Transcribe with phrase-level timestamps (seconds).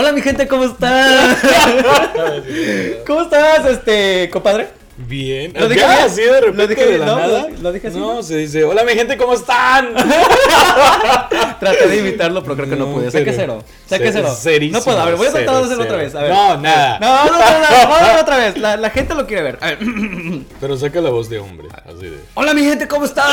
[0.00, 1.36] Hola mi gente, ¿cómo están?
[3.04, 4.68] ¿Cómo estás, este, compadre?
[5.00, 5.52] Bien.
[5.54, 5.98] ¿Lo dije bien?
[6.04, 7.42] así de repente ¿Lo dije de la No, nada.
[7.48, 8.22] lo- lo dije así, No, ¿no?
[8.24, 9.94] se dice, hola mi gente, ¿cómo están?
[11.60, 13.10] Traté de imitarlo, pero creo que no, No, pude.
[13.12, 13.64] Saqué pero- cero.
[13.86, 14.34] Saqué ce- cero.
[14.36, 15.00] cerísimo, No puedo.
[15.00, 16.14] A ver, voy a tratar de hacerlo otra vez.
[16.16, 16.30] A ver.
[16.32, 16.98] No, nada.
[16.98, 18.58] No, no, no, no, no, hacerlo otra vez.
[18.58, 19.58] La, la gente lo quiere ver.
[19.60, 19.78] A ver.
[20.60, 22.18] Pero saca la voz de hombre, así de.
[22.34, 23.30] Hola mi gente, ¿cómo están?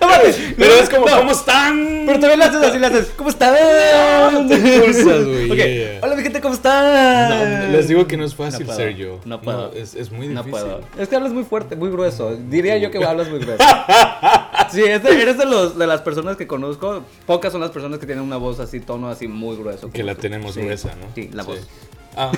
[0.00, 0.36] no mames.
[0.56, 2.02] Pero es como, No, ¿cómo están?
[2.06, 3.06] Pero también le haces así, le haces.
[3.16, 3.54] ¿Cómo están?
[4.32, 5.56] No, te impulsas, güey, Ok.
[5.56, 5.98] ya, ya.
[6.02, 7.70] Hola mi gente, ¿cómo están?
[7.70, 9.18] No, les digo que no es fácil No ser yo.
[9.30, 9.72] No puedo.
[9.72, 10.50] es, es muy No difícil.
[10.66, 10.80] puedo.
[10.98, 12.36] Es que hablas muy fuerte, muy grueso.
[12.36, 13.64] Diría yo que hablas muy grueso.
[14.70, 17.02] Sí, es de- eres de, los, de las personas que conozco.
[17.26, 19.90] Pocas son las personas que tienen una voz así, tono así muy grueso.
[19.90, 21.06] Que la tenemos Sí, gruesa, ¿no?
[21.14, 21.58] Sí, la voz.
[22.16, 22.30] Ah,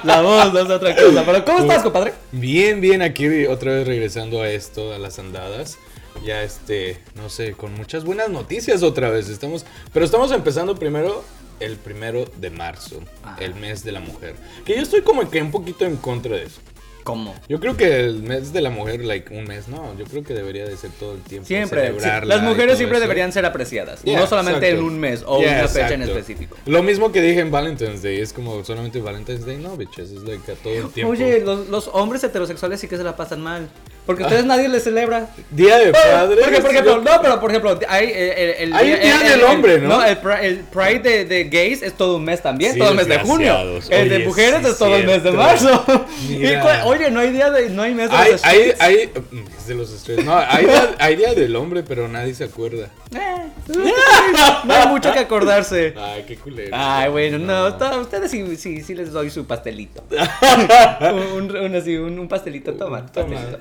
[0.04, 1.22] La voz no es otra cosa.
[1.26, 2.14] Pero, ¿cómo estás, compadre?
[2.32, 5.78] bien, bien, aquí otra vez regresando a esto, a las andadas.
[6.24, 9.28] Ya este, no sé, con muchas buenas noticias otra vez.
[9.28, 11.24] Estamos, pero estamos empezando primero
[11.60, 13.00] el primero de marzo,
[13.38, 14.34] el mes de la mujer.
[14.64, 16.60] Que yo estoy como que un poquito en contra de eso.
[17.04, 17.34] ¿Cómo?
[17.50, 20.32] Yo creo que el mes de la mujer, like un mes, no, yo creo que
[20.32, 21.46] debería de ser todo el tiempo.
[21.46, 21.92] Siempre.
[22.00, 23.02] sí, las mujeres siempre eso.
[23.02, 24.02] deberían ser apreciadas.
[24.02, 24.86] Yeah, no solamente exacto.
[24.86, 26.18] en un mes o Yeah, una fecha en exacto.
[26.18, 26.56] específico.
[26.64, 30.22] Lo mismo que dije en Valentine's Day, es como solamente Valentine's Day, no, bitches, es
[30.22, 31.12] like a todo el tiempo.
[31.12, 33.68] Oye, los, los hombres heterosexuales sí que se la pasan mal.
[34.06, 35.28] Porque ustedes nadie les celebra.
[35.50, 36.38] Día de padres.
[36.42, 39.18] Porque, por ejemplo, yo- no, pero por ejemplo, hay eh, el, el, Hay el Día
[39.30, 40.04] del Hombre, ¿no?
[40.04, 42.96] el, pri- el Pride de, de gays es todo un mes también, Sí, todo el
[42.96, 43.56] mes de junio.
[43.88, 45.84] El de mujeres sí, es todo el mes de marzo.
[46.28, 46.44] Y
[46.84, 48.80] oye, no hay día de, no hay mes de Hay, los hay, straights.
[48.80, 49.10] hay,
[49.58, 50.24] es de los estrellas.
[50.26, 50.66] No, hay
[50.98, 52.88] hay día del hombre, pero nadie se acuerda.
[53.14, 53.52] Eh,
[54.64, 55.94] no hay mucho que acordarse.
[55.96, 56.70] Ay, qué culero.
[56.72, 60.02] Ay, bueno, no, to- ustedes sí, sí, sí les doy su pastelito.
[61.36, 63.06] un, un, un- así, un, un pastelito, toma.
[63.06, 63.60] Pastelito.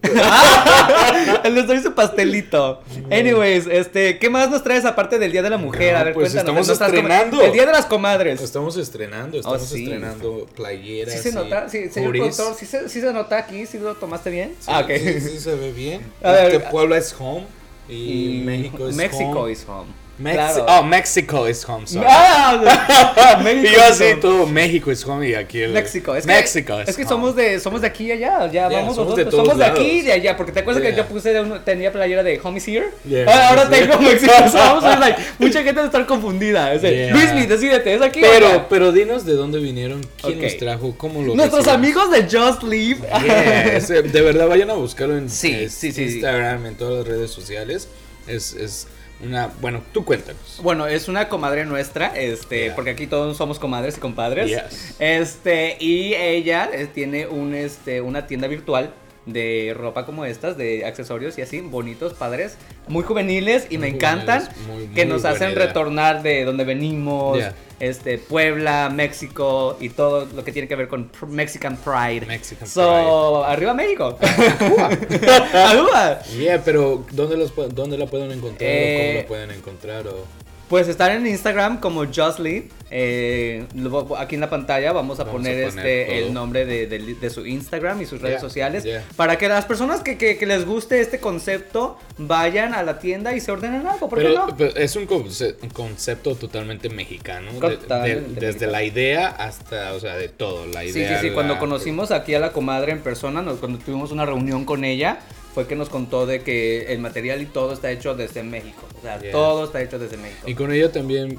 [1.50, 2.82] Les doy su pastelito.
[3.10, 5.94] Anyways, este, ¿qué más nos traes aparte del Día de la Mujer?
[5.94, 6.68] No, A ver, pues cuéntanos.
[6.68, 7.42] estamos estrenando.
[7.42, 8.40] El Día de las Comadres.
[8.40, 9.82] Estamos estrenando, estamos Oh, sí.
[9.84, 11.14] estrenando playeras.
[11.14, 11.68] ¿Sí se nota?
[11.68, 13.66] Sí, señor productor, ¿sí se, sí se nota aquí?
[13.66, 14.54] ¿Sí lo tomaste bien?
[14.60, 14.90] Sí, ah, ok.
[14.96, 16.00] sí, sí se ve bien.
[16.22, 17.44] A ver, Este Puebla es home
[17.88, 19.52] y, México es México home.
[19.52, 20.07] is home.
[20.20, 20.66] Mexi- Claro.
[20.68, 22.06] Oh, México is home, sorry.
[22.10, 24.14] Ah, y yo is así home.
[24.16, 27.08] todo México es home y aquí el México, es que, México es que home.
[27.08, 29.58] somos de somos de aquí y allá, ya Yeah, vamos somos de nosotros, todos somos
[29.58, 30.04] de aquí y lados.
[30.06, 30.96] de allá, porque te acuerdas que Yeah.
[31.04, 33.70] yo puse de uno- tenía playera de Home is Here, Yeah, Ah, ahora sí.
[33.70, 37.12] tengo México, somos like, mucha gente va a estar confundida, es Yeah.
[37.12, 40.42] Luismi, decídete, es aquí o allá?" Pero, pero dinos de dónde vinieron, quién Ok.
[40.42, 42.08] los trajo, cómo lo nuestros recibimos.
[42.08, 46.02] amigos de Just Leave, de verdad vayan a buscarlo en Sí, eh, sí, sí.
[46.02, 47.88] Instagram, en todas las redes sociales.
[48.26, 48.86] Es, es
[49.24, 50.60] una, bueno, tú cuéntanos.
[50.62, 52.74] Bueno, es una comadre nuestra, este, Yeah.
[52.74, 54.48] porque aquí todos somos comadres y compadres.
[54.48, 54.96] Yes.
[54.98, 58.92] Este, y ella eh, tiene un, este, una tienda virtual
[59.26, 62.56] de ropa como estas, de accesorios y así, bonitos, padres,
[62.86, 65.66] muy juveniles y Muy me encantan, muy, que nos hacen idea.
[65.66, 67.54] retornar de donde venimos, Yeah.
[67.80, 72.26] Este, Puebla, México y todo lo que tiene que ver con Mexican Pride.
[72.26, 74.18] Mexican so, arriba México.
[75.52, 76.20] Arriba.
[76.36, 80.08] Yeah, pero ¿dónde, los, dónde la pueden encontrar Eh, o cómo la pueden encontrar?
[80.08, 80.47] O...
[80.68, 82.68] Pues están en Instagram como Justly.
[82.90, 86.64] Eh, lo- aquí en la pantalla vamos a Vamos poner, a poner este el nombre
[86.66, 88.84] de, de- de su Instagram y sus redes Yeah, sociales.
[88.84, 89.04] yeah.
[89.16, 93.34] Para que las personas que, que- que les guste este concepto vayan a la tienda
[93.34, 94.08] y se ordenen algo.
[94.10, 94.56] ¿Por qué Pero, no?
[94.56, 97.50] pero es un, conce- un concepto totalmente mexicano.
[97.52, 98.72] de- de- Totalmente desde mexicano.
[98.72, 100.66] la idea hasta, o sea, de todo.
[100.66, 101.20] La Sí, sí, idea.
[101.20, 101.30] sí.
[101.30, 105.20] Cuando conocimos aquí a la comadre en persona, nos- cuando tuvimos una reunión con ella,
[105.54, 108.82] fue que nos contó de que el material y todo está hecho desde México.
[108.98, 109.32] O sea, Yeah.
[109.32, 110.42] todo está hecho desde México.
[110.46, 111.38] Y con ella también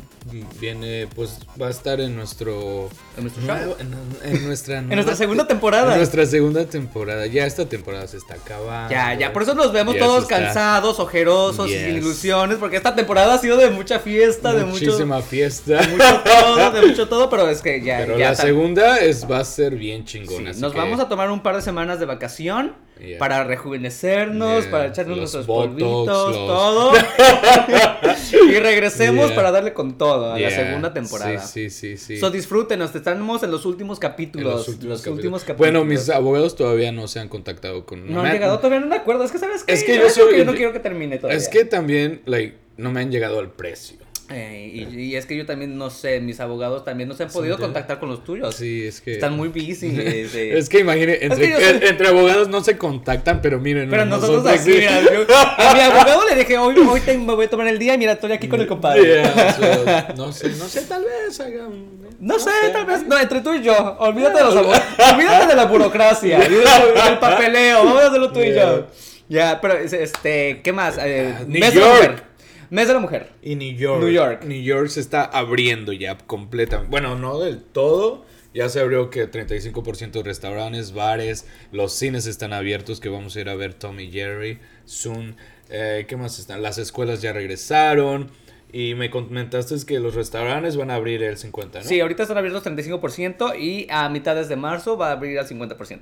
[0.60, 2.90] viene, pues va a estar en nuestro.
[3.18, 3.76] En nuestro show.
[3.80, 3.94] en,
[4.36, 4.80] en nuestra.
[4.80, 5.92] En nuestra segunda temporada.
[5.94, 7.26] En nuestra segunda temporada.
[7.28, 8.92] Ya esta temporada se está acabando.
[8.92, 11.82] Ya, ya, por eso nos vemos todos está- cansados, ojerosos Yes.
[11.86, 15.78] sin ilusiones, porque esta temporada ha sido de mucha fiesta, de mucho, Muchísima fiesta.
[15.82, 19.30] de mucho todo, de mucho todo, pero es que ya, Pero ya la segunda es,
[19.30, 20.52] va a ser bien chingona.
[20.54, 23.18] nos que- vamos a tomar un par de semanas de vacación Yeah.
[23.18, 26.92] para rejuvenecernos, Yeah, para echarnos los nuestros Botox, polvitos, los- todo.
[28.50, 29.36] y regresemos Yeah.
[29.36, 31.40] para darle con todo a la segunda temporada.
[31.40, 32.16] Sí, sí, sí.
[32.16, 32.18] sí.
[32.20, 34.54] So disfrútenos, estamos en los últimos En capítulos.
[34.54, 35.42] los últimos capítulos.
[35.44, 35.58] capítulos.
[35.58, 38.96] Bueno, mis abogados todavía no se han contactado con No han llegado todavía, no me
[38.98, 39.24] acuerdo.
[39.24, 39.74] Es que, ¿sabes qué?
[39.74, 41.38] Es que Yo soy- que no quiero que termine todavía.
[41.38, 43.98] Es que también, like, no me han llegado al precio.
[44.32, 47.30] Eh, y, y es que yo también no sé, mis abogados también no se han
[47.30, 48.54] podido contactar con los tuyos.
[48.56, 49.14] Sí, es que.
[49.14, 49.88] Están muy busy.
[50.00, 50.58] este.
[50.58, 53.90] Es que imagine, entre, que yo soy- entre abogados no se contactan, pero miren.
[53.90, 57.46] Pero nosotros así, mira, yo- a mi abogado le dije, hoy, hoy te- me voy
[57.46, 59.02] a tomar el día y mira, estoy aquí con el compadre.
[59.04, 59.54] Yeah,
[60.08, 63.54] so, no sé, no sé, tal vez un- No, sé, tal vez, no, entre tú
[63.56, 68.08] y yo, olvídate de los abogados, olvídate de la burocracia, y del, papeleo, vamos a
[68.08, 68.54] hacerlo tú y yo.
[68.54, 68.86] Yeah.
[69.30, 70.98] Ya, pero es- este, ¿qué más?
[71.00, 72.24] Eh, Ah, New de York.
[72.70, 73.32] Mes de la mujer.
[73.42, 74.02] Y New York.
[74.02, 74.44] New York.
[74.46, 76.92] New York se está abriendo ya completamente.
[76.92, 78.26] Bueno, no del todo.
[78.54, 83.42] Ya se abrió que 35% de restaurantes, bares, los cines están abiertos, que vamos a
[83.42, 85.36] ir a ver Tom y Jerry soon.
[85.70, 86.62] Eh, ¿Qué más están?
[86.62, 88.32] Las escuelas ya regresaron.
[88.72, 91.84] Y me comentaste que los restaurantes van a abrir el 50%, ¿no?
[91.84, 96.02] Sí, ahorita están abiertos 35% y a mitades de marzo va a abrir al 50%.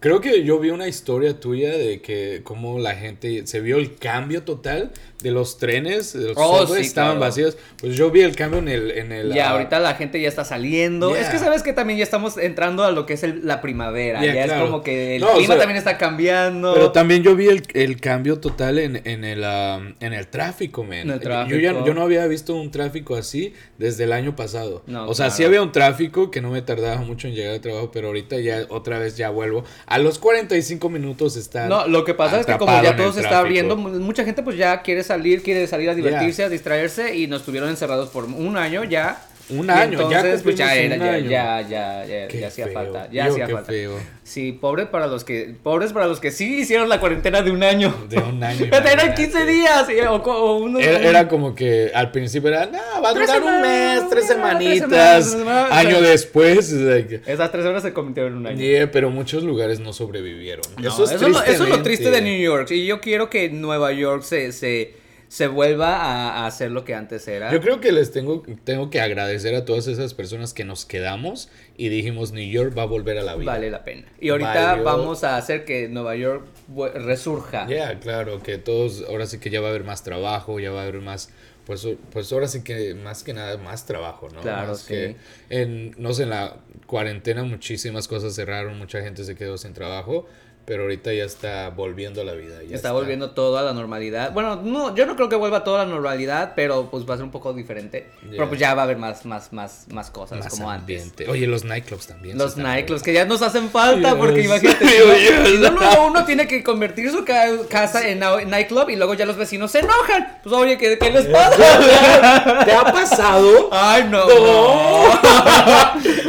[0.00, 3.94] Creo que yo vi una historia tuya de que como la gente se vio el
[3.94, 4.90] cambio total
[5.22, 7.20] de los trenes, de los Oh, sí, estaban claro.
[7.20, 7.56] vacíos.
[7.80, 10.28] Pues yo vi el cambio en el en el Ya, ah, ahorita la gente ya
[10.28, 11.10] está saliendo.
[11.10, 11.20] Yeah.
[11.22, 14.20] Es que sabes que también ya estamos entrando a lo que es el- la primavera.
[14.20, 14.64] Yeah, ya claro.
[14.64, 16.72] es como que el No, o clima sea, también está cambiando.
[16.74, 20.84] Pero también yo vi el, el cambio total en, en el, um, en el tráfico,
[20.84, 21.10] man.
[21.10, 21.86] El Yo- Yo, ya, tráfico.
[21.86, 24.82] yo no había visto un tráfico así desde el año pasado.
[24.86, 25.36] No, o sea, claro.
[25.36, 28.38] sí había un tráfico que no me tardaba mucho en llegar al trabajo, pero ahorita
[28.38, 29.64] ya otra vez ya vuelvo.
[29.86, 31.66] A los 45 minutos está.
[31.66, 33.46] No, lo que pasa es que como ya todo se está tráfico.
[33.46, 37.26] abriendo, mu- mucha gente pues ya quiere salir, quiere salir a divertirse, a distraerse y
[37.26, 39.20] nos tuvieron encerrados por un año ya.
[39.50, 43.26] Un año, ya entonces, pues ya era, ya, ya, ya, ya, ya hacía falta, ya
[43.26, 43.72] hacía falta.
[43.72, 43.92] feo.
[44.22, 47.62] Sí, pobre para los que, pobres para los que sí hicieron la cuarentena de un
[47.62, 47.94] año.
[48.10, 48.66] De un año.
[48.72, 49.14] Eran imagínate.
[49.14, 53.08] 15 días y- o, o unos- Era, era como que al principio era, no, va
[53.08, 54.88] a durar un mes, tres semanitas.
[54.88, 55.72] tres semanas.
[55.72, 58.58] Año después, like, Esas tres horas se convirtieron en un año.
[58.58, 60.62] yeah, pero muchos lugares no sobrevivieron.
[60.76, 62.20] No, eso, es eso, es lo- eso es lo triste de.
[62.20, 62.70] New York.
[62.72, 64.92] Y yo quiero que Nueva York se, se,
[65.28, 67.52] se vuelva a, a hacer lo que antes era.
[67.52, 71.50] Yo creo que les tengo, tengo que agradecer a todas esas personas que nos quedamos
[71.76, 73.52] y dijimos New York va a volver a la vida.
[73.52, 74.06] Vale la pena.
[74.20, 74.84] Y ahorita Valió.
[74.84, 76.46] vamos a hacer que Nueva York
[76.94, 77.66] resurja.
[77.68, 80.80] Ya, claro, que todos, ahora sí que ya va a haber más trabajo, ya va
[80.80, 81.30] a haber más,
[81.66, 84.40] pues, pues ahora sí que más que nada más trabajo, ¿no?
[84.40, 84.88] Claro, Más sí.
[84.88, 85.16] que
[85.50, 90.26] en, no sé, en la cuarentena muchísimas cosas cerraron, mucha gente se quedó sin trabajo,
[90.68, 92.56] pero ahorita ya está volviendo a la vida.
[92.68, 94.32] ya Está volviendo todo a la normalidad.
[94.32, 97.16] Bueno, no, yo no creo que vuelva todo a la normalidad, pero pues va a
[97.16, 98.10] ser un poco diferente.
[98.30, 101.00] Pero pues ya va a haber más, más, más, más cosas más como antes.
[101.00, 101.26] ambiente.
[101.30, 102.36] Oye, los nightclubs también.
[102.36, 104.18] Los nightclubs que ya nos hacen falta Yes.
[104.18, 104.84] porque imagínate.
[105.48, 106.06] Sí, ¿no?
[106.08, 109.78] uno tiene que convertir su ca- casa en nightclub y luego ya los vecinos se
[109.78, 110.38] enojan.
[110.42, 111.56] Pues oye, ¿qué, qué les pasa?
[112.66, 113.70] ¿Te ha pasado?
[113.72, 114.26] Ay, no.
[114.28, 115.20] No.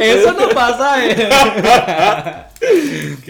[0.02, 1.04] Eso no pasa.
[1.06, 1.28] eh.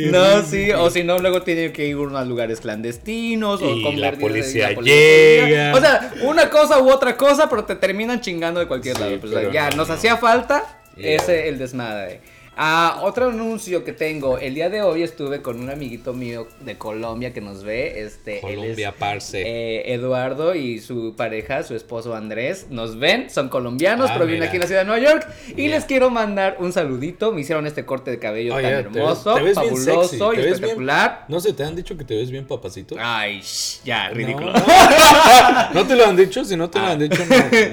[0.06, 3.82] No, sí, o si no, luego tiene que ir uno a lugares clandestinos o Y
[3.97, 5.75] la convertirse- policía y llega.
[5.75, 9.20] O sea, una cosa u otra cosa, pero te terminan chingando de cualquier Sí, lado.
[9.20, 9.94] Pues, ya, no, nos no.
[9.94, 10.64] hacía falta
[10.97, 11.14] Yeah.
[11.17, 12.20] ese el desmadre.
[12.62, 14.36] Ah, otro anuncio que tengo.
[14.36, 18.02] El día de hoy estuve con un amiguito mío de Colombia que nos ve.
[18.02, 19.40] Este, él es, Colombia, parce.
[19.46, 24.44] eh, Eduardo y su pareja, su esposo Andrés, nos ven, son colombianos, Ah, pero mira.
[24.44, 25.26] aquí en la ciudad de Nueva York.
[25.56, 27.32] Y les quiero mandar un saludito.
[27.32, 30.36] Me hicieron este corte de cabello Oye, tan te ves- hermoso, te ves fabuloso y
[30.36, 31.24] ves bien- espectacular.
[31.28, 32.94] No sé, ¿te han dicho que te ves bien, papacito?
[32.98, 34.52] Ay, shh, ya, ridículo.
[34.52, 34.60] No,
[35.72, 36.90] no te lo han dicho, si no te lo Ah.
[36.90, 37.22] han dicho,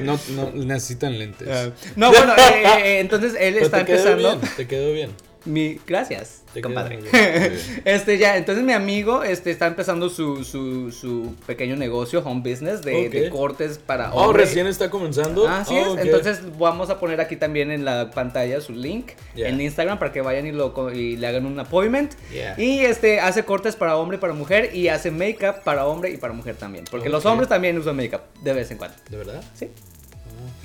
[0.04, 0.18] no,
[0.54, 1.46] necesitan lentes.
[1.98, 4.38] No, bueno, eh, eh, entonces él Pero está empezando.
[4.38, 5.12] bien, te quedó bien.
[5.46, 7.00] Mi, gracias, Te compadre.
[7.86, 12.82] Este ya, entonces mi amigo este está empezando su, su, su pequeño negocio, home business,
[12.82, 14.44] de, cortes para Oh, hombre.
[14.44, 15.48] recién está comenzando.
[15.48, 19.48] Así Oh, es, entonces vamos a poner aquí también en la pantalla su link Yeah.
[19.50, 22.12] en Instagram para que vayan y, lo, y le hagan un appointment.
[22.34, 22.60] Yeah.
[22.60, 26.18] Y este hace cortes para hombre y para mujer y hace makeup para hombre y
[26.18, 26.84] para mujer también.
[26.92, 28.98] Porque los hombres también usan makeup de vez en cuando.
[29.10, 29.42] ¿De verdad?
[29.54, 29.70] Sí.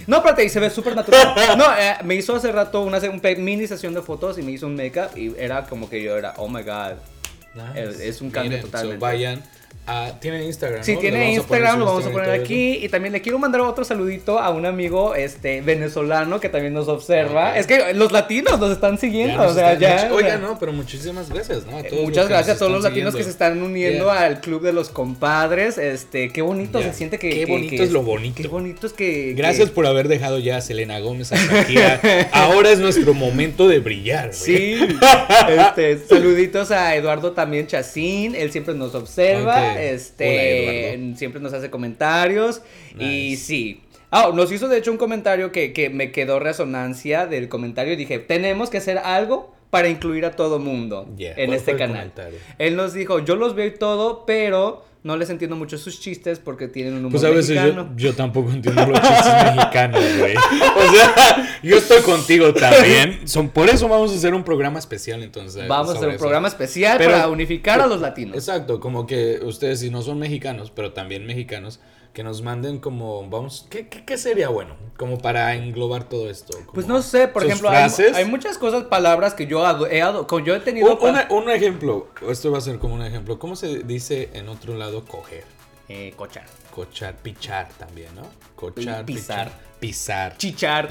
[0.07, 1.35] No, espérate, y se ve súper natural.
[1.57, 4.67] No, eh, me hizo hace rato una un mini sesión de fotos y me hizo
[4.67, 6.95] un makeup y era como que yo era, oh my god.
[7.55, 8.09] Nice.
[8.09, 8.99] Es un cambio Miren, so totalmente.
[8.99, 9.43] vayan
[9.87, 10.13] a.
[10.21, 10.83] Tiene Instagram.
[10.85, 11.01] Si ¿no?
[11.01, 12.79] tiene Instagram, lo vamos a poner aquí.
[12.83, 16.89] Y también le quiero mandar otro saludito a un amigo este venezolano que también nos
[16.89, 17.57] observa.
[17.59, 19.43] Es que los latinos nos están siguiendo.
[19.43, 20.15] Ya o sea, están- ya.
[20.15, 21.77] Oiga, no, pero muchísimas gracias, ¿no?
[21.77, 24.25] A eh, todos Muchas gracias a todos los latinos que se están uniendo Yeah.
[24.27, 25.79] al club de los compadres.
[25.79, 26.93] Este, qué bonito Yeah.
[26.93, 27.31] se siente que.
[27.31, 28.41] Qué que- bonito que es lo bonito.
[28.43, 29.35] Qué bonito es que.
[29.37, 32.01] Gracias que- por haber dejado ya a Selena Gómez, a Shakira.
[32.33, 34.35] Ahora es nuestro momento de brillar, güey.
[34.35, 34.77] Sí,
[35.49, 41.71] este, saluditos a Eduardo también Chacín, él siempre nos observa, Este, Hola, siempre nos hace
[41.71, 42.63] comentarios
[42.99, 43.83] y sí.
[44.11, 47.95] Ah, nos hizo de hecho un comentario que, que me quedó resonancia del comentario.
[47.95, 51.77] Y dije, tenemos que hacer algo para incluir a todo mundo Yeah, en ¿cuál este
[51.77, 52.13] canal.
[52.59, 56.39] Él nos dijo, yo los veo y todo, pero no les entiendo mucho sus chistes
[56.41, 57.59] porque tienen un humor Pues a veces
[57.97, 60.35] yo, tampoco entiendo los chistes mexicanos, güey.
[60.37, 63.27] O sea, yo estoy contigo también.
[63.27, 65.67] Son, por eso vamos a hacer un programa especial entonces.
[65.67, 66.21] Vamos a hacer un eso.
[66.21, 68.37] programa especial Pero- para unificar a los latinos.
[68.37, 71.81] Exacto, como que ustedes si no son mexicanos, pero también mexicanos,
[72.13, 74.77] que nos manden como, vamos, ¿qué, qué, qué sería bueno?
[74.99, 76.57] Como para englobar todo esto.
[76.75, 79.99] Pues no sé, por ejemplo, hay, hay muchas cosas, palabras que yo he,
[80.45, 80.97] yo he tenido.
[80.99, 83.39] Un, una- un ejemplo, esto va a ser como un ejemplo.
[83.39, 85.45] ¿Cómo se dice en otro lado coger?
[85.89, 86.45] Eh, cochar.
[86.75, 88.23] Cochar, pichar también, ¿no?
[88.57, 89.51] Cochar, Pisar.
[89.51, 90.37] pichar, pisar.
[90.39, 90.89] Chichar.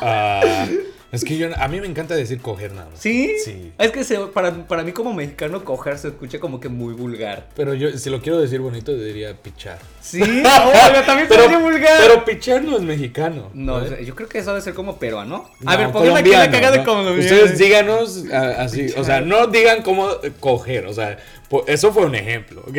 [0.00, 0.66] Ah,
[1.12, 2.98] es que yo, a mí me encanta decir coger nada más.
[2.98, 3.36] ¿Sí?
[3.44, 3.72] Sí.
[3.78, 7.48] Es que se- para, para mí como mexicano coger se escucha como que muy vulgar.
[7.54, 9.78] Pero yo, si lo quiero decir bonito, diría pichar.
[10.00, 11.98] Sí, Oiga, también se Pero, oye vulgar.
[12.00, 13.50] pero pichar no es mexicano.
[13.54, 15.48] no, yo creo que eso debe ser como peruano.
[15.60, 16.84] No, A ver, pónganme aquí la caga de ¿no?
[16.84, 17.20] colombiano.
[17.20, 20.08] Ustedes díganos ah, así, o sea, no digan cómo
[20.40, 21.18] coger, o sea,
[21.66, 22.76] eso fue un ejemplo, ¿ok?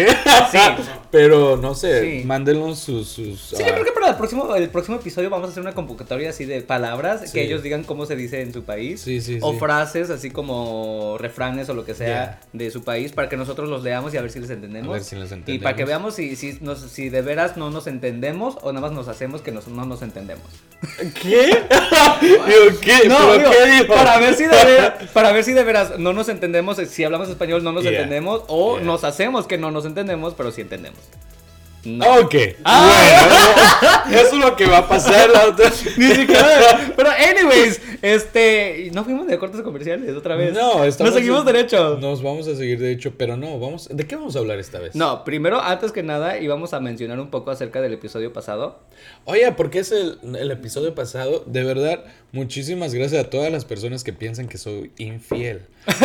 [0.51, 0.58] Sí.
[1.12, 2.25] Pero no sé, Sí.
[2.25, 3.08] mándenos sus.
[3.08, 5.62] sus Sí, yo ah, creo que para el próximo, el próximo episodio vamos a hacer
[5.62, 7.32] una convocatoria así de palabras Sí.
[7.34, 9.01] que ellos digan cómo se dice en su país.
[9.01, 13.29] Sí, sí, o frases así como refranes o lo que sea de su país para
[13.29, 14.89] que nosotros los leamos y a ver si les entendemos.
[14.89, 15.88] A ver si les Y para que entendemos.
[15.88, 19.41] veamos si, si, nos- si de veras no nos entendemos o nada más nos hacemos
[19.41, 20.44] que nos- no nos entendemos.
[21.22, 21.63] ¿Qué?
[22.22, 23.08] Digo, ¿qué?
[23.08, 26.13] No, ¿Pero digo, qué para ver si de veras, para ver si de veras no
[26.13, 27.94] nos entendemos, si hablamos español no nos Yeah.
[27.94, 28.86] entendemos o Yeah.
[28.86, 31.00] nos hacemos que no nos entendemos, pero sí entendemos.
[31.86, 32.20] No.
[32.22, 32.34] Ok.
[32.63, 35.72] Bueno, eso es lo que va a pasar la otra.
[35.98, 36.94] Ni siquiera.
[36.96, 38.89] Pero, anyways, este.
[38.94, 40.54] No fuimos de cortes comerciales otra vez.
[40.54, 41.98] No, estamos Nos seguimos derecho.
[42.00, 43.88] Nos vamos a seguir derecho, pero no, vamos.
[43.92, 44.96] ¿De qué vamos a hablar esta vez?
[44.96, 48.80] No, primero, antes que nada, íbamos a mencionar un poco acerca del episodio pasado.
[49.25, 51.44] Oye, porque es el, el episodio pasado.
[51.46, 55.68] De verdad, muchísimas gracias a todas las personas que piensan que soy infiel.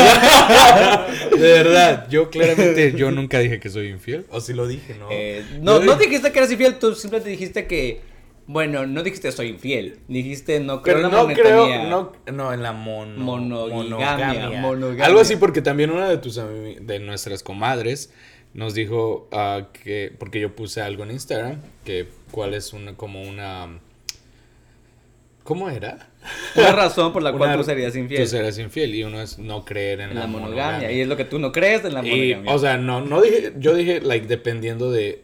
[1.33, 4.27] de verdad, yo claramente, yo nunca dije que soy infiel.
[4.31, 5.09] O si lo dije, no.
[5.11, 8.00] Eh, Yo no, no dijiste que eras infiel, tú simplemente dijiste que.
[8.47, 9.99] Bueno, no dijiste soy infiel.
[10.09, 15.07] Dijiste no creo Pero en la no creo, no, no, en la mono, Monogamia, monogamia.
[15.07, 18.12] Algo así porque también una de tus ami- de nuestras comadres
[18.53, 23.23] nos dijo ah, que porque yo puse algo en Instagram que cuál es una como
[23.23, 23.69] una
[25.45, 26.11] ¿Cómo era?
[26.55, 28.23] Una razón por la cual Una- tú serías infiel.
[28.23, 30.62] Tú serías infiel y uno es no creer en en la, monogamia.
[30.65, 30.93] monogamia.
[30.93, 32.55] Y es lo que tú no crees en la Y, monogamia.
[32.55, 35.23] o sea, no, no dije, yo dije, like, dependiendo de,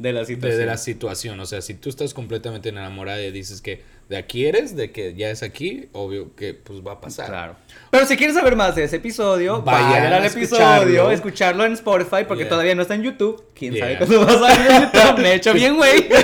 [0.00, 0.58] de la de, situación.
[0.58, 1.40] de la situación.
[1.40, 5.14] O sea, si tú estás completamente enamorada y dices que de aquí eres, de que
[5.14, 7.28] ya es aquí, obvio que pues va a pasar.
[7.28, 7.54] Claro.
[7.92, 11.64] Pero si quieres saber más de ese episodio, Vayan vayan, al episodio, escucharlo.
[11.64, 12.48] en Spotify, porque Yeah.
[12.50, 13.44] todavía no está en YouTube.
[13.54, 13.84] Quién Yeah.
[13.84, 15.18] sabe cuándo va a salir en YouTube.
[15.22, 16.08] Me he hecho bien, güey.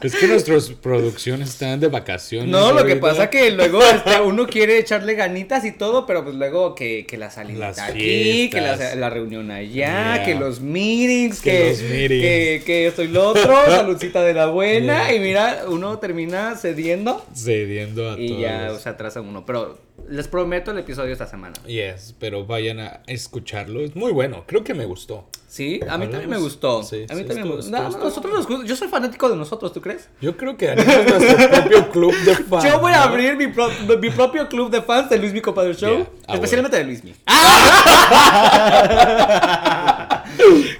[0.00, 2.48] Es que nuestras producciones están de vacaciones.
[2.48, 6.36] No, lo que pasa que luego este, uno quiere echarle ganitas y todo, pero pues
[6.36, 9.68] luego que, que la salida aquí, que la, la reunión allá,
[10.14, 10.22] Yeah.
[10.24, 12.22] que los meetings, Que que, los meetings.
[12.22, 16.87] que, que esto y lo otro, saludcita de la buena, y mira, uno termina cediendo
[17.34, 18.40] Cediendo a y todos.
[18.40, 19.44] ya se atrasa uno.
[19.46, 19.78] Pero
[20.08, 21.54] les prometo el episodio esta semana.
[21.66, 23.80] Yes, pero vayan a escucharlo.
[23.80, 24.44] Es muy bueno.
[24.46, 25.26] Creo que me gustó.
[25.48, 26.82] Sí, a mí también me gustó.
[26.82, 27.70] sí, a mí sí, también me gustó.
[27.70, 30.08] No, nosotros nos gusta- Yo soy fanático de nosotros, ¿tú crees?
[30.20, 32.64] Yo creo que haremos nuestro propio club de fans.
[32.64, 35.74] Yo voy a abrir mi, pro- mi propio club de fans de Luis Mi Compadre
[35.74, 35.96] Show.
[35.96, 37.14] Yeah, especialmente de Luis Mi.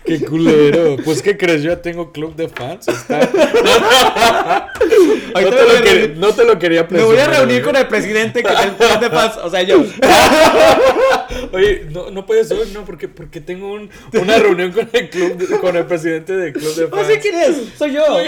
[0.04, 0.96] Qué culero.
[1.04, 1.62] Pues, ¿qué crees?
[1.62, 2.88] Yo ya tengo club de fans.
[2.88, 3.20] Está...
[4.78, 7.76] no, te lo a quer- reunir- no te lo quería Me voy a reunir con
[7.76, 9.36] el presidente que es el club de fans.
[9.42, 9.84] O sea, yo.
[11.52, 15.36] Oye, no, no puedes hoy, no, porque, porque tengo un- una reunión con el club,
[15.36, 17.06] de- con el presidente del club de No fans.
[17.08, 17.56] sé quién es.
[17.76, 18.02] Soy yo.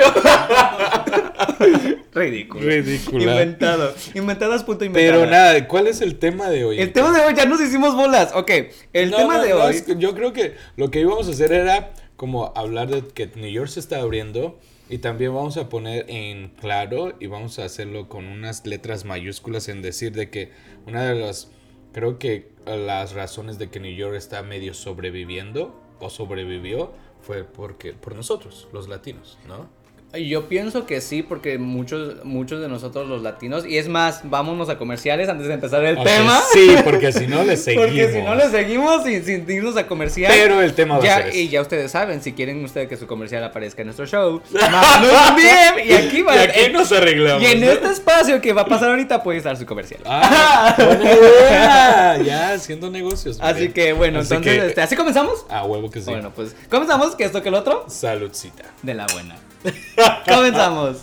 [2.14, 2.66] Ridículo.
[2.66, 3.33] Ridícula.
[3.33, 3.95] Inventado.
[4.14, 5.21] Inventadas punto inventado.
[5.23, 6.80] Pero nada, ¿cuál es el tema de hoy?
[6.80, 8.30] El tema de hoy ya nos hicimos bolas.
[8.35, 8.50] Ok.
[8.92, 9.75] El No, tema no, de no, hoy.
[9.76, 13.30] es que yo creo que lo que íbamos a hacer era como hablar de que
[13.37, 14.59] New York se está abriendo
[14.90, 19.68] y también vamos a poner en claro y vamos a hacerlo con unas letras mayúsculas
[19.68, 20.50] en decir de que
[20.85, 21.52] una de las
[21.92, 27.92] creo que las razones de que New York está medio sobreviviendo o sobrevivió fue porque
[27.92, 29.68] por nosotros, los latinos, ¿no?
[30.12, 34.69] Yo pienso que sí, porque muchos, muchos de nosotros los latinos, y es más, vámonos
[34.69, 36.40] a comerciales antes de empezar el tema.
[36.52, 37.87] Sí, porque si no le seguimos.
[37.90, 40.33] Porque si no le seguimos sin, sin irnos a comercial.
[40.35, 41.37] Pero el tema va ya, a ser.
[41.37, 45.87] Y ya ustedes saben, si quieren ustedes que su comercial aparezca en nuestro show, DM
[45.87, 47.43] y aquí va Y aquí nos arreglamos.
[47.43, 47.67] Y en ¿no?
[47.71, 50.00] este espacio que va a pasar ahorita puede estar su comercial.
[50.07, 52.23] Ah, buena idea.
[52.25, 53.38] Ya, haciendo negocios.
[53.40, 53.73] Así bien.
[53.73, 55.47] que bueno, Así entonces, que, este, ¿así comenzamos?
[55.49, 56.11] A huevo que sí.
[56.11, 58.64] Bueno, pues comenzamos, que esto que el otro, Saludcita.
[58.83, 59.37] de la buena.
[60.26, 60.99] comenzamos.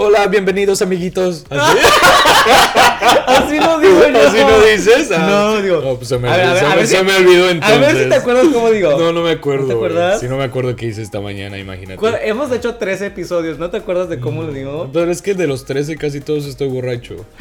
[0.00, 1.44] Hola, bienvenidos amiguitos.
[1.50, 1.78] ¿Así?
[3.26, 4.28] Así lo digo yo.
[4.28, 5.10] ¿Así no dices?
[5.10, 5.80] Ah, No, digo.
[5.80, 7.76] No, pues se me, A ver, se a me- ver se si- me olvidó entonces.
[7.76, 8.96] A ver si te acuerdas cómo digo.
[8.96, 9.62] No, no me acuerdo.
[9.62, 10.20] ¿No te acuerdas?
[10.20, 11.96] Si no me acuerdo qué hice esta mañana, imagínate.
[11.96, 14.88] ¿Cuál- Hemos hecho tres episodios, ¿no te acuerdas de cómo lo digo?
[14.92, 17.16] Pero es que de los 13 casi todos estoy borracho.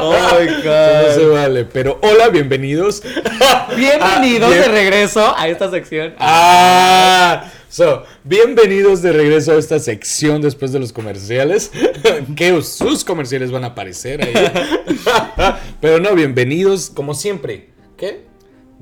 [0.00, 1.64] Oh my No se vale.
[1.64, 3.02] Pero hola, bienvenidos.
[3.76, 4.62] Bienvenidos Ah, bien.
[4.62, 6.14] de regreso a esta sección.
[6.18, 11.72] Ah, So, bienvenidos de regreso a esta sección después de los comerciales.
[12.36, 14.32] que sus comerciales van a aparecer ahí.
[15.80, 17.70] Pero no, bienvenidos como siempre.
[17.96, 18.24] ¿Qué?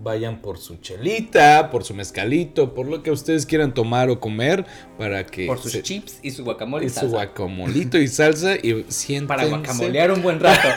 [0.04, 4.66] Vayan por su chelita, por su mezcalito, por lo que ustedes quieran tomar o comer
[4.99, 8.54] para que Por sus se- chips y su guacamole y, y su guacamolito y salsa
[8.56, 10.68] y siéntense Para guacamolear un buen rato.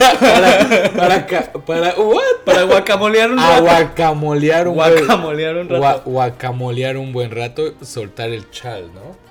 [0.96, 1.26] para
[1.66, 1.94] para
[2.44, 3.62] para guacamolear un A rato.
[3.64, 5.82] guacamolear un buen Guacamolear un rato.
[5.82, 9.27] gua- guacamolear un buen rato, soltar el chal, ¿no?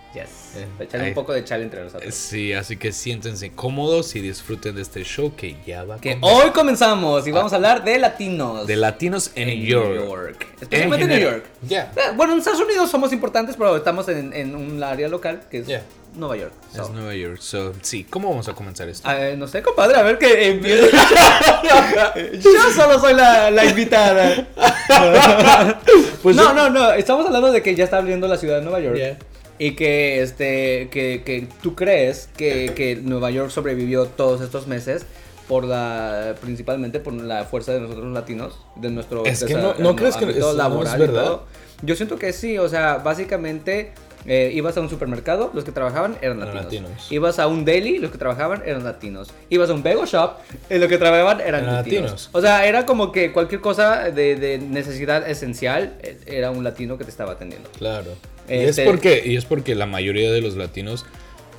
[0.64, 1.12] Eh, Echarle ahí.
[1.12, 2.14] un poco de chal entre nosotros.
[2.14, 6.46] Sí, así que siéntense cómodos y disfruten de este show que ya va Que comenzar.
[6.46, 8.66] hoy comenzamos y vamos a hablar de latinos.
[8.68, 10.48] de latinos en, en New York.
[10.62, 11.20] Especialmente en New.
[11.32, 11.46] York.
[11.68, 11.92] Ya.
[11.96, 15.60] Eh, Bueno, en Estados Unidos somos importantes, pero estamos en, en un área local que
[15.60, 15.84] es Yeah.
[16.16, 16.54] Nueva York.
[16.76, 17.38] So, Es Nueva York.
[17.40, 19.08] So, sí, ¿cómo vamos a comenzar esto?
[19.12, 20.90] eh, no sé, compadre, a ver que empiece.
[22.42, 24.48] Yo solo soy la, la invitada.
[26.24, 26.92] Pues no, no, no.
[26.94, 28.96] Estamos hablando de que ya está abriendo la ciudad de Nueva York.
[28.96, 29.18] Yeah.
[29.60, 35.06] Y que, este, que, que tú crees que, que Nueva York sobrevivió todos estos meses
[35.48, 39.96] por la, principalmente por la fuerza de nosotros latinos, de nuestro Es que no- no
[39.96, 41.40] crees que ámbito eso no es laboral verdad.
[41.82, 43.94] Yo siento que sí, o sea, básicamente
[44.28, 46.64] eh, ibas a un supermercado, los que trabajaban eran latinos.
[46.66, 47.12] latinos.
[47.12, 49.30] Ibas a un deli, los que trabajaban eran latinos.
[49.50, 50.34] Ibas a un bagel shop,
[50.70, 52.02] y los que trabajaban eran, Eran latinos.
[52.04, 52.30] latinos.
[52.34, 56.98] O sea, era como que cualquier cosa de, de necesidad esencial eh, era un latino
[56.98, 57.70] que te estaba atendiendo.
[57.78, 58.12] Claro.
[58.50, 61.06] Y Este- es porque y es porque la mayoría de los latinos,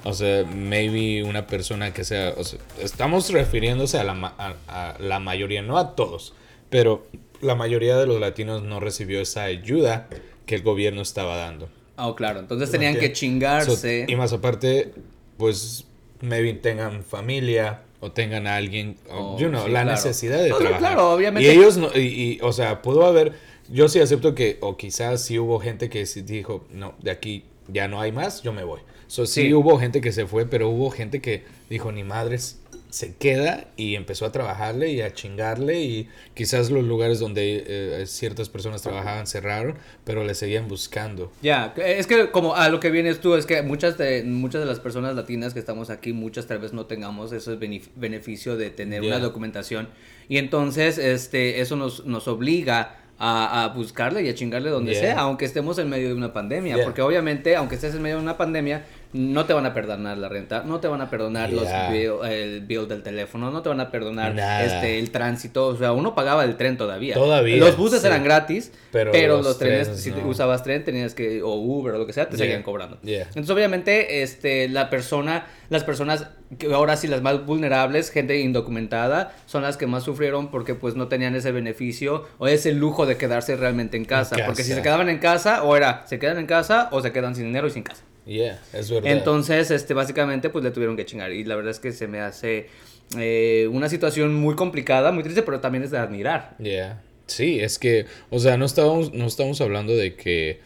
[0.05, 4.55] o sea, maybe una persona que sea, o sea, estamos refiriéndose a la, ma- a,
[4.69, 6.35] a la mayoría, no a todos,
[6.71, 7.07] pero
[7.41, 10.09] la mayoría de los latinos no recibió esa ayuda
[10.47, 11.69] que el gobierno estaba dando.
[11.99, 12.41] Oh, claro.
[12.41, 14.07] Entonces tenían que chingarse.
[14.07, 14.93] So, y más aparte,
[15.37, 15.85] pues,
[16.21, 19.91] maybe tengan familia o tengan a alguien, o, Oh, you know, sí, la claro.
[19.97, 20.79] necesidad de No, trabajar.
[20.81, 21.53] claro, obviamente.
[21.53, 23.33] Y ellos, no, y, y, o sea, pudo haber,
[23.69, 27.89] yo sí acepto que, o quizás sí hubo gente que dijo, no, de aquí ya
[27.89, 28.81] no hay más, yo me voy.
[29.09, 29.53] So, sí, Sí.
[29.55, 32.58] hubo gente que se fue, pero hubo gente que dijo, ni madres,
[32.91, 38.07] se queda y empezó a trabajarle y a chingarle y quizás los lugares donde eh,
[38.07, 41.31] ciertas personas trabajaban cerraron, pero le seguían buscando.
[41.43, 44.67] Ya, es que como a lo que vienes tú, es que muchas de, muchas de
[44.67, 48.71] las personas latinas que estamos aquí, muchas tal vez no tengamos ese benef- beneficio de
[48.71, 49.17] tener Yeah.
[49.17, 49.89] una documentación.
[50.29, 55.01] Y entonces este, eso nos, nos obliga a, a buscarle y a chingarle donde Yeah.
[55.01, 56.77] sea, aunque estemos en medio de una pandemia.
[56.77, 56.85] Yeah.
[56.85, 60.29] Porque obviamente, aunque estés en medio de una pandemia, no te van a perdonar la
[60.29, 63.81] renta, no te van a perdonar los bill- el bill del teléfono, no te van
[63.81, 64.65] a perdonar Nada.
[64.65, 65.67] este, el tránsito.
[65.69, 67.15] O sea, uno pagaba el tren todavía.
[67.15, 68.07] Todavía, Los buses sí.
[68.07, 70.27] eran gratis, Pero pero, los los, trenes, trenes si no.
[70.29, 72.45] usabas tren, tenías que, o Uber o lo que sea, te Yeah.
[72.45, 73.01] seguían cobrando.
[73.03, 73.23] Yeah.
[73.29, 76.27] Entonces, obviamente, este, la persona, las personas
[76.59, 80.95] que ahora sí las más vulnerables, gente indocumentada, son las que más sufrieron porque pues
[80.97, 84.37] no tenían ese beneficio o ese lujo de quedarse realmente en casa.
[84.39, 84.81] En Porque si casa.
[84.81, 87.67] se quedaban en casa, o era, se quedan en casa o se quedan sin dinero
[87.67, 88.03] y sin casa.
[88.29, 89.11] Yeah, es verdad.
[89.11, 91.33] Entonces, este, básicamente, pues le tuvieron que chingar.
[91.33, 92.69] Y la verdad es que se me hace
[93.17, 96.55] eh, una situación muy complicada, muy triste, pero también es de admirar.
[96.59, 97.03] Yeah.
[97.27, 100.61] Sí, es que, o sea, no estamos, no estamos hablando de que,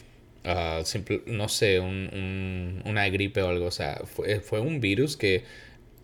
[0.45, 4.81] ah, simple- no sé, un, un- una gripe o algo, o sea, fue, fue un
[4.81, 5.45] virus que...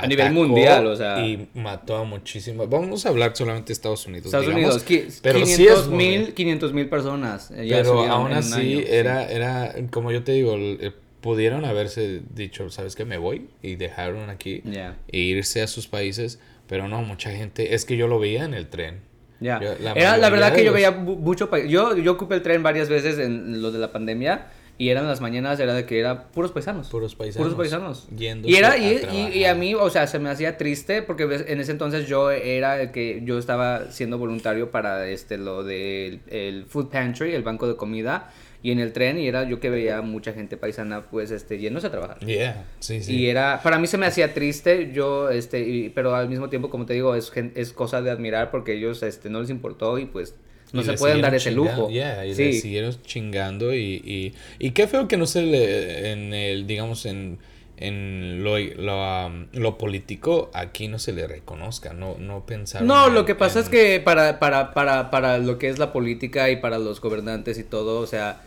[0.00, 1.26] A nivel mundial, o sea.
[1.26, 2.68] Y mató a muchísimas...
[2.68, 4.26] Vamos a hablar solamente de Estados Unidos.
[4.26, 6.34] Estados digamos, Unidos, pero 500 sí es mil, mundial.
[6.34, 7.50] 500 mil personas.
[7.50, 12.70] eh, Pero aún así era, era, como yo te digo, el- el- pudieron haberse dicho,
[12.70, 13.04] ¿sabes qué?
[13.04, 14.96] Me voy y dejaron aquí Ya.
[15.10, 18.54] e irse a sus países, pero no, mucha gente, es que yo lo veía en
[18.54, 19.00] el tren.
[19.40, 19.60] Ya.
[19.60, 21.48] Yo- la Era la verdad de que yo los- veía mu- mucho.
[21.50, 24.46] pa- Yo, yo ocupé el tren varias veces en lo de la pandemia.
[24.80, 26.88] Y eran las mañanas, era de que era puros paisanos.
[26.88, 27.48] Puros paisanos.
[27.48, 28.08] Puros paisanos.
[28.16, 29.46] Yéndose Y era, a y, y- y trabajar.
[29.46, 32.92] a mí, o sea, se me hacía triste porque en ese entonces yo era el
[32.92, 37.74] que yo estaba siendo voluntario para este lo del el food pantry, el banco de
[37.74, 38.30] comida,
[38.62, 41.86] y en el tren, y era yo que veía mucha gente paisana, pues, este, yéndose
[41.88, 42.18] a trabajar.
[42.26, 43.12] Yeah, sí, sí.
[43.14, 46.68] Y era, para mí se me hacía triste, yo, este, y- pero al mismo tiempo,
[46.70, 50.06] como te digo, es, es cosa de admirar porque ellos, este, no les importó y
[50.06, 50.34] pues
[50.72, 51.88] no Y se pueden dar ese lujo.
[51.90, 56.12] yeah, y le sí, siguieron chingando y, y, y qué feo que no se le,
[56.12, 57.38] en el, digamos, en,
[57.78, 63.08] en lo, lo, um, lo político, aquí no se le reconozca, no, no pensaron No,
[63.08, 66.48] lo que pasa en- es que para, para, para, para lo que es la política
[66.50, 68.42] y para los gobernantes y todo, o sea,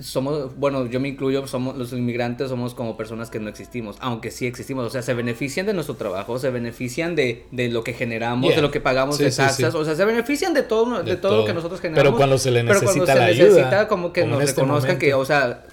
[0.00, 4.30] somos, bueno, yo me incluyo, somos los inmigrantes somos como personas que no existimos, aunque
[4.32, 7.92] sí existimos, o sea, se benefician de nuestro trabajo, se benefician de, de lo que
[7.92, 8.56] generamos, Yeah.
[8.56, 9.78] de lo que pagamos Sí, de taxas, sí.
[9.78, 12.18] o sea, se benefician de todo, de, De todo, lo que nosotros Pero generamos.
[12.18, 14.60] cuando se le pero cuando necesita se la necesita ayuda, como que como nos este
[14.62, 15.64] reconozcan que, o sea,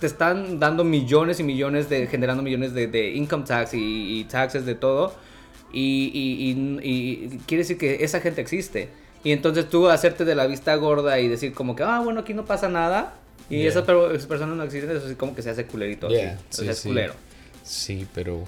[0.00, 4.24] te están dando millones y millones de, generando millones de, de income tax y, y
[4.24, 5.12] taxes de todo.
[5.72, 8.88] Y, y, y- y quiere decir que esa gente existe.
[9.24, 12.32] Y entonces tú hacerte de la vista gorda y decir como que, ah, bueno, aquí
[12.34, 13.14] no pasa nada.
[13.50, 13.68] Y Yeah.
[13.70, 16.08] esas, personas no existen, eso sí como que se hace culerito.
[16.08, 16.40] Yeah, así.
[16.50, 16.88] sí, o sea, es sí.
[16.88, 17.14] culero.
[17.62, 18.44] Sí, pero.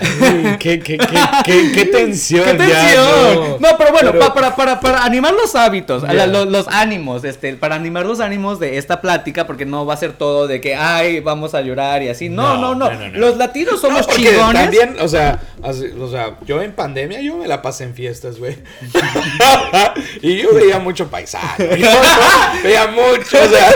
[0.00, 2.44] Ay, qué, qué, qué, qué, tensión.
[2.56, 3.34] ¡Qué ya, tensión!
[3.34, 3.58] no.
[3.70, 3.78] no.
[3.78, 7.74] pero bueno, Pero- pa- para, para, para animar los hábitos, la- los, ánimos, este, para
[7.76, 11.20] animar los ánimos de esta plática, porque no va a ser todo de que, ay,
[11.20, 12.28] vamos a llorar y así.
[12.28, 12.90] No, no, No, no.
[12.90, 13.18] no, no, no.
[13.18, 14.62] Los latinos No, somos chingones.
[14.62, 18.38] También, o sea, así- o sea, yo en pandemia yo me la pasé en fiestas,
[18.38, 18.56] güey.
[20.22, 21.78] y yo veía mucho paisaje.
[21.78, 21.88] Yo
[22.62, 23.74] veía mucho, o sea,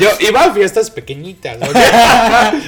[0.00, 1.76] yo iba a fiestas pequeñitas, ¿ok?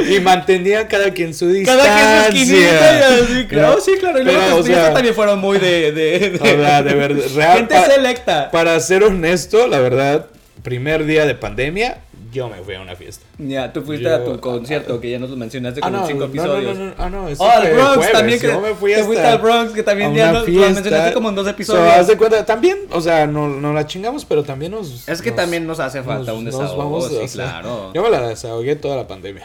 [0.08, 1.84] y mantenía cada quien su distancia.
[1.86, 3.74] Cada quien su y así, claro.
[3.74, 4.20] No, sí, claro.
[4.20, 5.92] Y luego o sea, también fueron muy de.
[5.92, 8.50] de, de- o sea, de verdad, real, Gente pa- selecta.
[8.50, 10.26] Para ser honesto, la verdad,
[10.62, 11.98] primer día de pandemia,
[12.32, 13.26] yo me fui a una fiesta.
[13.36, 16.20] Ya, tú fuiste Yo- a tu concierto, que ya nos lo mencionaste como en cinco
[16.20, 16.78] no, no, episodios.
[16.78, 19.04] no, no, ah, no, eso Oh, al Bronx jueves, también, que yo me fui te
[19.04, 21.88] fuiste al Bronx, que también ya una lo, mencionaste como en dos So, episodios.
[21.92, 25.06] haz de cuenta, también, o sea, no, no la chingamos, pero también nos...
[25.08, 27.90] Es que nos- también nos hace falta nos- un nos desahogo, sí, hacer- claro.
[27.92, 29.44] Yo me la desahogué toda la pandemia.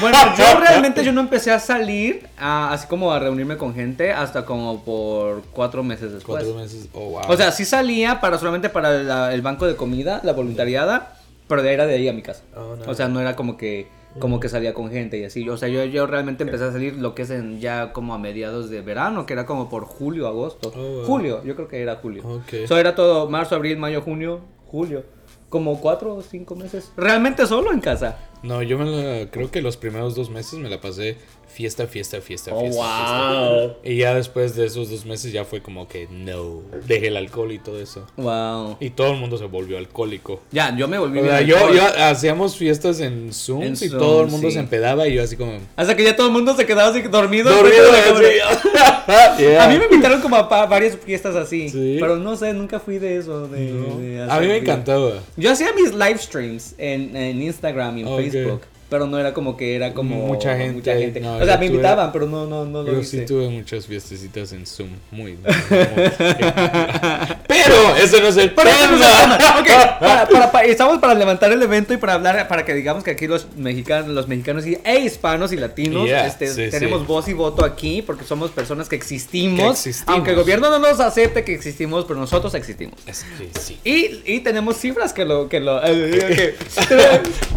[0.00, 4.12] Bueno, yo realmente yo no empecé a salir, a- así como a reunirme con gente,
[4.12, 6.42] hasta como por cuatro meses después.
[6.44, 7.20] Cuatro meses, oh, wow.
[7.28, 11.62] O sea, sí salía para solamente para la- el banco de comida, la voluntariada, pero
[11.62, 12.42] era de ahí a mi casa.
[12.56, 12.90] Oh, no.
[12.90, 15.46] O sea, no era como que como que salía con gente y así.
[15.46, 18.18] O sea, yo, yo realmente empecé a salir lo que es en ya como a
[18.18, 20.72] mediados de verano, que era como por julio, agosto.
[20.74, 21.04] Oh, wow.
[21.04, 22.22] Julio, yo creo que era julio.
[22.26, 22.50] Ok.
[22.54, 25.04] Eso era todo marzo, abril, mayo, junio, julio.
[25.50, 26.90] Como cuatro o cinco meses.
[26.96, 28.16] Realmente solo en casa.
[28.46, 31.16] No, yo me la, creo que los primeros dos meses me la pasé
[31.56, 32.82] fiesta, fiesta, fiesta, Oh, fiesta.
[32.82, 33.58] wow.
[33.60, 33.78] fiesta.
[33.84, 37.50] Y ya después de esos dos meses ya fue como que no, dejé el alcohol
[37.50, 38.06] y todo eso.
[38.18, 38.76] Wow.
[38.78, 40.42] Y todo el mundo se volvió alcohólico.
[40.52, 41.76] Ya, yo me volví O sea, yo, alcohol.
[41.76, 44.54] yo hacíamos fiestas en Zoom En y Zoom, todo el mundo sí.
[44.54, 47.00] se empedaba y yo así como Hasta que ya todo el mundo se quedaba así
[47.02, 47.50] dormido.
[47.50, 47.88] dormido.
[47.88, 48.28] a la cámara.
[48.28, 49.42] así.
[49.46, 49.64] Yeah.
[49.64, 51.68] A mí me invitaron como a pa- varias fiestas así.
[51.70, 51.96] Sí.
[52.00, 53.46] Pero no sé, nunca fui de eso.
[53.48, 53.98] De, No.
[53.98, 55.20] de A mí me encantaba.
[55.36, 58.18] Yo hacía mis live streams en, en Instagram y en Ok.
[58.20, 58.60] Facebook.
[58.88, 60.14] Pero no era como que era como.
[60.26, 61.18] Mucha gente, Mucha gente.
[61.20, 63.20] no, o sea, me invitaban, pero no, no, no lo Yo hice.
[63.20, 64.90] sí tuve muchas fiestecitas en Zoom.
[65.10, 65.32] Muy.
[65.32, 66.10] muy- muy-
[67.48, 68.98] Pero ese no es el Pero no
[69.98, 73.10] para- para- para- estamos para levantar el evento y para hablar, para que digamos que
[73.12, 77.06] aquí los mexicanos, los mexicanos y, e hispanos y latinos, Yeah, este, sí, tenemos sí.
[77.06, 80.14] voz y voto aquí porque somos personas que existimos, Que existimos.
[80.14, 82.94] Aunque el gobierno no nos acepte que existimos, pero nosotros existimos.
[83.06, 83.78] Es que sí.
[83.84, 86.54] Y, y tenemos cifras que lo, que lo, eh, que-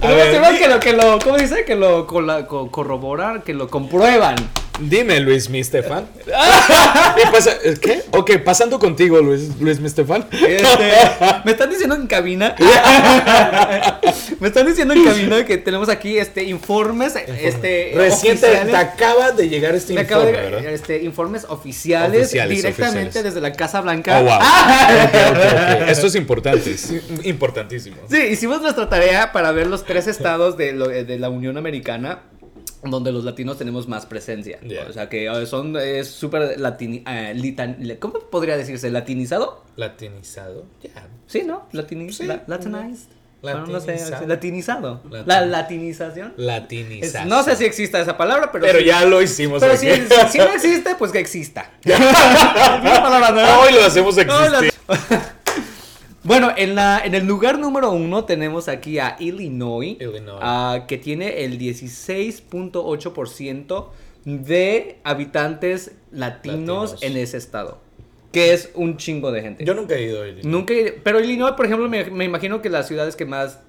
[0.02, 1.66] tenemos ver, cifras di- que lo, que lo, ¿cómo dice?
[1.66, 4.36] Que lo co- corroboran, que lo comprueban.
[4.82, 6.08] Dime, Luis Mi Stefan.
[6.26, 6.32] ¿Qué
[7.32, 7.52] pasa?
[7.82, 8.02] ¿Qué?
[8.12, 10.26] Ok, pasando contigo, Luis, Luis Mi Stefan.
[10.32, 10.94] Este,
[11.46, 12.56] me están diciendo en cabina.
[14.40, 18.72] me están diciendo en cabina que tenemos aquí este informes, este Reciente, oficiales.
[18.72, 20.66] te acaba de llegar este Me informe, de- ¿verdad?
[20.66, 23.34] este, informes oficiales, Oficiales, directamente oficiales.
[23.34, 24.20] desde la Casa Blanca.
[24.20, 25.88] Oh, wow.
[25.88, 26.72] Esto es importante.
[26.72, 27.98] es importantísimo.
[28.10, 32.20] Sí, hicimos nuestra tarea para ver los tres estados de, lo- de la Unión Americana
[32.84, 34.60] donde los latinos tenemos más presencia.
[34.62, 34.86] Yeah.
[34.90, 38.90] O sea que eh, son es súper latini eh, litan- ¿Cómo podría decirse?
[38.90, 39.64] ¿Latinizado?
[39.76, 40.66] Latinizado.
[40.82, 41.08] Ya.
[41.28, 41.68] Sí, ¿no?
[41.74, 42.26] Latini Sí.
[42.26, 43.10] la- Latinized.
[43.42, 44.28] Bueno, no sé, Latinizado.
[44.28, 45.02] latinizado.
[45.10, 46.34] Latin- La latinización.
[46.38, 47.26] Es- Latinizado.
[47.30, 48.86] no sé si exista esa palabra, pero, Pero sí.
[48.86, 49.88] ya lo hicimos Pero aquí.
[49.88, 51.72] si, si- no existe, pues que exista.
[51.86, 54.74] No- Hoy lo hacemos no, existir.
[56.24, 60.40] Bueno, en, la, en el lugar número uno tenemos aquí a Illinois, Illinois.
[60.42, 63.86] ah, que tiene el 16.8%
[64.26, 67.04] de habitantes latinos, Latinos.
[67.04, 67.80] en ese estado.
[68.32, 69.66] Que es un chingo de gente.
[69.66, 70.46] Yo nunca he ido a Illinois.
[70.46, 73.62] Nunca, he- pero Illinois, por ejemplo, me, me imagino que las ciudades que más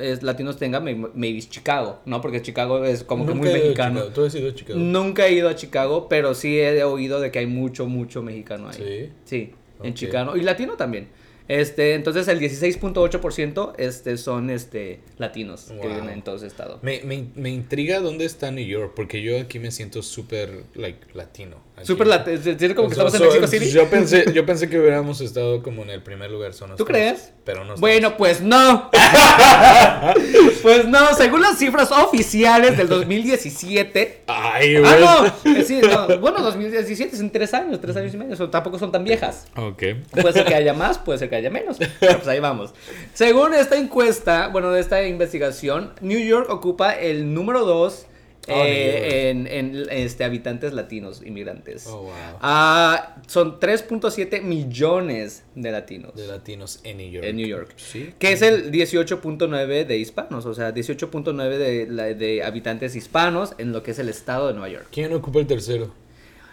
[0.00, 2.22] es, latinos tengan, me- maybe es Chicago, ¿no?
[2.22, 4.04] Porque Chicago es como que muy he ido a mexicano.
[4.04, 4.78] ¿Tú has ido a Chicago?
[4.78, 8.68] Nunca he ido a Chicago, pero sí he oído de que hay mucho, mucho mexicano
[8.70, 8.76] ahí.
[8.76, 9.10] Sí.
[9.24, 9.92] Sí, en.
[9.94, 10.34] Chicago.
[10.36, 11.08] Y latino también.
[11.48, 15.88] Este, entonces el 16.8% este, son este, latinos que Wow.
[15.88, 16.78] viven en todo ese estado.
[16.82, 21.06] Me, me, me intriga dónde está New York, porque yo aquí me siento súper, like,
[21.14, 21.64] latino.
[21.82, 23.70] Súper latino, como que estamos en so- Mexico City.
[23.70, 26.54] Yo pensé, yo pensé que hubiéramos estado como en el primer lugar.
[26.54, 27.32] son ¿Tú crees?
[27.44, 27.76] Pero no.
[27.76, 28.90] Bueno, pues no.
[30.62, 34.22] pues no, según las cifras oficiales del 2017.
[34.26, 34.84] Ay, güey.
[34.90, 35.52] Ah, no.
[35.52, 38.36] eh, sí, no, Bueno, 2017 son tres años, tres años y medio.
[38.36, 39.46] so- tampoco son tan viejas.
[39.56, 39.82] Ok.
[40.10, 41.78] Puede ser que haya más, puede ser que haya menos.
[42.00, 42.74] Pero pues ahí vamos.
[43.14, 48.06] Según esta encuesta, bueno, de esta investigación, New York ocupa el número 2
[48.48, 51.86] Oh, New en, en, este, habitantes latinos, inmigrantes.
[51.88, 52.12] Oh, wow.
[52.40, 57.26] Ah, son 3.7 millones de latinos De latinos en New York.
[57.26, 57.72] en New York.
[57.76, 58.14] Sí.
[58.18, 63.82] Que es el 18.9 de hispanos, o sea, 18.9 de, de habitantes hispanos en lo
[63.82, 64.86] que es el estado de Nueva York.
[64.92, 65.92] ¿Quién ocupa el tercero?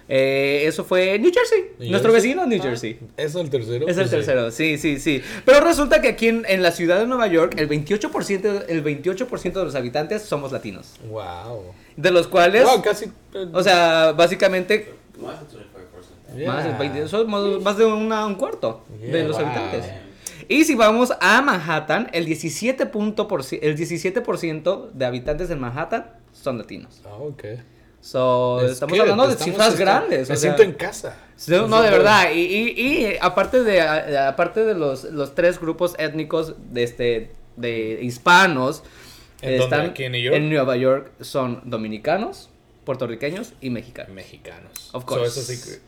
[0.10, 1.72] Eh, eso fue New Jersey.
[1.80, 2.30] New Nuestro Jersey.
[2.32, 3.00] vecino New Ah, Jersey.
[3.18, 3.88] ¿Es el tercero?
[3.88, 5.22] Es el Pues tercero, sí, sí, sí.
[5.46, 9.28] Pero resulta que aquí en, en la ciudad de Nueva York, el 28%, el 28
[9.60, 10.96] de los habitantes somos latinos.
[11.10, 11.64] Wow.
[11.96, 13.06] De los cuales, Wow, casi.
[13.34, 16.38] eh, o sea, básicamente, Más de 25%.
[16.38, 16.52] yeah.
[16.52, 19.46] más, del 20 somos más de una- un cuarto de los wow.
[19.46, 19.86] habitantes.
[20.50, 24.22] Y si vamos a Manhattan, el 17%, punto por ci- el 17
[24.94, 27.02] de habitantes en Manhattan son latinos.
[27.06, 27.44] Ah, ok.
[28.04, 30.28] So, Es estamos hablando de estamos- cifras está- grandes.
[30.28, 31.16] Me o sea, siento en casa.
[31.48, 32.32] no, de verdad.
[32.34, 38.00] Y, y, y aparte de aparte de los, los tres grupos étnicos de este de
[38.02, 38.84] hispanos
[39.42, 39.76] ¿En dónde?
[39.78, 40.36] ¿Aquí en New York?
[40.36, 42.50] en Nueva York son dominicanos,
[42.84, 44.14] puertorriqueños y mexicanos.
[44.14, 44.90] Mexicanos.
[44.94, 45.28] Of So, course.
[45.40, 45.80] eso sí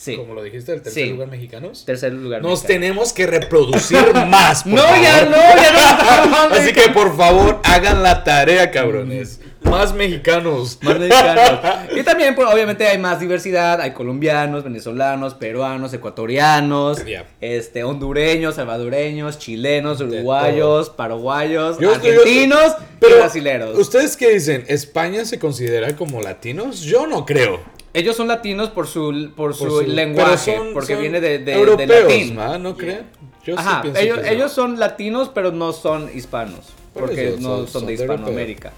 [0.00, 0.16] Sí.
[0.16, 1.10] Como lo dijiste, el tercer Sí.
[1.10, 1.84] lugar mexicanos.
[1.84, 2.40] Tercer lugar.
[2.40, 2.80] Nos mexicano.
[2.80, 4.64] tenemos que reproducir más.
[4.64, 5.02] No, favor.
[5.02, 6.54] ya no, ya no.
[6.54, 9.40] Así que por favor, hagan la tarea, cabrones.
[9.62, 10.78] Más mexicanos.
[10.80, 11.60] Más mexicanos.
[11.94, 13.78] Y también, pues, obviamente, hay más diversidad.
[13.82, 17.26] Hay colombianos, venezolanos, peruanos, ecuatorianos, Yeah.
[17.42, 23.78] este, hondureños, salvadoreños, chilenos, uruguayos, paraguayos, Yo argentinos Pero, y brasileros.
[23.78, 24.64] ¿Ustedes qué dicen?
[24.68, 26.80] ¿España se considera como latinos?
[26.80, 27.60] Yo no creo.
[27.92, 31.38] Ellos son latinos por su, por su, Por su- lenguaje, son- porque son viene de,
[31.40, 32.36] de, de latín.
[32.36, 32.56] ¿ma?
[32.58, 33.06] ¿No creen?
[33.44, 34.30] Yo sí Ajá, pienso ellos, que no.
[34.32, 36.60] ellos son latinos, pero no son hispanos.
[36.94, 38.02] Por Porque eso, no son- son, son de de.
[38.02, 38.72] Hispanoamérica.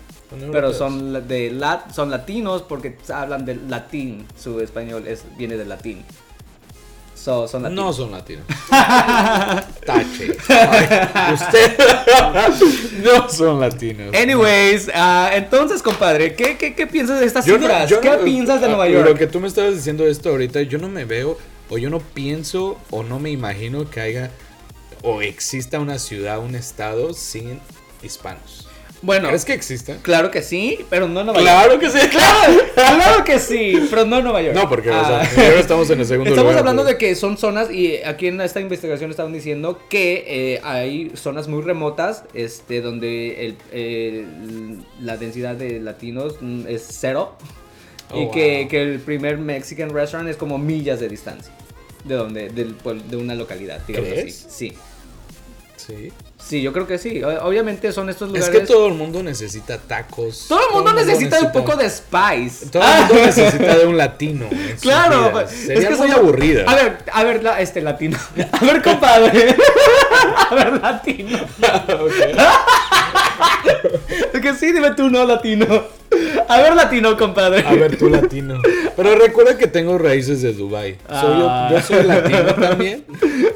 [0.51, 4.25] Pero son la- de lat, son latinos porque hablan del latín.
[4.39, 6.03] Su español es, viene del latín.
[7.23, 7.85] So, son latinos.
[7.87, 8.45] No son latinos.
[9.87, 10.37] Tache.
[10.49, 11.77] Ay, Usted
[13.05, 14.13] no son latinos.
[14.15, 17.89] Anyways, ah, entonces, compadre, ¿qué, qué, qué piensas de estas Yo no- cifras?
[17.89, 19.19] yo ¿Qué no- piensas de ah, Nueva Lo York?
[19.19, 21.39] que tú me estabas diciendo esto ahorita, yo no me veo
[21.71, 24.31] o yo no pienso o no me imagino que haya
[25.03, 27.61] o exista una ciudad, un estado sin
[28.03, 28.67] hispanos.
[29.03, 29.97] Bueno, ¿Crees que exista?
[30.03, 31.51] claro que sí, pero no en Nueva York.
[31.53, 32.09] Claro que sí.
[32.09, 34.55] Claro, claro que sí, pero no en Nueva York.
[34.55, 35.29] No, porque o sea, Ah.
[35.37, 36.95] ahora estamos en el segundo Estamos lugar, hablando pues.
[36.95, 41.49] de que son zonas, y aquí en esta investigación estaban diciendo que eh, hay zonas
[41.49, 47.35] muy remotas este, donde el, la densidad de latinos mm, es cero.
[48.13, 48.69] Oh, y que, wow.
[48.69, 51.53] que el primer Mexican restaurant es como millas de distancia.
[52.05, 54.47] De donde, del, pueblo- de una localidad, digamos ¿Crees?
[54.47, 54.71] así.
[54.71, 54.77] Sí.
[55.77, 56.13] Sí.
[56.47, 57.23] Sí, yo creo que sí.
[57.23, 58.61] Obviamente son estos Es lugares.
[58.61, 60.47] que todo el mundo necesita tacos.
[60.49, 62.67] Todo el mundo necesita un poco de spice.
[62.71, 64.47] Todo el mundo necesita de un latino.
[64.81, 66.65] Claro, pues, Sería que muy somos- aburrida.
[66.67, 68.19] A ver, a ver, la- este latino.
[68.53, 69.57] A ver, compadre.
[70.51, 71.39] A ver, latino.
[74.33, 75.67] Es que sí, dime tú, no, latino.
[76.49, 77.65] A ver, latino, compadre.
[77.67, 78.61] A ver, tú latino.
[78.97, 80.97] Pero recuerda que tengo raíces de Dubai.
[81.09, 81.69] Soy yo, Ah.
[81.73, 83.05] yo soy latino también.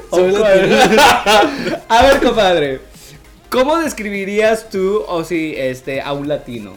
[0.09, 0.75] Soy latino.
[1.89, 2.79] A ver, compadre.
[3.49, 6.73] ¿Cómo describirías tú, o si, este, a un latino?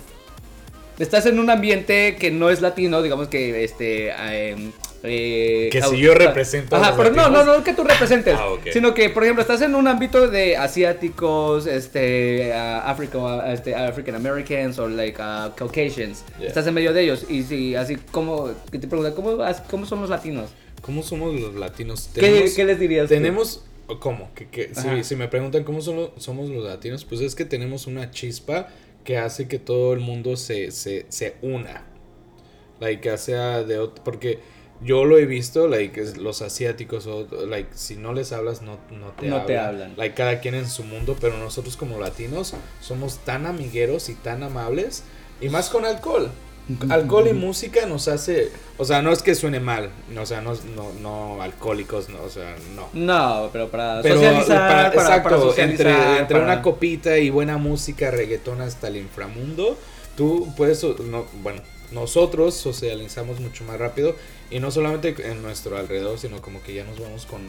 [0.99, 4.71] Estás en un ambiente que no es latino, digamos que, este, eh,
[5.02, 8.48] eh, Que si yo represento a Ajá, pero no, no, no que tú representes, Ah,
[8.72, 14.78] sino que, por ejemplo, estás en un ámbito de asiáticos, este, Africa, este, African Americans
[14.78, 15.18] o like
[15.56, 16.24] Caucasians.
[16.38, 16.48] Yeah.
[16.48, 19.38] Estás en medio de ellos y si así como que te preguntan cómo,
[19.70, 20.50] cómo son los latinos.
[20.82, 22.10] ¿Cómo somos los latinos?
[22.14, 23.08] ¿Qué, les dirías?
[23.08, 23.14] tú?
[23.14, 23.64] Tenemos.
[23.98, 24.30] ¿Cómo?
[24.34, 24.70] Que, que-
[25.02, 28.68] si, me preguntan cómo son somos los latinos, pues es que tenemos una chispa
[29.04, 31.84] que hace que todo el mundo se, se, se una.
[32.80, 34.38] Like, sea de Porque
[34.83, 39.09] yo lo he visto, like, los asiáticos, o, like, si no les hablas, no, no
[39.19, 39.47] te No hablan.
[39.47, 39.95] te hablan.
[39.97, 44.43] Like, cada quien en su mundo, pero nosotros como latinos somos tan amigueros y tan
[44.43, 45.03] amables,
[45.40, 46.31] y más con alcohol.
[46.88, 50.53] Alcohol y música nos hace, o sea, no es que suene mal, o sea, no,
[50.77, 52.88] no, no alcohólicos, no, o sea, no.
[52.93, 57.29] No, pero para Pero socializar, para- para, exacto, para socializar, entre, entre una copita y
[57.29, 59.77] buena música, reggaetón hasta el inframundo,
[60.16, 61.61] tú puedes, no, bueno,
[61.92, 64.14] nosotros socializamos mucho más rápido
[64.50, 67.40] y no solamente en nuestro alrededor, sino como que ya nos vamos con,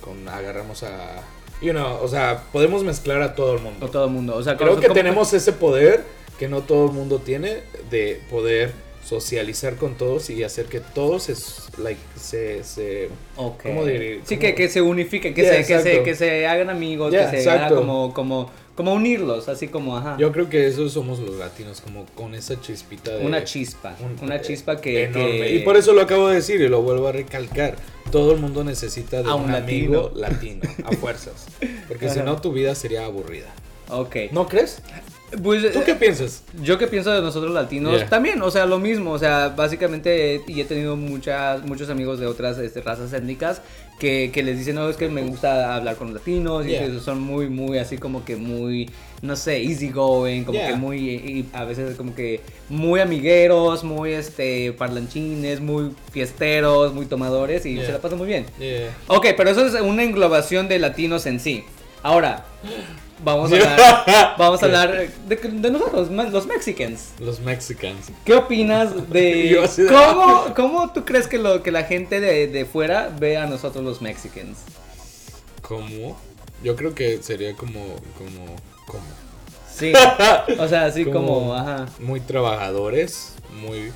[0.00, 1.22] con agarramos a,
[1.62, 3.78] you know, o sea, podemos mezclar a todo el mundo.
[3.80, 4.36] No todo el mundo.
[4.36, 6.04] O sea, Creo que tenemos ese poder
[6.38, 8.72] que no todo el mundo tiene de poder
[9.04, 11.34] socializar con todos y hacer que todos se,
[11.82, 13.62] like, se, se Ok.
[13.64, 14.20] ¿Cómo diré?
[14.24, 14.40] Sí, ¿Cómo?
[14.40, 17.42] que, que se unifiquen, que, Yeah, se, que, se, que se hagan amigos, Yeah, que
[17.42, 20.16] se hagan como, como, como unirlos, así como, ajá.
[20.18, 23.26] Yo creo que eso somos los latinos, como con esa chispita de...
[23.26, 25.04] una chispa, un- una chispa que...
[25.04, 25.38] enorme.
[25.40, 27.76] que- Y por eso lo acabo de decir y lo vuelvo a recalcar.
[28.10, 31.46] Todo el mundo necesita de A un, un amigo latino, a fuerzas.
[31.88, 33.48] Porque si no, tu vida sería aburrida.
[33.88, 34.16] Ok.
[34.32, 34.82] ¿No crees?
[35.42, 36.42] Pues, ¿Tú qué piensas?
[36.62, 38.08] Yo que pienso de nosotros latinos, Yeah.
[38.08, 42.26] también, o sea, lo mismo, o sea, básicamente, y he tenido muchas, muchos amigos de
[42.26, 43.62] otras este, razas étnicas
[44.00, 46.86] que, que les dicen, no, es que me gusta hablar con los latinos, y Yeah.
[46.86, 48.90] que son muy, muy, así como que muy,
[49.22, 50.70] no sé, easygoing, como Yeah.
[50.70, 57.06] que muy, y a veces como que muy amigueros, muy, este, parlanchines, muy fiesteros, muy
[57.06, 58.46] tomadores, y se la pasan muy bien.
[59.06, 61.62] Ok, pero eso es una englobación de latinos en sí.
[62.02, 62.46] Ahora,
[63.24, 67.10] vamos a hablar, vamos a hablar de, de nosotros, los mexicans.
[67.18, 68.06] Los Mexicans.
[68.24, 72.46] ¿Qué opinas de así de- cómo, cómo tú crees que lo que la gente de,
[72.46, 74.58] de fuera ve a nosotros los mexicans?
[75.62, 76.18] ¿Cómo?
[76.62, 77.80] Yo creo que sería como,
[78.18, 78.56] como,
[78.86, 79.04] como.
[79.72, 79.92] Sí,
[80.58, 81.86] o sea, así como, ajá.
[82.00, 83.92] Muy trabajadores, muy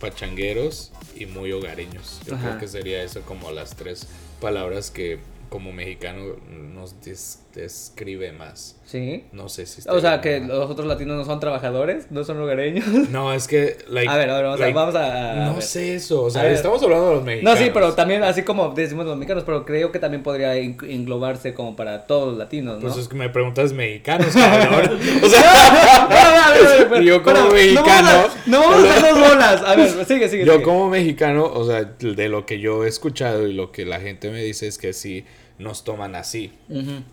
[0.00, 2.20] pachangueros y muy hogareños.
[2.26, 2.44] Yo Ajá.
[2.48, 4.06] creo que sería eso como las tres
[4.40, 6.34] palabras que como mexicano
[6.74, 8.76] nos des- describe más.
[8.84, 9.24] Sí.
[9.32, 12.86] No sé si O sea, que los otros latinos no son trabajadores, no son hogareños.
[12.86, 13.04] no.
[13.24, 15.54] No, es que, like, A ver, a ver, vamos, a, like, vamos a, a No
[15.54, 15.62] ver.
[15.62, 16.52] sé eso, o sea, A ver.
[16.54, 17.58] estamos hablando de los No, mexicanos.
[17.58, 21.54] sí, pero también así como decimos los mexicanos, pero creo que también podría en- englobarse
[21.54, 22.80] como para todos los latinos, ¿no?
[22.88, 24.98] Pues es que me preguntas mexicanos, cabrón.
[25.24, 29.62] O sea, No, no, no, Yo como pero mexicano- No vamos a, no dos bolas.
[29.62, 30.44] A ver, sigue, sigue.
[30.44, 30.64] Yo sigue.
[30.64, 34.30] como mexicano, o sea, de lo que yo he escuchado y lo que la gente
[34.30, 35.24] me dice es que sí
[35.58, 36.52] nos toman así.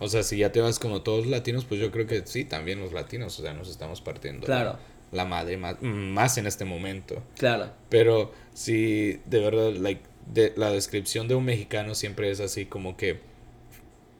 [0.00, 2.44] O sea, si ya te vas como todos los latinos, pues yo creo que sí,
[2.44, 4.76] también los latinos, o sea, nos estamos partiendo Claro.
[5.12, 7.22] la madre más, más en este momento.
[7.38, 7.70] Claro.
[7.88, 10.00] Pero sí, de verdad, like,
[10.32, 13.20] de, la descripción de un mexicano siempre es así como que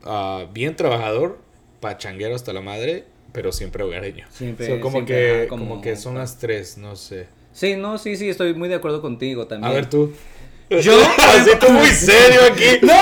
[0.04, 1.38] ah, bien trabajador,
[1.80, 4.26] pachanguero hasta la madre, pero siempre hogareño.
[4.30, 5.68] Siempre- So, como, siempre, que, ajá, como...
[5.68, 7.26] como- que son las tres, no sé.
[7.52, 9.70] Sí, no, sí, sí, estoy muy de acuerdo contigo también.
[9.70, 10.12] A ver tú.
[10.80, 12.78] Yo- Así tú muy serio aquí.
[12.82, 12.92] No,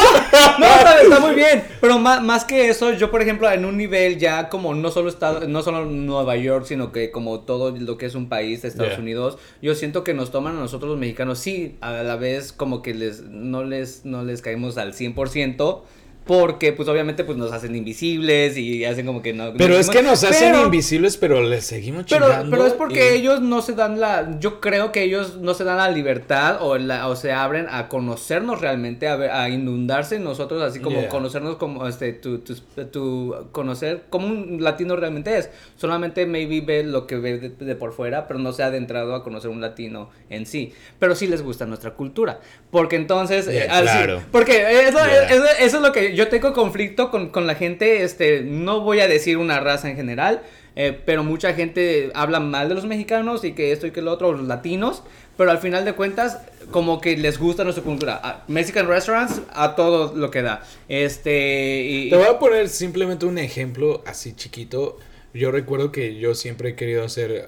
[0.59, 1.63] no, está, está muy bien.
[1.81, 5.09] Pero más, más que eso, yo por ejemplo, en un nivel ya como no solo
[5.09, 8.69] estado, no solo Nueva York, sino que como todo lo que es un país de
[8.69, 9.01] Estados Yeah.
[9.01, 12.83] Unidos, yo siento que nos toman a nosotros los mexicanos, sí, a la vez como
[12.83, 15.83] que les no les no les caemos al 100%.
[16.27, 19.53] Porque, pues, obviamente, pues, nos hacen invisibles y hacen como que no...
[19.57, 22.51] Pero no es que nos hacen pero- invisibles, pero les seguimos Pero, chingando.
[22.51, 25.65] pero es porque y- ellos no se dan la, yo creo que ellos no se
[25.65, 30.17] dan la libertad o, la, o se abren a conocernos realmente, a, ver- a inundarse
[30.17, 31.09] en nosotros, así como Yeah.
[31.09, 32.55] conocernos como, este, tu, tu,
[32.93, 35.51] tu- conocer como un latino realmente es.
[35.77, 39.15] Solamente maybe ve lo que ve de, de por fuera, pero no se ha adentrado
[39.17, 40.73] a conocer un latino en sí.
[41.01, 42.39] Pero sí les gusta nuestra cultura,
[42.71, 44.23] porque entonces, Yeah, eh, al- sí, claro.
[44.31, 45.25] porque eso, Yeah.
[45.29, 49.01] eso, eso es lo que yo tengo conflicto con, con la gente, este, no voy
[49.01, 50.43] a decir una raza en general,
[50.77, 54.13] eh, pero mucha gente habla mal de los mexicanos y que esto y que lo
[54.13, 55.03] otro, los latinos,
[55.37, 56.39] pero al final de cuentas,
[56.71, 58.21] como que les gusta nuestra cultura.
[58.23, 60.63] A- Mexican restaurants, a todo lo que da.
[60.89, 62.11] Este, y...
[62.11, 64.99] Te voy a poner simplemente un ejemplo así chiquito.
[65.33, 67.47] Yo recuerdo que yo siempre he querido hacer,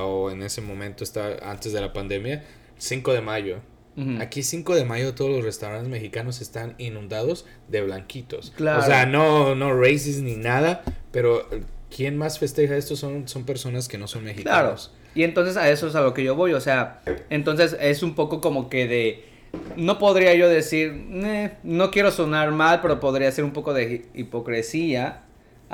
[0.00, 2.44] o en ese momento, está antes de la pandemia,
[2.78, 3.58] 5 de mayo.
[4.20, 8.52] Aquí 5 de mayo todos los restaurantes mexicanos están inundados de blanquitos.
[8.56, 8.80] Claro.
[8.80, 11.48] O sea, no, no racist ni nada, pero
[11.94, 12.96] ¿quién más festeja esto?
[12.96, 14.34] Son, son personas que no son Claro.
[14.36, 14.92] mexicanos.
[15.14, 18.14] Y entonces a eso es a lo que yo voy, o sea, entonces es un
[18.16, 19.24] poco como que de
[19.76, 23.84] no podría yo decir, "Eh, no quiero sonar mal, pero podría ser un poco de
[24.14, 25.22] hi- hipocresía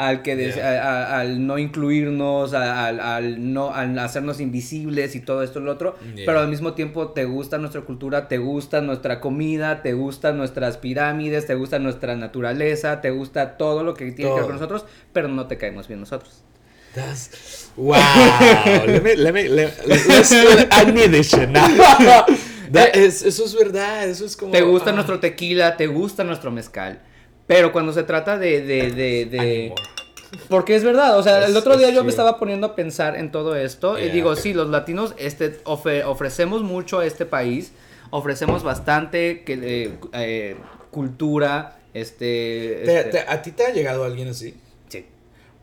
[0.08, 0.82] al que des- Yeah.
[0.82, 5.60] a- a- al no incluirnos, a- al, al no al hacernos invisibles y todo esto
[5.60, 6.24] y lo otro, Yeah.
[6.26, 10.78] pero al mismo tiempo te gusta nuestra cultura, te gusta nuestra comida, te gustan nuestras
[10.78, 14.52] pirámides, te gusta nuestra naturaleza, te gusta todo lo que tiene que ver con Todo.
[14.54, 16.42] nosotros, pero no te caemos bien nosotros.
[16.94, 17.94] That's wow.
[18.86, 21.66] let me, let me, let, let's, I need this shit now.
[22.72, 24.08] That is- eso es verdad.
[24.08, 24.52] Eso es como.
[24.52, 27.00] Te gusta ah, nuestro tequila, te gusta nuestro mezcal.
[27.50, 28.60] Pero cuando se trata de.
[28.62, 29.74] de, de,
[30.48, 33.16] porque es verdad, o sea, Es- el otro día yo me estaba poniendo a pensar
[33.16, 33.98] en todo esto.
[33.98, 37.72] Y digo, sí, los latinos este, ofre- ofrecemos mucho a este país.
[38.10, 40.56] Ofrecemos bastante que, eh, eh,
[40.92, 41.78] cultura.
[41.92, 42.82] Este.
[42.84, 44.54] ¿Te- este- te- ¿A ti te ha llegado alguien así?
[44.88, 45.04] sí.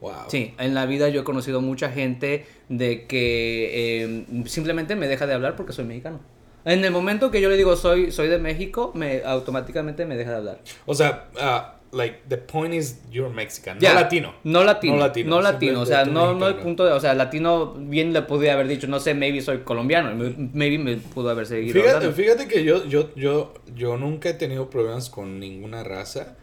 [0.01, 0.13] Wow.
[0.27, 5.25] Sí, en la vida yo he conocido mucha gente de que eh, simplemente me deja
[5.25, 6.19] de hablar porque soy mexicano.
[6.65, 10.31] En el momento que yo le digo soy, soy de México, me automáticamente me deja
[10.31, 10.59] de hablar.
[10.85, 14.33] O sea, ah, like, the point is you're Mexican, Ya, no latino.
[14.43, 14.95] No latino.
[14.95, 15.81] No latino, No latino.
[15.81, 16.91] O sea, no, no el punto de.
[16.91, 20.13] O sea, latino, bien le pude haber dicho, no sé, maybe soy colombiano.
[20.53, 21.73] Maybe me pudo haber seguido.
[21.81, 26.35] Fíjate, fíjate que yo, yo, yo, yo nunca he tenido problemas con ninguna raza.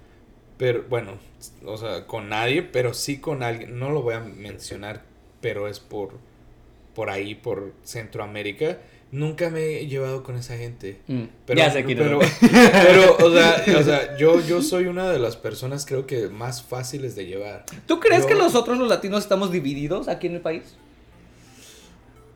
[0.56, 1.18] Pero, bueno,
[1.64, 3.78] o sea, con nadie, pero sí con alguien.
[3.78, 5.02] No lo voy a mencionar,
[5.40, 6.12] pero es por,
[6.94, 8.78] por ahí, por Centroamérica.
[9.14, 11.00] Nunca me he llevado con esa gente.
[11.06, 12.32] Mm, Pero, ya sé quién pero, es.
[12.40, 16.62] pero, o sea, o sea, yo, yo soy una de las personas creo que más
[16.62, 17.64] fáciles de llevar.
[17.86, 20.62] ¿Tú crees yo- que nosotros los latinos estamos divididos aquí en el país?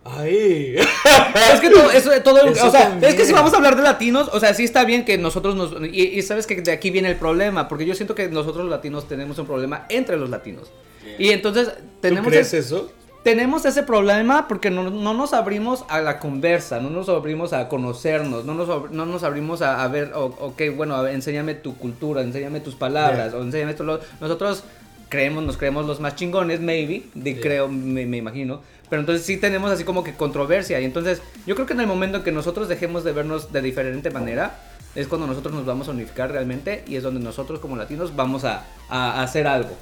[0.04, 0.76] Ay.
[1.52, 3.10] Es que todo, eso, todo Eso o sea, también.
[3.10, 5.54] es que si vamos a hablar de latinos, o sea, sí está bien que nosotros
[5.56, 8.64] nos, y, y sabes que de aquí viene el problema, porque yo siento que nosotros
[8.64, 10.70] los latinos tenemos un problema entre los latinos.
[11.18, 12.92] Y entonces ¿Tú tenemos, crees es- eso?
[13.22, 17.68] Tenemos ese problema porque no, no nos abrimos a la conversa, no nos abrimos a
[17.68, 21.76] conocernos, no nos, no nos abrimos a, a ver, ok, bueno, a ver, enséñame tu
[21.76, 23.40] cultura, enséñame tus palabras, Yeah.
[23.40, 23.84] o enséñame esto.
[23.84, 24.64] lo- nosotros
[25.08, 27.42] creemos, nos creemos los más chingones, maybe, de, Yeah.
[27.42, 28.60] creo, me, me imagino.
[28.88, 30.80] Pero entonces sí tenemos así como que controversia.
[30.80, 33.60] Y entonces yo creo que en el momento en que nosotros dejemos de vernos de
[33.60, 34.58] diferente manera,
[34.94, 38.44] es cuando nosotros nos vamos a unificar realmente y es donde nosotros como latinos vamos
[38.44, 39.76] a- a hacer algo.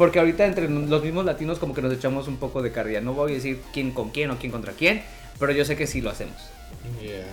[0.00, 3.02] Porque ahorita entre los mismos latinos como que nos echamos un poco de carrilla.
[3.02, 5.02] No voy a decir quién con quién o quién contra quién,
[5.38, 6.38] pero yo sé que sí lo hacemos.
[7.02, 7.26] Yeah.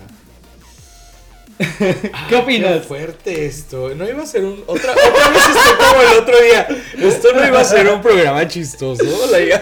[2.27, 2.73] ¿Qué opinas?
[2.73, 3.95] Qué fuerte esto.
[3.95, 4.65] No iba a ser un.
[4.67, 6.67] Otra, otra vez estoy como el otro día.
[7.07, 9.01] Esto no iba a ser un programa chistoso.
[9.31, 9.57] like,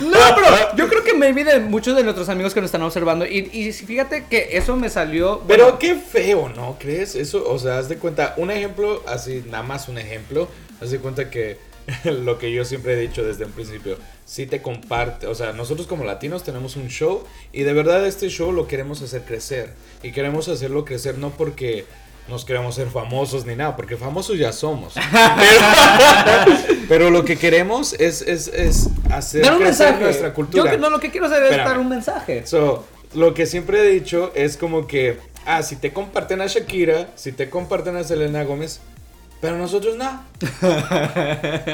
[0.00, 3.24] No, pero yo creo que maybe de muchos de nuestros amigos que nos están observando.
[3.24, 5.44] Y, y fíjate que eso me salió.
[5.46, 7.14] Pero qué feo, ¿no crees?
[7.14, 10.48] Eso, o sea, haz de cuenta, un ejemplo, así, nada más un ejemplo,
[10.82, 11.67] haz de cuenta que
[12.04, 15.86] lo que yo siempre he dicho desde un principio, si te comparte, o sea, nosotros
[15.86, 19.72] como latinos tenemos un show y de verdad este show lo queremos hacer crecer
[20.02, 21.86] y queremos hacerlo crecer no porque
[22.28, 24.94] nos queremos ser famosos ni nada, porque famosos ya somos.
[24.94, 30.04] Pero, pero lo que queremos es, es, es hacer dar un crecer mensaje.
[30.04, 30.72] nuestra cultura.
[30.72, 31.68] Yo no, lo que quiero hacer es Espérame.
[31.68, 32.46] dar un mensaje.
[32.46, 32.84] So,
[33.14, 35.16] lo que siempre he dicho es como que,
[35.46, 38.80] ah, si te comparten a Shakira, si te comparten a Selena Gómez,
[39.40, 40.22] pero nosotros no.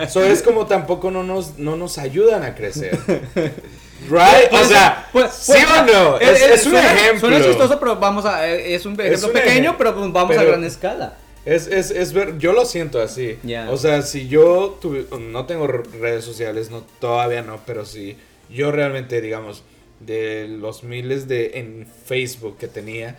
[0.08, 2.98] so, es como tampoco no nos, no nos ayudan a crecer.
[4.10, 4.46] Right?
[4.48, 6.18] O Puede sea, puede- ¿sí o no?
[6.18, 7.20] Es, eh, es un suena- ejemplo.
[7.28, 8.46] Suena chistoso, pero vamos a.
[8.46, 11.16] Es un ejemplo un pequeño, pero pues vamos a pero- gran escala.
[11.46, 13.38] Es, es, es ver, yo lo siento así.
[13.42, 13.70] Ya.
[13.70, 18.16] O sea, si yo tuve, no tengo redes sociales, no, todavía no, pero si
[18.48, 19.62] yo realmente, digamos,
[20.00, 23.18] de los miles de en Facebook que tenía,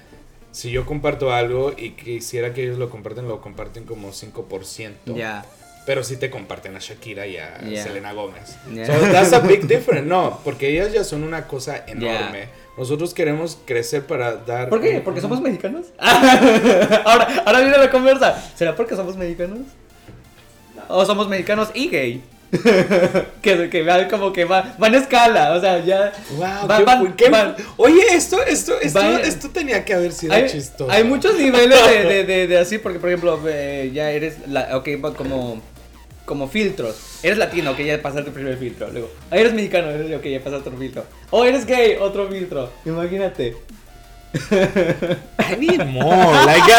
[0.56, 4.93] si yo comparto algo y quisiera que ellos lo comparten, lo comparten como 5%.
[5.14, 5.45] Ya.
[5.86, 7.60] Pero sí te comparten a Shakira y a.
[7.84, 8.56] Selena Gómez.
[8.74, 8.86] Ya.
[8.86, 10.08] So that's a big difference.
[10.08, 12.47] No, porque ellas ya son una cosa enorme.
[12.78, 14.70] Nosotros queremos crecer para dar.
[14.70, 15.01] ¿Por qué?
[15.01, 15.88] ¿Porque somos mexicanos?
[15.99, 18.41] ahora, ahora viene la conversa.
[18.56, 19.60] ¿Será porque somos mexicanos?
[20.88, 22.24] ¿O somos mexicanos y gay?
[23.41, 26.12] que, que van como que va, van a escala, o sea, ya.
[26.32, 30.47] Wow, qué- van- qué- van- Oye, esto, esto, esto, esto tenía que haber sido hay,
[30.49, 30.91] chistoso.
[30.91, 34.78] hay muchos niveles de, de, de- de así, porque por ejemplo, eh, ya eres, la,
[34.78, 35.62] ok, como,
[36.26, 36.95] como filtros.
[37.24, 38.89] Eres latino, ok, ya pasaste el primer filtro.
[38.91, 41.06] Luego, ah, eres mexicano, eres, ok, ya pasaste otro filtro.
[41.32, 42.72] O eres gay, otro filtro.
[42.86, 43.56] Imagínate.
[45.88, 46.72] More, like,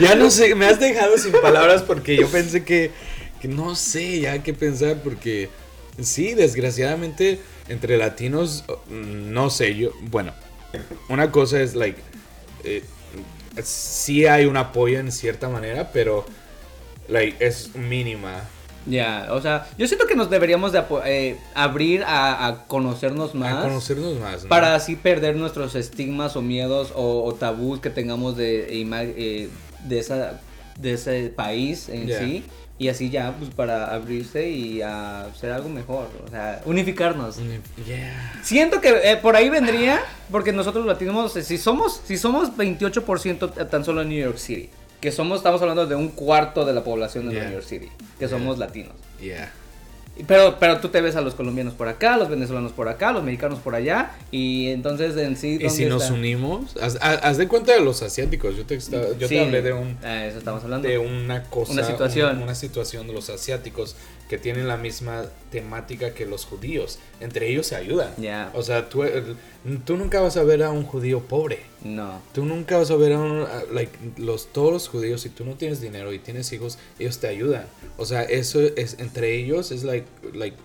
[0.00, 2.90] ya no sé, me has dejado sin palabras porque yo pensé que,
[3.44, 5.50] que no sé ya qué pensar porque
[6.00, 10.32] sí, desgraciadamente entre latinos, no sé, yo, bueno,
[11.10, 12.00] una cosa es like,
[12.64, 12.82] eh,
[13.62, 16.24] sí hay un apoyo en cierta manera, pero
[17.06, 18.44] like, es mínima.
[18.86, 23.58] Ya, o sea, yo siento que nos deberíamos de eh, abrir a, a conocernos más.
[23.58, 24.42] A conocernos más.
[24.44, 24.48] ¿no?
[24.48, 29.50] Para así perder nuestros estigmas o miedos o, o tabús que tengamos de, ima- eh,
[29.86, 30.40] de, esa,
[30.78, 32.20] de ese país en Yeah.
[32.20, 32.44] sí.
[32.76, 36.08] Y así ya, pues para abrirse y a ser algo mejor.
[36.26, 37.36] O sea, unificarnos.
[37.86, 38.40] Yeah.
[38.42, 40.00] Siento que eh, por ahí vendría,
[40.30, 44.70] porque nosotros latinos, eh, si somos, si somos 28% tan solo en New York City,
[45.00, 47.44] que somos, estamos hablando de un cuarto de la población de Yeah.
[47.44, 48.28] New York City, que Yeah.
[48.28, 48.94] somos latinos.
[49.20, 49.52] Yeah.
[50.28, 53.24] Pero, pero tú te ves a los colombianos por acá, los venezolanos por acá, los
[53.24, 55.48] mexicanos por allá, y entonces en sí.
[55.54, 58.56] Y ¿dónde si nos unimos, haz, haz- de cuenta de los asiáticos.
[58.56, 60.86] Yo te, yo Sí, te hablé de un ah, eso estamos hablando.
[60.88, 62.36] de una cosa, Una situación.
[62.36, 63.96] un- una situación de los asiáticos
[64.34, 66.98] que tienen la misma temática que los judíos.
[67.20, 68.10] Entre ellos se ayudan.
[68.16, 68.50] Ya.
[68.54, 69.04] O sea, tú,
[69.84, 71.60] tú nunca vas a ver a un judío pobre.
[71.84, 72.20] No.
[72.32, 75.54] Tú nunca vas a ver a un, like, los, todos los judíos, si tú no
[75.54, 77.66] tienes dinero y tienes hijos, ellos te ayudan.
[77.96, 80.56] O sea, eso es, entre ellos es like, like,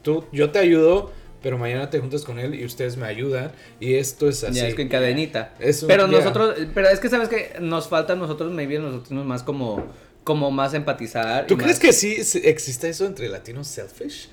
[0.00, 1.12] tú, yo te ayudo,
[1.42, 3.52] pero mañana te juntas con él y ustedes me ayudan.
[3.78, 4.54] Y esto es así.
[4.54, 5.54] Ya es que en cadenita.
[5.86, 9.84] Pero nosotros, pero es que sabes que nos falta nosotros, maybe nosotros más como,
[10.28, 11.46] como más empatizar.
[11.46, 14.28] ¿Tú y crees más- que sí existe eso entre latinos selfish?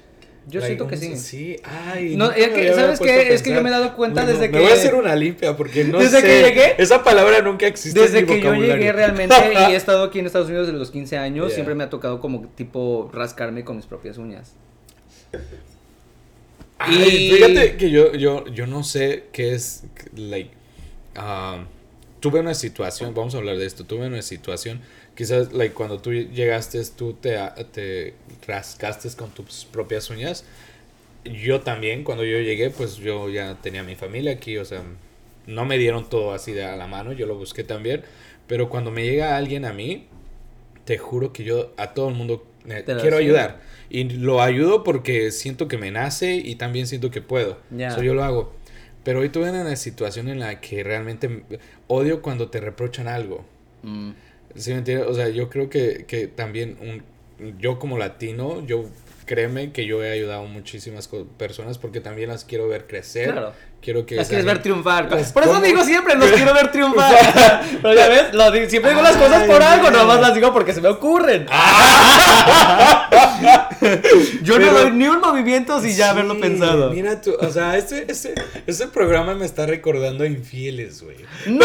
[0.47, 1.15] Yo Like, siento que sí.
[1.17, 2.17] Sí, ay.
[2.17, 3.33] No, es me que, ¿sabes qué?
[3.33, 5.55] Es que yo me he dado cuenta desde Me que- voy a hacer una limpia
[5.55, 6.27] porque no Desde sé.
[6.27, 9.75] que llegué- Esa palabra nunca existe Desde en mi que yo llegué realmente y he
[9.75, 11.55] estado aquí en Estados Unidos desde los 15 años, Yeah.
[11.55, 14.51] siempre me ha tocado como tipo rascarme con mis propias uñas.
[16.77, 19.83] Ay, fíjate que yo, yo, yo no sé qué es,
[20.15, 20.51] like,
[21.17, 21.65] um,
[22.19, 24.81] tuve una situación, vamos a hablar de esto, tuve una situación,
[25.15, 27.37] quizás, like, cuando tú llegaste, tú te,
[27.71, 28.13] te
[28.47, 30.45] rascaste con tus propias uñas,
[31.23, 34.83] yo también, cuando yo llegué, pues yo ya tenía mi familia aquí, o sea,
[35.47, 38.03] no me dieron todo así de a la mano, yo lo busqué también,
[38.47, 40.07] pero cuando me llega alguien a mí,
[40.85, 43.59] te juro que yo a todo el mundo eh, quiero ayudar.
[43.89, 47.57] Y lo ayudo porque siento que me nace y también siento que puedo.
[47.77, 48.53] Eso yo lo hago.
[49.03, 51.43] Pero hoy tuve una situación en la que realmente
[51.87, 53.45] odio cuando te reprochan algo.
[53.83, 54.11] Mm.
[54.55, 55.07] ¿Sí me entiendes?
[55.07, 57.03] O sea, yo creo que, que también un,
[57.59, 58.85] yo como latino, yo
[59.25, 63.31] créeme que yo he ayudado muchísimas personas porque también las quiero ver crecer.
[63.31, 63.53] Claro.
[63.85, 65.07] Quiero que las quieres ver triunfar.
[65.07, 67.13] Por eso digo siempre, los quiero ver triunfar.
[67.83, 68.31] Pero ya ves,
[68.67, 71.45] siempre digo las cosas por algo, nomás las digo porque se me ocurren.
[74.41, 76.89] Yo no doy ni un movimiento sin ya haberlo pensado.
[76.89, 78.33] Mira tú, o sea, este, este,
[78.65, 81.17] este programa me está recordando a infieles, güey.
[81.45, 81.63] No,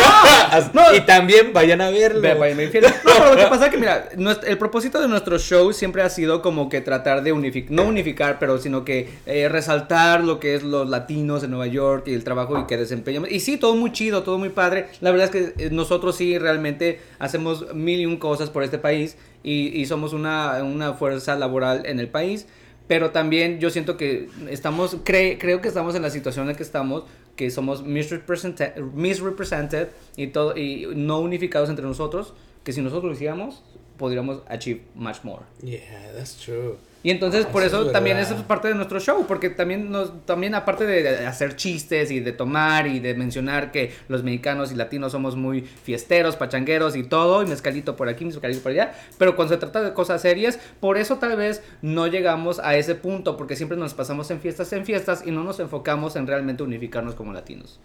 [0.94, 2.20] Y también vayan a verlo.
[2.20, 2.92] Vayan a infieles.
[3.02, 4.10] No, pero lo que pasa es que, mira,
[4.46, 8.38] el propósito de nuestro show siempre ha sido como que tratar de unificar, no unificar,
[8.38, 12.58] pero sino que eh, resaltar lo que es los latinos en Nueva York el trabajo
[12.58, 13.30] y que desempeñamos.
[13.30, 14.86] Y sí, todo muy chido, todo muy padre.
[15.00, 18.78] La verdad es que eh, nosotros sí realmente hacemos mil y un cosas por este
[18.78, 22.46] país y, somos una, una, fuerza laboral en el país.
[22.86, 27.04] Pero también yo siento que estamos, creo que estamos en la situación en que estamos,
[27.36, 32.34] que somos misrepresented, misrepresented y, todo, y no unificados entre nosotros,
[32.64, 33.62] que si nosotros lo hiciéramos,
[33.96, 35.44] podríamos achieve much more.
[35.62, 36.78] Yeah, that's true.
[37.02, 40.54] Y entonces por eso, también eso es parte de nuestro show, porque también nos, también
[40.54, 45.12] aparte de hacer chistes y de tomar y de mencionar que los mexicanos y latinos
[45.12, 49.54] somos muy fiesteros, pachangueros y todo, y mezcalito por aquí, mezcalito por allá, pero cuando
[49.54, 53.56] se trata de cosas serias, por eso tal vez no llegamos a ese punto, porque
[53.56, 57.32] siempre nos pasamos en fiestas en fiestas y no nos enfocamos en realmente unificarnos como
[57.32, 57.80] latinos.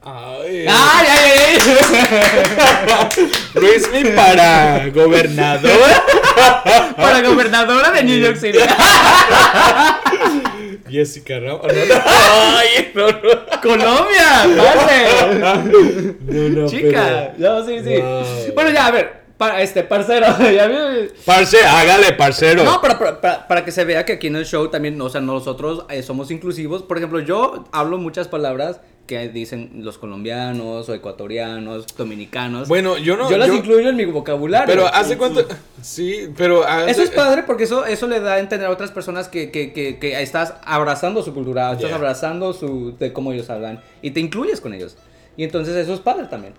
[0.00, 1.58] Ay, ay, ay,
[3.54, 5.90] Luis mi para gobernador.
[6.96, 8.47] para gobernadora de New York City.
[10.88, 11.66] Jessica Ramos.
[11.70, 13.60] Ay, no, no.
[13.62, 16.14] Colombia, vale.
[16.20, 18.00] No, no, Chica, no, sí, sí.
[18.54, 19.18] Bueno, ya, a ver.
[19.38, 20.26] Para este, parcero.
[21.24, 22.64] Parce, hágale, parcero.
[22.64, 25.20] No, para, para, para, que se vea que aquí en el show también, o sea,
[25.20, 26.82] nosotros eh, somos inclusivos.
[26.82, 32.68] Por ejemplo, yo hablo muchas palabras que dicen los colombianos o ecuatorianos, dominicanos.
[32.68, 33.28] Bueno, yo no.
[33.28, 34.72] Yo las incluyo en mi vocabulario.
[34.72, 35.44] Pero hace cuánto.
[35.82, 36.64] Sí, pero.
[36.86, 39.72] Eso es padre porque eso, eso le da a entender a otras personas que, que,
[39.72, 44.20] que, que estás abrazando su cultura, estás abrazando su, de cómo ellos hablan y te
[44.20, 44.96] incluyes con ellos.
[45.36, 46.52] Y entonces eso es padre también.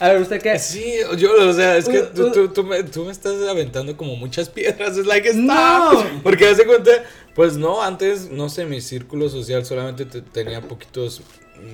[0.00, 0.58] A ver, ¿usted qué?
[0.58, 4.16] Sí, yo, o sea, es que tú, tú, tú, me, tú me, estás aventando como
[4.16, 4.96] muchas piedras.
[4.96, 5.44] Es like, stop.
[5.44, 6.04] No.
[6.22, 6.90] Porque hace cuenta,
[7.34, 11.20] pues no, antes, no sé, mi círculo social solamente tenía poquitos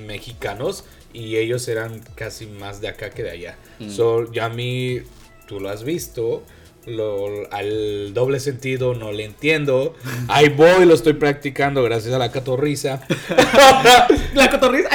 [0.07, 3.57] mexicanos y ellos eran casi más de acá que de allá.
[3.79, 3.91] Mm.
[3.91, 5.03] So, ya a mí,
[5.47, 6.43] tú lo has visto,
[6.87, 9.95] lo, al doble sentido no le entiendo.
[10.28, 13.01] Ahí voy, lo estoy practicando gracias a la catorriza.
[14.34, 14.89] la catorriza.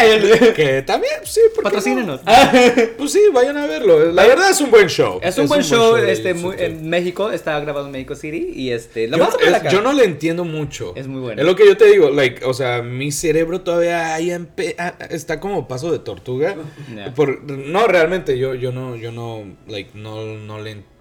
[0.56, 2.22] que también, sí, patrocínenos.
[2.98, 4.12] pues sí, vayan a verlo.
[4.12, 5.20] La verdad es un buen show.
[5.22, 9.30] Es un, buen, show, este, en México, está grabado en México City y este, yo,
[9.70, 10.94] yo, no le entiendo mucho.
[10.96, 11.42] Es muy bueno.
[11.42, 14.32] Es lo que yo te digo, like, o sea, mi cerebro todavía ahí
[14.78, 16.56] ah, está como paso de tortuga.
[17.16, 20.92] Por, no, realmente yo, yo no, yo no, like, no, no le entiendo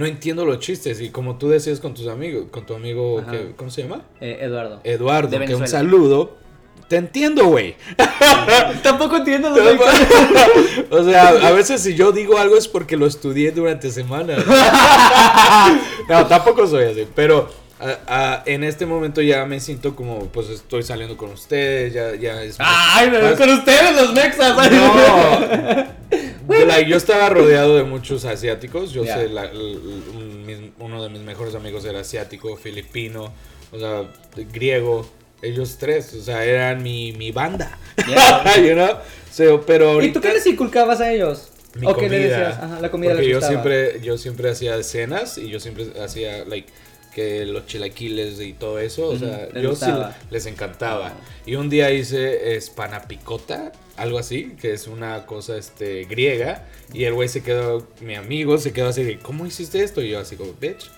[0.00, 0.98] no entiendo los chistes.
[1.02, 4.00] Y como tú decías con tus amigos, con tu amigo, que, ¿cómo se llama?
[4.18, 4.80] Eh, Eduardo.
[4.82, 6.38] Eduardo, que un saludo.
[6.88, 7.76] Te entiendo, güey.
[8.82, 9.54] Tampoco entiendo.
[10.90, 14.42] o sea, a veces si yo digo algo es porque lo estudié durante semanas.
[16.08, 17.06] no, tampoco soy así.
[17.14, 17.50] Pero
[18.46, 22.56] en este momento ya me siento como, pues estoy saliendo con ustedes, ya, ya es...
[22.58, 24.56] ¡Ay, con ustedes los mexas!
[24.70, 26.00] No.
[26.86, 28.92] yo estaba rodeado de muchos asiáticos.
[28.92, 29.30] Yo sé,
[30.78, 33.32] uno de mis mejores amigos era asiático, filipino,
[33.72, 34.04] o sea,
[34.52, 35.08] griego.
[35.42, 37.78] Ellos tres, o sea, eran mi, mi banda.
[39.66, 41.48] pero ¿Y tú qué les inculcabas a ellos?
[41.74, 42.80] Mi ¿O qué le decías?
[42.80, 46.70] la comida Porque yo siempre, yo siempre hacía escenas y yo siempre hacía, like,
[47.14, 49.90] que los chilaquiles y todo eso, o sea, yo sí
[50.30, 51.12] les encantaba.
[51.46, 56.64] Y un día hice espanapicota algo así, que es una cosa este, griega.
[56.92, 60.00] Y el güey se quedó, mi amigo se quedó así de, ¿cómo hiciste esto?
[60.02, 60.90] Y yo así como, bitch,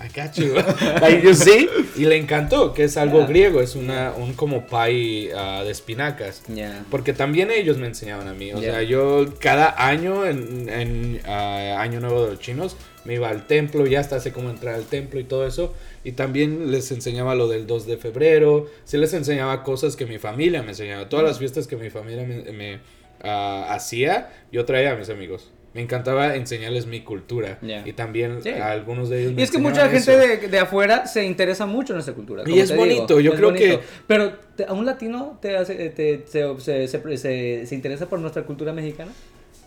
[0.00, 0.54] I got you.
[1.00, 1.68] like, you see?
[1.96, 6.42] Y le encantó, que es algo griego, es una, un como pie ah, de espinacas.
[6.48, 6.84] Ya.
[6.90, 8.52] Porque también ellos me enseñaban a mí.
[8.52, 8.72] O Ya.
[8.72, 13.46] sea, yo cada año, en, en, ah, Año Nuevo de los Chinos, me iba al
[13.46, 15.74] templo, ya hasta sé cómo entrar al templo y todo eso.
[16.04, 18.66] Y también les enseñaba lo del 2 de febrero.
[18.84, 21.08] Sí les enseñaba cosas que mi familia me enseñaba.
[21.08, 22.80] Todas las fiestas que mi familia me, me,
[23.22, 25.50] ah, hacía, yo traía a mis amigos.
[25.74, 27.58] Me encantaba enseñarles mi cultura.
[27.84, 28.50] Y también Sí.
[28.50, 31.66] a algunos de ellos me Y es que mucha gente de, de afuera se interesa
[31.66, 32.44] mucho en nuestra cultura.
[32.46, 34.32] Y es bonito, yo es creo que- Pero
[34.68, 38.72] a un latino te hace, te- se, se, se- se- se interesa por nuestra cultura
[38.72, 39.10] mexicana.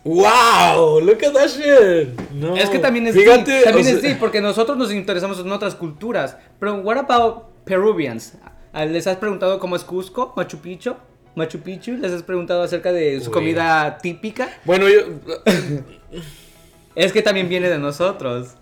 [0.04, 1.00] ¡Wow!
[1.00, 2.18] Look at that shit.
[2.32, 5.38] No, Es que también es fíjate, deep, también es sea- deep, porque nosotros nos interesamos
[5.40, 6.36] en otras culturas.
[6.58, 8.34] Pero what about Peruvians?
[8.72, 10.94] Ah, ¿Les has preguntado cómo es Cusco, Machu Picchu?
[11.34, 13.34] Machu Picchu, les has preguntado acerca de su Uy.
[13.34, 14.48] comida típica.
[14.64, 15.00] Bueno, yo.
[16.94, 18.54] Es que también viene de nosotros.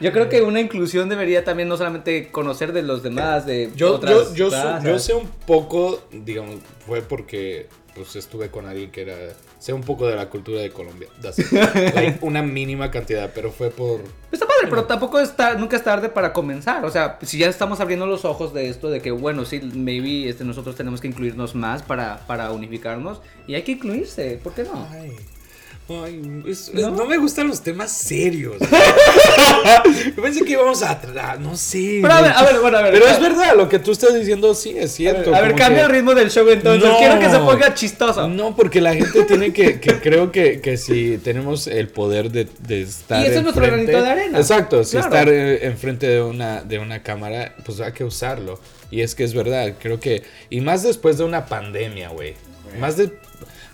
[0.00, 3.96] Yo creo que una inclusión debería también no solamente conocer de los demás, de Yo,
[3.96, 9.02] otras yo, yo, yo sé un poco, digamos, fue porque pues estuve con alguien que
[9.02, 9.14] era,
[9.60, 11.08] sé un poco de la cultura de Colombia.
[11.94, 14.00] Like, una mínima cantidad, pero fue por,
[14.32, 16.84] Está padre, pero tampoco está, nunca es tarde para comenzar.
[16.84, 20.28] O sea, si ya estamos abriendo los ojos de esto, de que bueno, sí, maybe
[20.28, 23.20] este, nosotros tenemos que incluirnos más para, para unificarnos.
[23.46, 24.88] Y hay que incluirse, ¿por qué no?
[24.90, 25.16] ay,
[26.04, 26.90] ay, es- ¿No?
[26.90, 27.06] ¿No?
[27.06, 28.56] me gustan los temas serios.
[30.16, 31.98] Yo pensé que íbamos a, tra- no sé.
[32.02, 32.92] Pero a ver, a ver, bueno, a ver.
[32.92, 35.34] Pero a es ver, verdad, lo que tú estás diciendo sí es cierto.
[35.34, 36.88] A ver, cambia que- el ritmo del show entonces.
[36.88, 36.98] No.
[36.98, 38.28] Quiero que se ponga chistoso.
[38.28, 42.46] No, porque la gente tiene que, que creo que, que si tenemos el poder de,
[42.60, 43.22] de estar.
[43.22, 44.38] Y ese es nuestro granito de arena.
[44.38, 45.06] Exacto, si Claro.
[45.08, 48.60] estar eh, enfrente de una, de una cámara, pues hay que usarlo.
[48.90, 50.22] Y es que es verdad, creo que.
[50.50, 52.34] Y más después de una pandemia, güey.
[52.78, 53.10] Más de.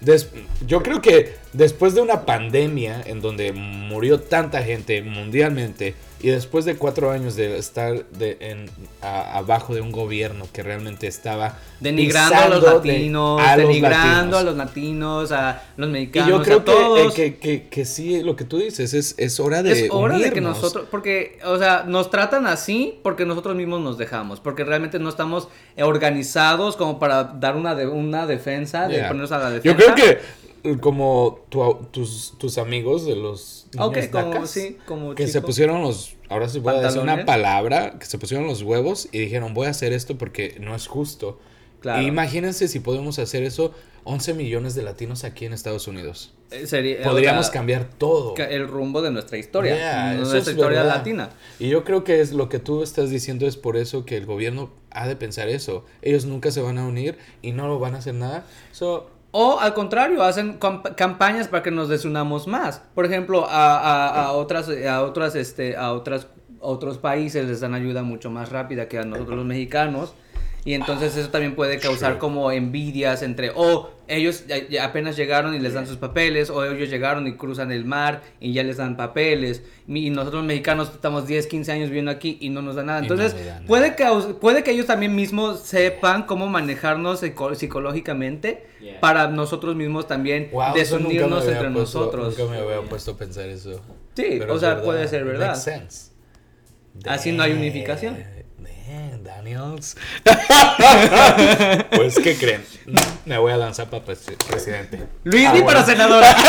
[0.00, 0.28] Des-
[0.66, 6.64] yo creo que después de una pandemia en donde murió tanta gente mundialmente y después
[6.64, 8.70] de cuatro años de estar de, en,
[9.02, 14.00] a- abajo de un gobierno que realmente estaba Denigrando a los de- latinos, los denigrando
[14.08, 14.34] latinos.
[14.36, 17.12] a los latinos, a los Y mexicanos, yo creo a todos.
[17.14, 19.90] que, eh, que, que, que sí, lo que tú dices, es, es hora de es
[19.90, 20.56] hora de que unirnos.
[20.56, 25.08] nosotros, porque, o sea, nos tratan así porque nosotros mismos nos dejamos, porque realmente no
[25.10, 25.48] estamos
[26.00, 29.94] organizados como para dar una, de, una defensa, de ponernos a la Yo defensa.
[29.94, 29.94] creo
[30.62, 35.46] que como tu- tus, tus amigos de los Ok, como, sí, como que se chicos.
[35.46, 39.54] pusieron los, ahora voy a decir una palabra, que se pusieron los huevos y dijeron
[39.54, 41.38] voy a hacer esto porque no es justo.
[41.80, 42.02] Claro.
[42.02, 43.72] Imagínense si podemos hacer eso
[44.04, 46.32] 11 millones de latinos aquí en Estados Unidos.
[46.50, 48.34] Eh, sería- Podríamos sea, cambiar todo.
[48.36, 50.96] el rumbo de nuestra historia, Yeah, eso nuestra es historia verdad.
[50.98, 51.30] latina.
[51.58, 54.24] Y yo creo que es lo que tú estás diciendo es por eso que el
[54.26, 55.84] gobierno ha de pensar eso.
[56.02, 58.46] Ellos nunca se van a unir y no lo van a hacer nada.
[58.72, 62.80] So, O al contrario, hacen camp- campañas para que nos desunamos más.
[62.94, 66.26] Por ejemplo, a, a- a otras, a otras, este, a otras,
[66.58, 70.14] otros países les dan ayuda mucho más rápida que a nosotros los mexicanos.
[70.64, 73.50] Y entonces eso también puede causar como envidias entre,
[74.08, 74.44] ellos
[74.80, 78.52] apenas llegaron y les dan sus papeles, o ellos llegaron y cruzan el mar y
[78.52, 79.62] ya les dan papeles.
[79.88, 83.00] Y nosotros mexicanos estamos 10, 15 años viviendo aquí y no nos dan nada.
[83.00, 83.62] No Entonces, nada.
[83.66, 89.00] puede, caus- puede que ellos también mismos sepan cómo manejarnos psico- psicológicamente Yeah.
[89.00, 92.38] para nosotros mismos también wow, desunirnos entre puesto- nosotros.
[92.38, 93.80] Nunca me había puesto a pensar eso.
[94.14, 94.84] Sí, Pero o sea, verdad.
[94.84, 95.56] puede ser verdad.
[97.06, 98.16] Así no hay unificación.
[98.58, 99.96] Damn, Daniels.
[101.90, 102.64] pues, ¿qué creen?
[103.24, 105.00] Me voy a lanzar para pres- presidente.
[105.24, 105.66] Luis, Ah, ni bueno.
[105.66, 106.36] para senadora.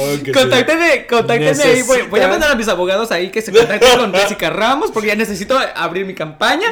[0.00, 1.82] Oh, contáctenme, contáctenme ahí.
[1.82, 5.08] Voy, voy a mandar a mis abogados ahí que se contacten con Jessica Ramos porque
[5.08, 6.68] ya necesito abrir mi campaña.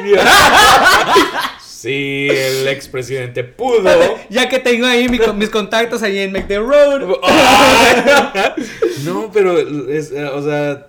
[1.67, 3.89] Sí, el expresidente pudo.
[4.29, 7.01] Ya que tengo ahí mi- mis contactos ahí en Make the Road.
[9.03, 9.57] no, pero
[9.89, 10.87] es, eh, o sea,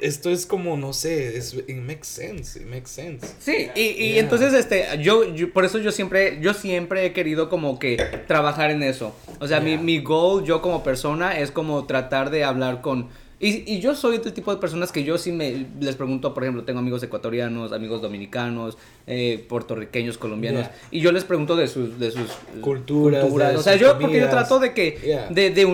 [0.00, 3.26] esto es como, no sé, es, it makes sense, it makes sense.
[3.38, 4.20] Sí, y, y Yeah.
[4.20, 7.96] entonces este, yo, yo- por eso yo siempre, yo siempre he querido como que
[8.26, 9.14] trabajar en eso.
[9.40, 9.82] O sea, mi, Yeah.
[9.82, 13.08] mi goal, yo como persona, es como tratar de hablar con...
[13.42, 16.42] Y, y yo soy del tipo de personas que yo sí me les pregunto, por
[16.42, 18.76] ejemplo, tengo amigos ecuatorianos, amigos dominicanos,
[19.06, 20.76] eh, puertorriqueños, colombianos, Yeah.
[20.90, 22.28] y yo les pregunto de sus, de sus
[22.60, 25.28] Culturas, de O sea, yo, porque yo trato de que, Yeah.
[25.30, 25.64] de, de,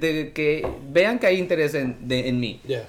[0.00, 2.88] de, que vean que hay interés en, en mí Yeah.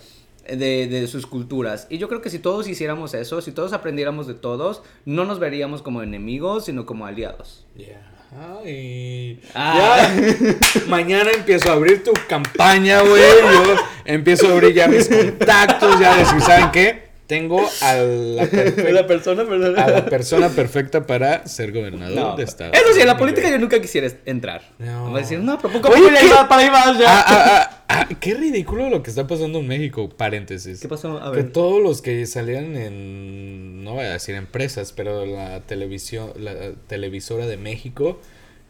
[0.55, 1.87] De, de sus culturas.
[1.89, 5.39] Y yo creo que si todos hiciéramos eso, si todos aprendiéramos de todos, no nos
[5.39, 7.65] veríamos como enemigos, sino como aliados.
[7.75, 8.19] Yeah.
[8.63, 9.41] Ay.
[9.55, 10.07] Ah.
[10.07, 10.85] Ya.
[10.87, 13.21] Mañana empiezo a abrir tu campaña, güey.
[13.21, 13.75] Yo
[14.05, 17.08] empiezo a abrir ya mis contactos, ya decir, ¿saben qué?
[17.29, 19.43] Tengo a la, perfecta- persona,
[19.83, 22.35] a la persona perfecta para ser gobernador No.
[22.35, 22.73] de estado.
[22.73, 24.63] Eso sí, en la política yo nunca quisiera entrar.
[24.79, 25.11] No.
[25.11, 26.27] Voy a decir, no, pero poco Oye, ¿qué?
[26.49, 27.05] para ahí vas ya.
[27.07, 30.79] Ah, ah, ah, ah, qué ridículo lo que está pasando en México, paréntesis.
[30.81, 31.19] ¿Qué pasó?
[31.21, 31.51] A Que ver.
[31.51, 36.55] todos los que salían en, no voy a decir empresas, pero la televisión, la
[36.87, 38.19] televisora de México,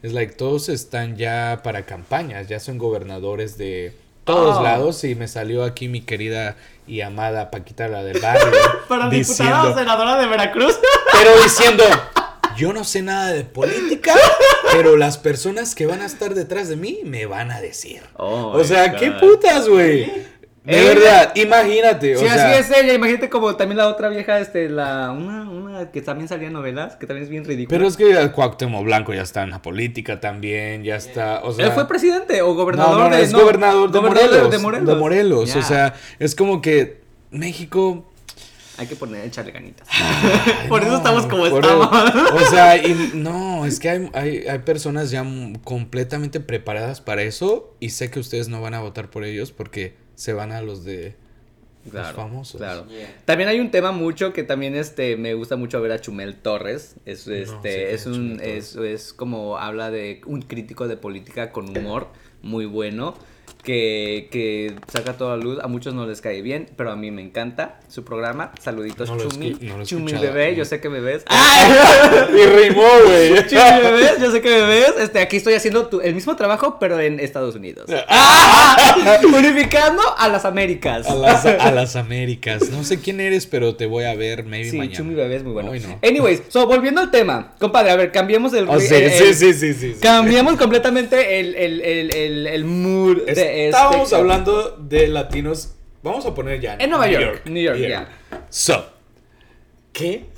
[0.04, 3.94] es like, todos están ya para campañas, ya son gobernadores de
[4.34, 4.64] todos Oh.
[4.64, 6.56] lados y me salió aquí mi querida
[6.88, 8.52] y amada Paquita la del barrio
[8.88, 10.80] Para diputada o senadora de Veracruz.
[11.12, 11.84] pero diciendo,
[12.58, 14.14] yo no sé nada de política,
[14.72, 18.02] pero las personas que van a estar detrás de mí me van a decir.
[18.18, 20.12] Oh, o sea, qué putas, güey.
[20.70, 22.16] De verdad, imagínate.
[22.18, 22.94] Sí, o sea, así es ella.
[22.94, 26.96] Imagínate como también la otra vieja, este, la, una, una que también salía en novelas,
[26.96, 27.78] que también es bien ridícula.
[27.78, 31.52] Pero es que el Cuauhtémoc Blanco ya está en la política también, ya está, o
[31.54, 31.66] sea...
[31.68, 34.88] ¿Él fue presidente o gobernador no, no, no, de es gobernador, de, Morelos, de Morelos.
[34.88, 35.60] de Morelos, Ya.
[35.60, 37.02] o sea, es como que
[37.32, 38.06] México...
[38.78, 39.86] Hay que poner, echarle ganitas.
[39.92, 41.90] ay, Por eso estamos como estamos.
[41.92, 45.26] eso- O sea, y no, es que hay, hay, hay personas ya
[45.66, 49.96] completamente preparadas para eso y sé que ustedes no van a votar por ellos porque
[50.20, 51.16] se van a los de
[51.90, 52.60] los famosos.
[52.60, 52.86] Claro.
[53.24, 56.98] También hay un tema mucho que también este me gusta mucho ver a Chumel Torres.
[57.06, 61.54] Es No, este sí, es un es, es como habla de un crítico de política
[61.54, 62.08] con humor
[62.42, 63.16] muy bueno
[63.64, 65.60] que, que saca toda la luz.
[65.62, 68.52] A muchos no les cae bien, pero a mí me encanta su programa.
[68.62, 69.58] Saluditos No Chumi.
[69.62, 71.24] no Chumi bebé, yo sé que me ves.
[72.32, 73.36] Y rimó, güey.
[73.48, 74.94] Chumi bebé, yo sé que me ves.
[75.00, 77.90] Este, aquí estoy haciendo tu- el mismo trabajo, pero en Estados Unidos.
[79.24, 81.08] Unificando a las Américas.
[81.08, 82.70] A las, a las Américas.
[82.70, 84.98] No sé quién eres, pero te voy a ver maybe Sí, mañana.
[84.98, 85.72] Chumi Bebé es muy bueno.
[85.72, 86.00] Hoy no.
[86.04, 87.54] Anyways, so, volviendo al tema.
[87.60, 88.68] Compadre, a ver, cambiemos el...
[88.70, 89.96] Oh, sí, el- el- sí, sí, sí, sí.
[90.02, 94.16] Cambiamos completamente el, el, el, el, el mood de Estábamos este...
[94.16, 95.76] hablando de latinos.
[96.04, 96.76] Vamos a poner ya.
[96.80, 98.08] En Nueva York, New York, ya.
[98.50, 98.86] So.
[99.92, 100.28] ¿Qué?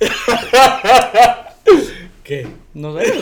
[2.24, 2.46] ¿Qué?
[2.74, 3.12] No sé,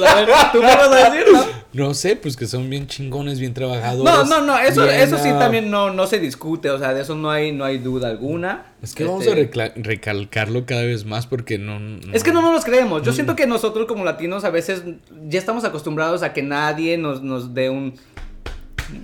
[0.53, 1.45] tú qué vas a decir, ¿no?
[1.73, 4.05] No sé, pues que son bien chingones, bien trabajadores.
[4.05, 7.03] No, no, no, eso, bien, eso sí también no, no se discute, o sea, de
[7.03, 8.67] eso no hay, no hay duda alguna.
[8.83, 11.79] Es que Este, vamos a recla- recalcarlo cada vez más porque no.
[12.13, 13.03] Es que no nos los creemos.
[13.03, 13.05] Mm.
[13.05, 14.83] Yo siento que nosotros como latinos a veces
[15.29, 17.95] ya estamos acostumbrados a que nadie nos, nos dé un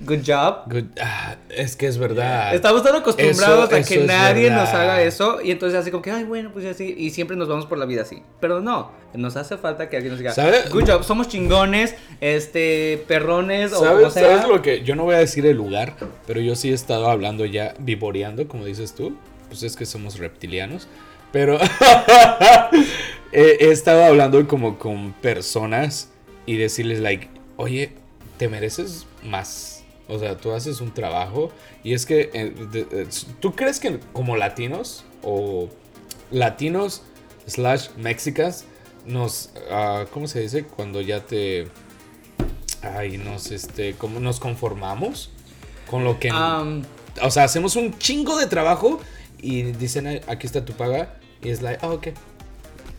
[0.05, 0.63] good job.
[0.71, 2.53] Good- ah, es que es verdad.
[2.55, 6.11] Estamos tan acostumbrados Eso- a que nadie nos haga eso y entonces así como que,
[6.11, 8.21] ay, bueno, pues así, y siempre nos vamos por la vida así.
[8.39, 10.63] Pero no, nos hace falta que alguien nos diga, ¿Sabe?
[10.71, 14.37] good job, somos chingones, este, perrones o ¿Sabes, como sea.
[14.37, 14.83] ¿Sabes lo que.?
[14.83, 15.93] Yo no voy a decir el lugar,
[16.25, 19.15] pero yo sí he estado hablando ya, vivoreando, como dices tú.
[19.47, 20.87] Pues es que somos reptilianos.
[21.31, 21.57] Pero
[23.31, 26.09] he, he estado hablando como con personas
[26.45, 27.27] y decirles, like,
[27.57, 27.91] oye,
[28.37, 29.76] te mereces más.
[30.09, 31.51] O sea, tú haces un trabajo
[31.83, 32.29] y es que.
[32.33, 33.07] eh, eh,
[33.39, 35.69] ¿Tú crees que como latinos o
[36.31, 37.03] latinos
[37.45, 38.65] slash mexicas
[39.05, 39.49] nos.
[39.69, 40.63] ah, ¿Cómo se dice?
[40.63, 41.67] Cuando ya te.
[42.81, 45.31] Ay, nos, este, como nos conformamos
[45.89, 46.29] con lo que...
[46.29, 46.83] Am,
[47.23, 48.99] o sea, hacemos un chingo de trabajo
[49.39, 51.15] y dicen, "Ay, aquí está tu paga.
[51.41, 52.09] Y es like, ah, ok.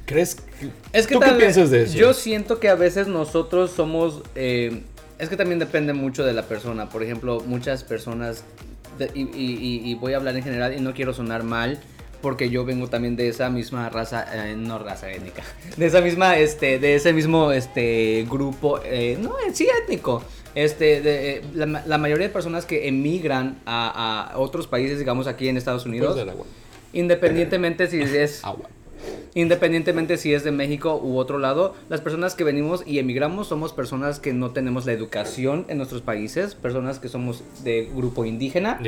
[0.04, 0.34] ¿Crees?
[0.36, 1.94] que- es que ¿Tú qué piensas de eso?
[1.96, 4.82] Yo siento que a veces nosotros somos, eh,
[5.18, 6.88] es que también depende mucho de la persona.
[6.88, 8.44] Por ejemplo, muchas personas,
[8.98, 9.22] de- y,
[9.90, 11.78] y- voy a hablar en general y no quiero sonar mal.
[12.20, 15.44] Porque yo vengo también de esa misma raza, eh, no raza étnica,
[15.76, 20.24] de esa misma, este, de ese mismo, este, grupo, eh, no, eh, sí étnico,
[20.56, 24.98] este, de, eh, la, ma- la mayoría de personas que emigran a, a otros países,
[24.98, 26.46] digamos aquí en Estados Unidos, ¿Puedes dar agua?
[26.92, 28.68] independientemente si es Agua.
[29.34, 33.72] Independientemente si es de México u otro lado, las personas que venimos y emigramos somos
[33.72, 38.80] personas que no tenemos la educación en nuestros países, personas que somos de grupo indígena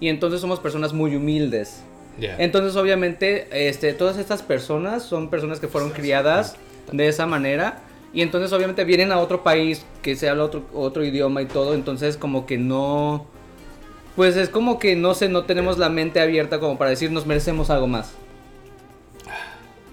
[0.00, 1.82] y entonces somos personas muy humildes.
[2.20, 6.56] Entonces obviamente este, todas estas personas son personas que fueron criadas
[6.92, 7.82] de esa manera
[8.12, 11.74] y entonces obviamente vienen a otro país que se habla otro, otro idioma y todo,
[11.74, 13.26] entonces como que no...
[14.16, 17.26] Pues es como que no sé, no tenemos la mente abierta como para decir nos
[17.26, 18.14] merecemos algo más.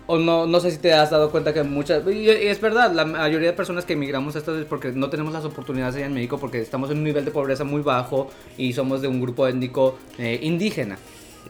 [0.08, 2.04] O no, no sé si te has dado cuenta que muchas...
[2.08, 5.34] Y, es verdad, la mayoría de personas que emigramos a Estados Unidos porque no tenemos
[5.34, 8.74] las oportunidades allá en México porque estamos en un nivel de pobreza muy bajo y
[8.74, 10.98] somos de un grupo étnico eh, indígena,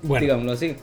[0.04, 0.76] Bueno, digámoslo así.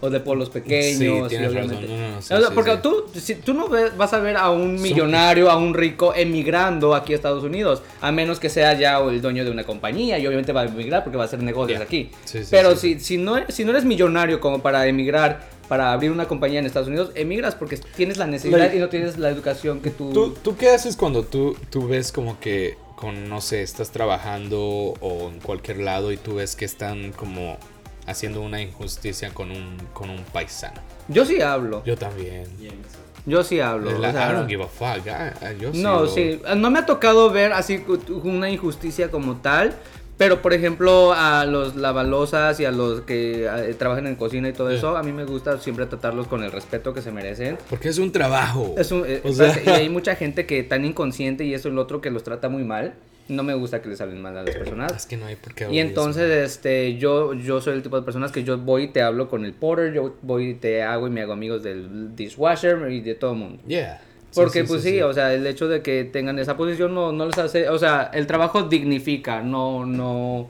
[0.00, 0.96] O de pueblos pequeños.
[0.98, 3.68] Sí, y obviamente- No, no, no, sí, o sea, sí, porque tú, si, tú no
[3.68, 7.82] ves- vas a ver a un millonario, a un rico emigrando aquí a Estados Unidos,
[8.00, 11.02] a menos que sea ya el dueño de una compañía y obviamente va a emigrar
[11.02, 12.10] porque va a hacer negocios aquí.
[12.26, 12.76] Sí, sí, Pero.
[12.76, 16.66] Si, si, no, si no eres millonario como para emigrar, para abrir una compañía en
[16.66, 20.12] Estados Unidos, emigras porque tienes la necesidad Like- y no tienes la educación que tú...
[20.12, 24.58] ¿Tú, ¿Tú qué haces cuando tú, tú ves como que, con, no sé, estás trabajando
[24.58, 27.58] o en cualquier lado y tú ves que están como
[28.06, 30.80] haciendo una injusticia con un, con un paisano?
[31.08, 32.44] Yo sí hablo, Yo también.
[33.26, 33.90] yo sí hablo.
[33.98, 35.06] La- o sea, I don't give a fuck.
[35.08, 37.84] ah, ah, yo No, lo- sí, no me ha tocado ver así
[38.24, 39.74] una injusticia como tal,
[40.18, 44.52] Pero, por ejemplo, a los lavalosas y a los que eh, trabajan en cocina y
[44.52, 47.56] todo eso, a mí me gusta siempre tratarlos con el respeto que se merecen.
[47.70, 48.74] Porque es un trabajo.
[48.76, 51.72] Es un- eh, O sea- y hay mucha gente que tan inconsciente y eso y
[51.72, 52.94] lo otro que los trata muy mal.
[53.28, 54.90] No me gusta que les hablen mal a las personas.
[54.96, 58.02] Es que no hay por qué Y entonces, este, yo, yo soy el tipo de
[58.02, 61.06] personas que yo voy y te hablo con el porter, yo voy y te hago
[61.06, 63.62] y me hago amigos del dishwasher y de todo el mundo.
[63.68, 64.00] Yeah.
[64.34, 67.26] Porque sí, pues sí, o sea, el hecho de que tengan esa posición no, no
[67.26, 70.48] les hace, o sea, el trabajo dignifica, no, no,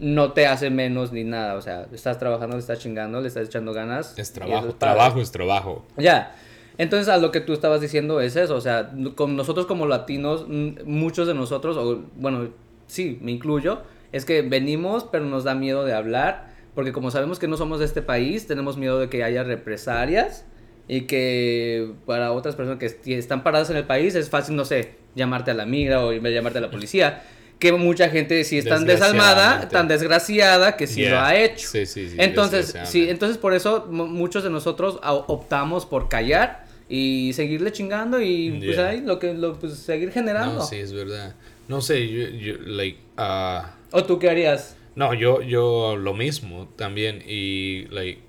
[0.00, 3.48] no te hace menos ni nada, o sea, estás trabajando, le estás chingando, le estás
[3.48, 4.18] echando ganas.
[4.18, 5.86] Es trabajo, trabajo es trabajo.
[5.96, 6.36] Ya.
[6.78, 10.46] Entonces, a lo que tú estabas diciendo es eso, o sea, con nosotros como latinos,
[10.84, 12.50] muchos de nosotros, o bueno,
[12.86, 13.80] sí, me incluyo,
[14.12, 17.78] es que venimos, pero nos da miedo de hablar, porque como sabemos que no somos
[17.78, 20.44] de este país, tenemos miedo de que haya represalias
[20.88, 24.64] y que para otras personas que est- están paradas en el país es fácil, no
[24.64, 27.22] sé, llamarte a la migra o llamarte a la policía.
[27.58, 31.10] Que mucha gente sí es tan desalmada, tan desgraciada que sí Yeah.
[31.12, 31.66] lo ha hecho.
[31.66, 36.66] Sí, sí, sí, Entonces, sí, entonces por eso mu- muchos de nosotros optamos por callar
[36.88, 38.88] y seguirle chingando y pues Yeah.
[38.88, 40.56] ahí lo que lo pues seguir generando.
[40.56, 41.34] No, sí, es verdad.
[41.66, 44.76] No sé, yo, yo, like, ah, ¿O tú qué harías?
[44.94, 48.20] no, yo, yo lo mismo también y, like,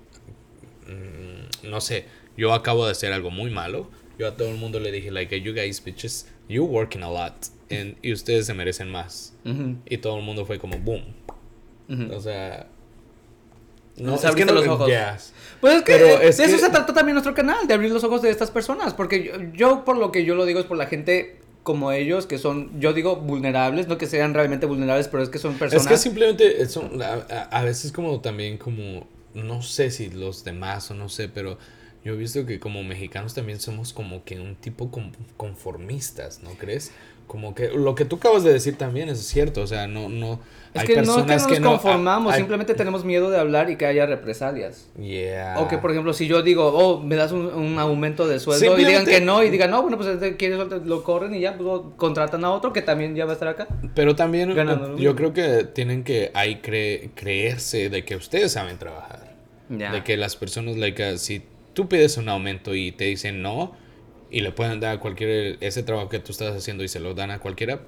[0.86, 2.04] mm, no sé,
[2.38, 3.90] yo acabo de hacer algo muy malo.
[4.18, 7.34] Yo a todo el mundo le dije, like, you guys bitches, you working a lot
[7.70, 9.34] and, y ustedes se merecen más.
[9.86, 11.02] Y todo el mundo fue como, boom.
[12.14, 12.66] O sea...
[13.96, 14.88] Les abriste los ojos.
[14.88, 15.32] Yes.
[15.60, 17.74] Pues es que Pero eh, es de eso que- se trata también nuestro canal, de
[17.74, 20.60] abrir los ojos de estas personas, porque yo, yo por lo que yo lo digo
[20.60, 24.66] es por la gente como ellos que son, yo digo vulnerables, no que sean realmente
[24.66, 25.84] vulnerables, pero es que son personas.
[25.84, 30.44] Es que simplemente son, a, a- a veces como también como, no sé si los
[30.44, 31.58] demás o no sé, pero
[32.04, 36.50] yo he visto que como mexicanos también somos como que un tipo con- conformistas, ¿no
[36.50, 36.92] crees?
[37.26, 40.40] Como que lo que tú acabas de decir también es cierto, o sea, no, no,
[40.72, 41.70] es hay que no es que personas que nos no...
[41.72, 44.88] conformamos, hay- simplemente tenemos miedo de hablar y que haya represalias.
[44.98, 45.56] Yeah.
[45.60, 48.78] O que, por ejemplo, si yo digo, oh, me das un, un aumento de sueldo
[48.78, 51.58] y digan que no, y digan, no, bueno, pues quiere sueldo, lo corren y ya,
[51.58, 53.68] pues contratan a otro que también ya va a estar acá.
[53.94, 58.52] Pero también Ganando lo yo creo que tienen que ahí cre- creerse de que ustedes
[58.52, 59.36] saben trabajar.
[59.68, 59.92] Ya.
[59.92, 61.42] De que las personas, like, uh, si
[61.78, 63.72] tú pides un aumento y te dicen no,
[64.32, 67.14] y le pueden dar a cualquier, ese trabajo que tú estás haciendo y se lo
[67.14, 67.82] dan a cualquiera,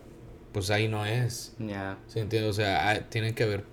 [0.52, 1.56] pues ahí no es.
[1.58, 1.98] Ya.
[2.06, 2.50] ¿Sí entiendes?
[2.50, 3.64] O sea, ah, tienen que haber...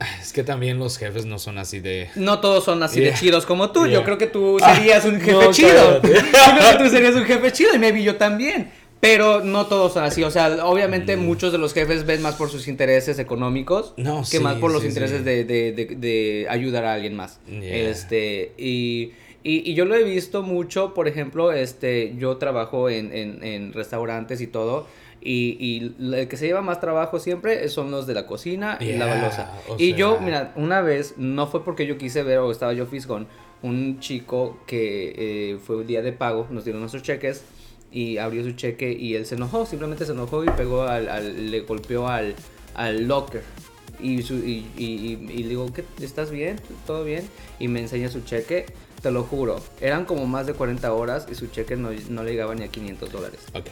[0.00, 2.08] Ah, Es que también los jefes no son así de...
[2.14, 3.14] No todos son así de Yeah.
[3.18, 3.80] chidos como tú.
[3.84, 4.04] Yo Yeah.
[4.04, 5.94] creo que tú Ah, serías un jefe no, chido.
[6.02, 8.70] Yo creo que tú serías un jefe chido y maybe yo también.
[9.00, 10.24] Pero no todos son así.
[10.24, 13.92] O sea, obviamente muchos de los jefes ven más por sus intereses económicos.
[13.98, 15.24] No, que sí, más por los sí, intereses sí.
[15.24, 17.38] de, de, de, de ayudar a alguien más.
[17.46, 17.60] Yeah.
[17.90, 19.12] Este, y,
[19.48, 23.72] y, y yo lo he visto mucho, por ejemplo, este, yo trabajo en, en, en
[23.72, 24.86] restaurantes y todo.
[25.22, 28.92] Y, y el que se lleva más trabajo siempre son los de la cocina y
[28.92, 29.62] la Yeah, balosa.
[29.78, 32.86] Y yo, sea- mira, una vez, no fue porque yo quise ver o estaba yo
[32.86, 33.26] fisgón,
[33.62, 37.42] un chico que eh, fue un día de pago, nos dieron nuestros cheques
[37.90, 41.50] y abrió su cheque y él se enojó, simplemente se enojó y pegó al, al-
[41.50, 42.34] le golpeó al,
[42.74, 43.42] al locker.
[43.98, 46.60] Y, su, y, y, y- y le digo, ¿qué, ¿estás bien?
[46.86, 47.24] ¿Todo bien?
[47.58, 48.66] Y me enseña su cheque,
[49.06, 52.32] te lo juro, eran como más de 40 horas y su cheque no, no le
[52.32, 53.38] llegaba ni a 500 dólares.
[53.54, 53.66] Ok.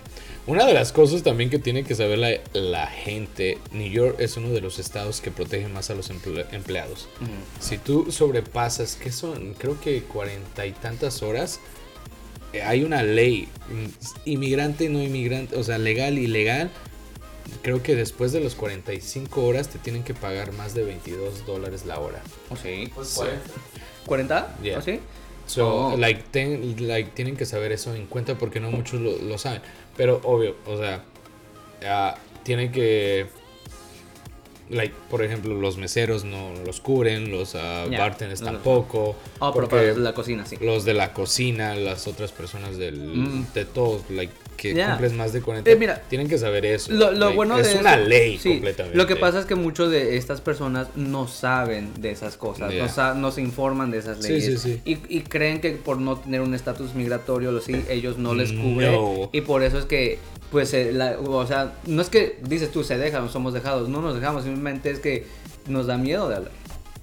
[0.46, 4.36] Una de las cosas también que tiene que saber la, la gente, New York es
[4.36, 7.08] uno de los estados que protege más a los emple- empleados.
[7.58, 9.54] Si tú sobrepasas, ¿qué son?
[9.54, 11.58] Creo que cuarenta y tantas horas,
[12.52, 16.70] eh, hay una ley, mm, inmigrante, no inmigrante, o sea, legal, ilegal.
[17.62, 21.86] Creo que después de los 45 horas te tienen que pagar más de 22 dólares
[21.86, 22.22] la hora.
[22.50, 22.88] ¿O sí?
[23.02, 23.20] Sí.
[24.06, 24.60] ¿40?
[24.62, 24.78] Yeah.
[24.78, 25.00] ¿O sí?
[25.46, 25.96] So, Oh.
[25.96, 29.60] like, ten- like, tienen que saber eso en cuenta porque no muchos lo, lo saben.
[29.96, 31.02] Pero obvio, o sea,
[31.86, 33.26] ah, tienen que,
[34.70, 39.16] like, por ejemplo, los meseros no los cubren, los Ya, bartenders no los- tampoco.
[39.38, 40.56] Oh, pero para la cocina, sí.
[40.60, 43.46] los de la cocina, las otras personas del, Mm.
[43.54, 44.90] de todos, like, que Ya.
[44.90, 46.92] cumples más de 40, Eh, mira, tienen que saber eso.
[46.92, 48.96] Lo, lo like, bueno es de una eso- ley sí, completamente.
[48.96, 52.84] Lo que pasa es que muchos de estas personas no saben de esas cosas, Yeah.
[52.84, 54.60] no, sa- no se informan de esas leyes.
[54.62, 54.80] sí, sí.
[54.84, 58.52] Y, y creen que por no tener un estatus migratorio, lo sí, ellos no les
[58.52, 58.92] cubre.
[58.92, 59.28] No.
[59.32, 60.18] Y por eso es que,
[60.52, 64.00] pues, eh, la- o sea, no es que dices tú se dejan, somos dejados, no
[64.00, 65.26] nos dejamos, simplemente es que
[65.68, 66.52] nos da miedo de hablar.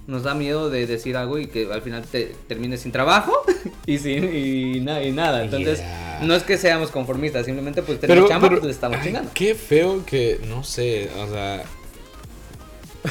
[0.06, 3.32] Nos da miedo de decir algo y que al final te termines sin trabajo
[3.86, 5.44] y sin y, na- y nada.
[5.44, 6.20] Entonces, Yeah.
[6.22, 9.30] no es que seamos conformistas, simplemente pues tenemos chamba, pues le estamos ay, chingando.
[9.34, 11.62] Qué feo que, no sé, o sea,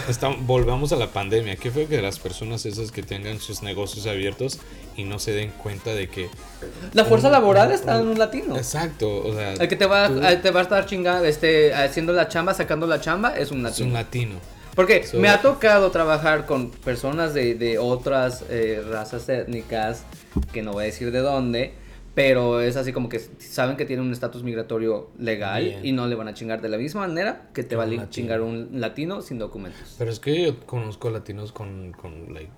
[0.08, 1.56] Estamos, volvamos a la pandemia.
[1.58, 4.60] ¿Qué fue que las personas esas que tengan sus negocios abiertos
[4.96, 6.30] y no se den cuenta de que...
[6.94, 8.56] La fuerza laboral está en un latino.
[8.56, 9.54] Exacto, o sea...
[9.54, 12.54] El que te va, tú- eh, te va a estar chingando, este, haciendo la chamba,
[12.54, 13.88] sacando la chamba, es un es latino.
[13.88, 14.36] un latino.
[14.76, 20.04] Porque So- me ha tocado trabajar con personas de, de otras eh, razas étnicas,
[20.54, 21.74] que no voy a decir de dónde,
[22.14, 25.86] pero es así como que saben que tienen un estatus migratorio legal Bien.
[25.86, 28.42] y no le van a chingar de la misma manera que te va a chingar
[28.42, 29.96] un latino sin documentos.
[29.98, 32.50] Pero es que yo conozco latinos con, con le-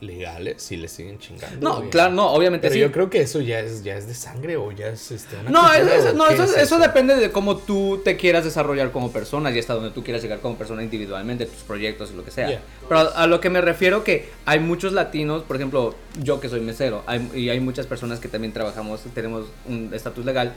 [0.00, 1.58] legales y le siguen chingando.
[1.60, 2.80] No, claro, no, obviamente Pero sí.
[2.80, 5.50] yo creo que eso ya es, ya es de sangre o ya es este, una
[5.50, 8.44] No, cultura, es- es- ¿o no, eso, es eso depende de cómo tú te quieras
[8.44, 12.16] desarrollar como persona y hasta donde tú quieras llegar como persona individualmente, tus proyectos y
[12.16, 12.48] lo que sea.
[12.48, 12.62] Yeah.
[12.88, 16.48] Pero a, a lo que me refiero que hay muchos latinos, por ejemplo, yo que
[16.48, 20.52] soy mesero, hay- y hay muchas personas que también trabajamos, tenemos un estatus legal,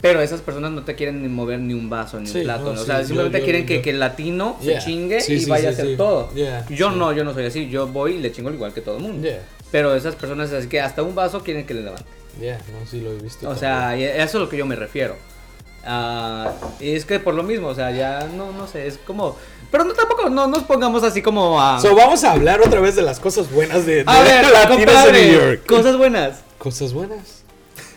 [0.00, 2.64] pero esas personas no te quieren ni mover ni un vaso ni Sí, un plato,
[2.66, 2.80] no, ¿no?
[2.80, 4.80] o sea, simplemente yo- quieren que, yo- que el latino Yeah.
[4.80, 6.32] se chingue Sí, y vaya a hacer todo.
[6.34, 8.96] Yeah, yo no, yo no soy así, yo voy y le chingo igual que todo
[8.98, 9.26] el mundo.
[9.26, 9.42] Yeah,
[9.72, 12.06] Pero esas personas así que hasta un vaso quieren que le levanten.
[12.40, 13.48] yeah, no, sí lo he visto.
[13.50, 15.16] O sea, eso es a lo que yo me refiero.
[15.84, 19.36] Ah, y es que por lo mismo, o sea, ya no, no sé, es como...
[19.70, 21.80] Pero no, tampoco no nos pongamos así como a...
[21.80, 24.84] So, vamos a hablar otra vez de las cosas buenas de, de a ver, latinos
[24.86, 25.66] compadre, en New York.
[25.66, 26.40] cosas buenas.
[26.58, 27.37] Cosas buenas.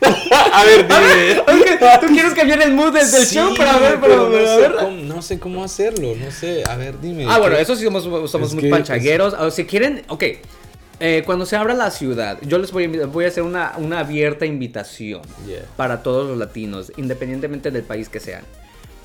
[0.52, 1.30] a ver, dime.
[1.30, 4.30] Es que tú quieres cambiar el mood desde el Sí, show para ver, pero pero,
[4.30, 4.72] no, a sé ver.
[4.78, 6.64] cómo, no sé cómo hacerlo, no sé.
[6.68, 7.26] A ver, dime.
[7.28, 9.34] Ah, bueno, eso sí somos, somos Es muy que- panchagueros.
[9.34, 10.24] O si quieren, ok.
[11.00, 14.00] eh, cuando se abra la ciudad, yo les voy a, voy a hacer una, una
[14.00, 15.64] abierta invitación Yeah.
[15.76, 18.42] para todos los latinos, independientemente del país que sean.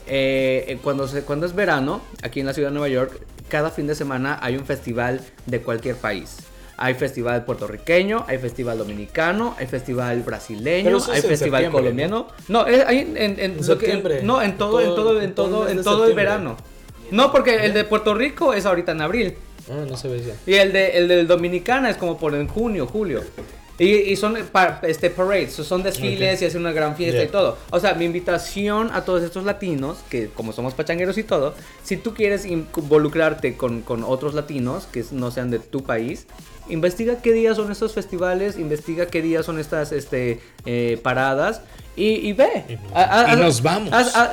[0.09, 3.19] Eh, eh, cuando, se, cuando es verano, aquí en la ciudad de Nueva York,
[3.49, 6.37] cada fin de semana hay un festival de cualquier país.
[6.80, 12.28] Hay festival puertorriqueño, hay festival dominicano, hay festival brasileño, hay festival colombiano.
[12.49, 14.21] No, es ahí en, en- En lo que- septiembre.
[14.23, 16.55] no, en todo, en todo, en Todo- en todo el verano.
[17.09, 19.34] No, porque el de Puerto Rico es ahorita en abril.
[19.71, 20.34] Ah, no se ve ya.
[20.45, 23.23] Y el de el del Dominicana es como por en junio, julio.
[23.80, 27.25] Y, y son pa- este parades, son desfiles y hacen una gran fiesta Yeah.
[27.25, 27.57] y todo.
[27.69, 31.53] O sea, mi invitación a todos estos latinos, que como somos pachangueros y todo,
[31.84, 36.25] si tú quieres involucrarte con, con otros latinos que no sean de tu país,
[36.69, 41.61] investiga qué días son estos festivales, investiga qué días son estas este, eh, paradas
[41.97, 42.63] y, y ve.
[42.69, 42.77] Ujú.
[42.95, 43.89] A- a- Y nos vamos.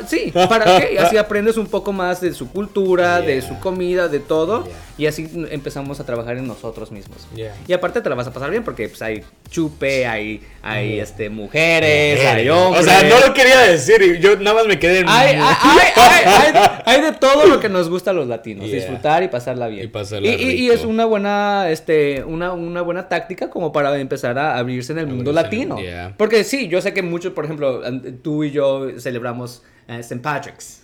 [0.07, 4.21] sí, para que así aprendes un poco más de su cultura, de su comida, de
[4.21, 4.65] todo.
[4.65, 4.73] Yeah.
[4.97, 7.27] Y así empezamos a trabajar en nosotros mismos.
[7.35, 7.53] Yeah.
[7.67, 11.31] Y aparte te la vas a pasar bien porque pues hay chupe, hay, hay este,
[11.31, 12.85] mujeres, hay O hombres.
[12.85, 15.09] sea, no lo quería decir y yo nada más me quedé en.
[15.09, 16.55] hay, hay,
[16.85, 19.85] hay, de todo lo que nos gusta a los latinos, disfrutar y pasarla bien.
[19.85, 24.59] Y pasarla y, es una buena, este, una, una buena táctica como para empezar a
[24.59, 25.77] abrirse en el mundo latino.
[26.17, 27.54] Porque sí, yo sé que muchos, por ejemplo,
[27.85, 30.21] an- tú y yo celebramos eh, St.
[30.23, 30.81] Patrick's.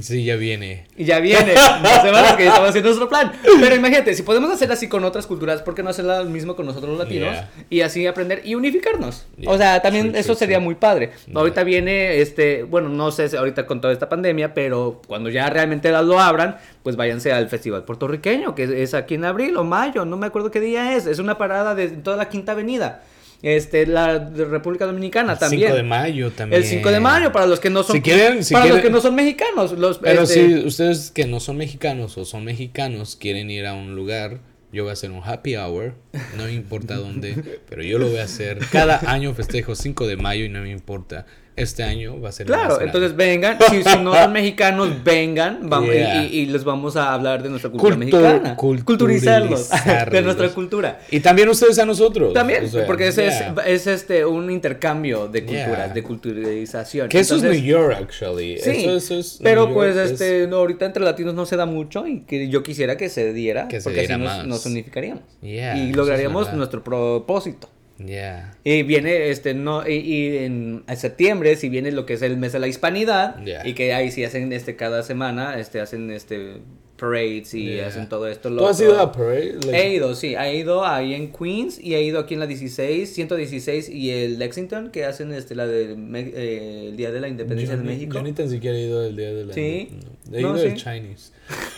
[0.00, 0.88] Sí, ya viene.
[0.96, 3.30] Y ya viene, dos semanas que estamos haciendo nuestro plan.
[3.60, 6.56] Pero imagínate, si podemos hacer así con otras culturas, ¿por qué no hacer lo mismo
[6.56, 7.30] con nosotros los latinos?
[7.32, 7.50] Yeah.
[7.70, 9.24] Y así aprender y unificarnos.
[9.38, 9.52] Yeah.
[9.52, 10.64] O sea, también True, eso true, sería true.
[10.64, 11.12] muy padre.
[11.32, 15.48] Ahorita viene, este, bueno, no sé si ahorita con toda esta pandemia, pero cuando ya
[15.48, 20.04] realmente lo abran, pues váyanse al Festival Puertorriqueño, que es aquí en abril o mayo,
[20.04, 21.06] no me acuerdo qué día es.
[21.06, 23.04] Es una parada de toda la Quinta Avenida.
[23.46, 25.62] Este, la República Dominicana El también.
[25.68, 26.62] 5 de mayo también.
[26.62, 28.88] El 5 de mayo, para los que no son, Si quieren- si para los quieren-
[28.88, 29.72] que no son mexicanos.
[29.72, 33.74] Los, Pero este, si ustedes que no son mexicanos o son mexicanos quieren ir a
[33.74, 34.38] un lugar,
[34.72, 35.94] yo voy a hacer un happy hour,
[36.38, 37.34] no me importa dónde,
[37.68, 38.60] pero yo lo voy a hacer.
[38.72, 41.26] Cada año festejo 5 de mayo y no me importa.
[41.56, 45.90] Este año va a ser Claro, entonces vengan, si, si no son mexicanos, vengan vamos,
[45.90, 46.24] y- Yeah.
[46.24, 48.56] y, y les vamos a hablar de nuestra cultura Cultu- mexicana.
[48.56, 49.70] Culturizarlos
[50.10, 50.98] de nuestra cultura.
[51.12, 52.34] Y también ustedes a nosotros.
[52.34, 53.54] También, o sea, porque ese yeah.
[53.66, 55.88] es, es este un intercambio de culturas, Yeah.
[55.94, 57.08] de culturalización.
[57.08, 58.58] Que eso Entonces, es New York, actually.
[58.58, 61.66] Sí, Eso- eso es pero pues es- este no, ahorita entre latinos no se da
[61.66, 64.38] mucho y que yo quisiera que se diera Que se porque diera así más.
[64.38, 67.68] nos, nos unificaríamos y lograríamos nuestro propósito.
[67.98, 68.54] Yeah.
[68.64, 72.36] Y viene este no y, y en, en septiembre si viene lo que es el
[72.36, 73.66] mes de la hispanidad Yeah.
[73.66, 76.58] y que ahí sí hacen este cada semana este hacen este
[76.96, 77.88] parades y Yeah.
[77.88, 78.48] hacen todo esto.
[78.48, 78.92] ¿Tú lo has otro.
[78.92, 79.54] ido a Parade?
[79.64, 82.46] Like- He ido, sí, he ido ahí en Queens y he ido aquí en la
[82.46, 87.28] 16, 116 y el Lexington que hacen este la del eh, el Día de la
[87.28, 88.14] Independencia Yo de México.
[88.14, 89.54] Yo ni tan siquiera he ido el día de la.
[89.54, 89.88] Sí.
[90.30, 90.38] no.
[90.38, 90.84] He No, ido el sí.
[90.84, 91.32] Chinese.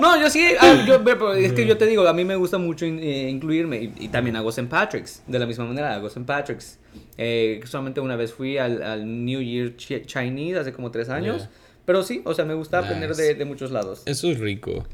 [0.00, 2.58] No, yo sí, ah, yo- pero es que yo te digo, a mí me gusta
[2.58, 4.68] mucho in- eh, incluirme y, y también hago St.
[4.68, 6.24] Patrick's, de la misma manera hago St.
[6.26, 6.78] Patrick's.
[7.16, 11.38] Eh, solamente una vez fui al, al New Year Chi- Chinese hace como tres años,
[11.42, 11.50] Yeah.
[11.88, 14.02] Pero sí, o sea, me gusta aprender de, de muchos lados.
[14.04, 14.86] Eso es rico.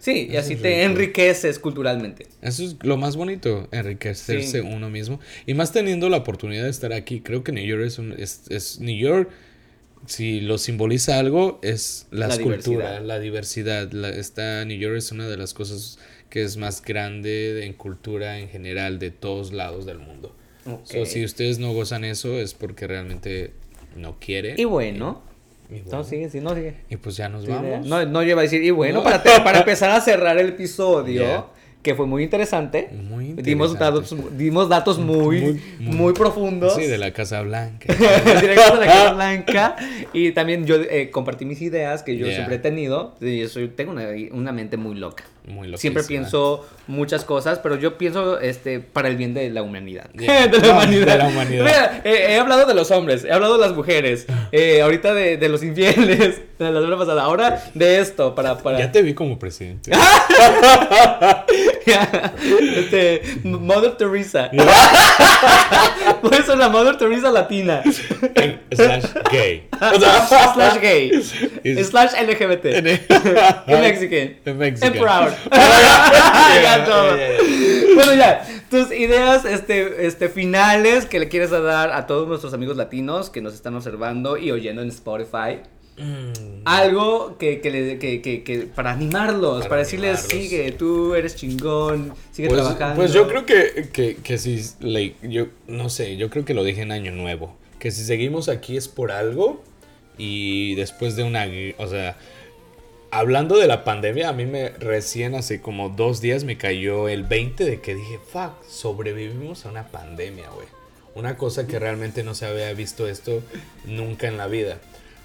[0.00, 0.90] Sí, y así te rico.
[0.90, 2.26] enriqueces culturalmente.
[2.42, 4.66] Eso es lo más bonito, enriquecerse Sí.
[4.66, 5.20] uno mismo.
[5.46, 7.20] Y más teniendo la oportunidad de estar aquí.
[7.20, 8.14] Creo que New York es un.
[8.18, 9.30] Es, es- New York
[10.06, 13.00] si lo simboliza algo, es la, diversidad.
[13.00, 13.92] la diversidad.
[13.92, 18.48] La, New York es una de las cosas que es más grande en cultura en
[18.48, 20.34] general de todos lados del mundo.
[20.66, 20.80] Ok.
[20.84, 23.52] So, si ustedes no gozan eso es porque realmente
[23.94, 24.58] no quieren.
[24.58, 25.29] Y bueno.
[25.70, 26.74] Y, y No, bueno, sigue, sí, no, sigue.
[26.88, 27.56] y pues ya nos idea.
[27.60, 27.86] vamos.
[27.86, 29.04] No, no lleva a decir, y bueno, No.
[29.04, 31.44] para, para empezar a cerrar el episodio, Yeah.
[31.82, 33.78] que fue muy interesante, Muy Dimos, interesante.
[34.18, 36.74] datos, dimos datos muy, Muy- muy, muy- profundos.
[36.74, 37.94] Sí, de la Casa Blanca.
[38.40, 39.76] directos de la Casa Blanca.
[40.12, 42.34] Y también yo eh, compartí mis ideas que yo Yeah.
[42.36, 43.14] siempre he tenido.
[43.20, 45.24] Y yo soy, tengo una, una mente muy loca.
[45.46, 50.10] Muy Siempre pienso muchas cosas, pero yo pienso este para el bien de la humanidad.
[50.12, 50.46] Yeah.
[50.48, 51.06] de la No, humanidad.
[51.06, 51.64] de la humanidad.
[51.64, 55.36] Mira, eh, he hablado de los hombres, he hablado de las mujeres, eh, ahorita de,
[55.38, 58.58] de los infieles, de la semana pasada, ahora de esto, para...
[58.58, 58.78] para...
[58.78, 59.90] Ya te vi como presidente.
[62.76, 64.50] este, Mother Teresa.
[66.20, 67.82] Puede ser la Mother Teresa latina.
[68.72, 69.68] slash gay.
[69.80, 71.10] O sea, slash gay.
[71.64, 72.64] Is- slash LGBT.
[72.66, 74.36] en- En Mexican.
[74.44, 74.92] En Mexican.
[75.50, 77.16] Ya todo.
[77.94, 78.46] Bueno, ya.
[78.70, 83.40] Tus ideas este, este, finales que le quieres dar a todos nuestros amigos latinos que
[83.40, 85.58] nos están observando y oyendo en Spotify.
[85.96, 86.62] Mm.
[86.64, 90.48] Algo que, que, le- que, que, que para animarlos, para, Para decirles, animarlos.
[90.50, 92.96] sigue, tú eres chingón, sigue Pues, trabajando.
[92.96, 96.62] pues yo creo que, que, que si, like, yo no sé, yo creo que lo
[96.64, 99.62] dije en Año Nuevo, que si seguimos aquí es por algo
[100.16, 101.46] y después de una,
[101.78, 102.16] o sea,
[103.10, 107.24] hablando de la pandemia, a mí me recién hace como dos días me cayó el
[107.24, 110.66] 20 de que dije, fuck, sobrevivimos a una pandemia, güey.
[111.14, 113.42] Una cosa que realmente no se había visto esto
[113.84, 114.78] nunca en la vida.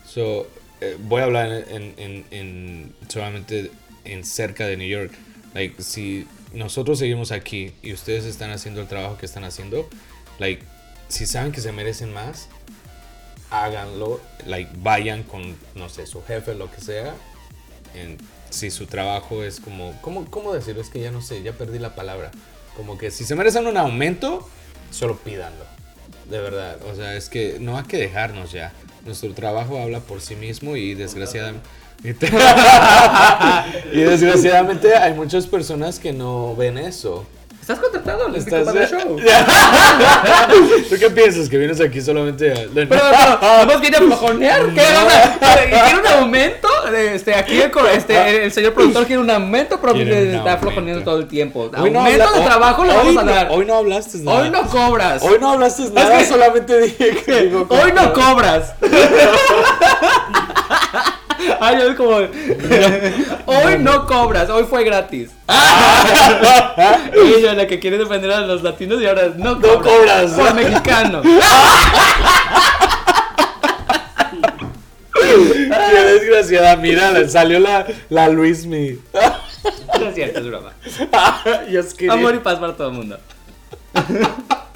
[0.05, 0.47] So,
[0.81, 3.69] eh, voy a hablar en, en- en- solamente
[4.03, 5.11] en cerca de New York.
[5.53, 9.87] Like, si nosotros seguimos aquí y ustedes están haciendo el trabajo que están haciendo,
[10.39, 10.63] like,
[11.07, 12.49] si saben que se merecen más,
[13.51, 14.19] háganlo.
[14.45, 17.13] Like, vayan con, no sé, su jefe, lo que sea.
[17.95, 18.17] En,
[18.49, 20.81] si su trabajo es como, ¿cómo, ¿cómo decirlo?
[20.81, 22.31] Es que ya no sé, ya perdí la palabra.
[22.75, 24.47] Como que si se merecen un aumento,
[24.91, 25.65] solo pídanlo.
[26.29, 28.73] De verdad, o sea, es que no hay que dejarnos ya.
[29.05, 31.67] Nuestro trabajo habla por sí mismo y desgraciadamente...
[33.93, 37.25] y desgraciadamente hay muchas personas que no ven eso.
[37.65, 38.29] ¿Estás contratado?
[38.29, 39.17] Les Estás- para el show.
[40.89, 41.49] ¿Tú qué piensas?
[41.49, 42.55] ¿Que vienes aquí solamente a...
[42.71, 43.01] Pero, pero,
[43.41, 44.65] ¿vamos viene a flojonear?
[44.75, 44.81] ¿Qué?
[45.71, 46.67] ¿Quiere un aumento?
[46.95, 51.17] Este, aquí el, co- este, el señor productor quiere un aumento, pero está flojoneando todo
[51.17, 51.71] el tiempo.
[51.75, 53.47] Hoy no aumento habla- de trabajo hoy vamos a no- dar.
[53.49, 54.41] Hoy no hablaste nada.
[54.41, 55.23] Hoy no cobras.
[55.23, 57.41] Hoy no hablaste nada, que- solamente dije que...
[57.47, 58.73] digo, Hoy no cobras.
[61.59, 62.17] Ay, es como.
[63.45, 65.31] Hoy no cobras, hoy fue gratis.
[67.13, 69.83] Ella, la que quiere defender a los latinos y ahora no cobras.
[69.83, 70.31] cobras.
[70.33, 71.21] Por mexicano.
[75.15, 78.99] Qué desgraciada, mira, salió la, la Luismi.
[79.99, 80.73] No es cierto, es broma.
[82.11, 83.17] Amor y paz para todo el mundo.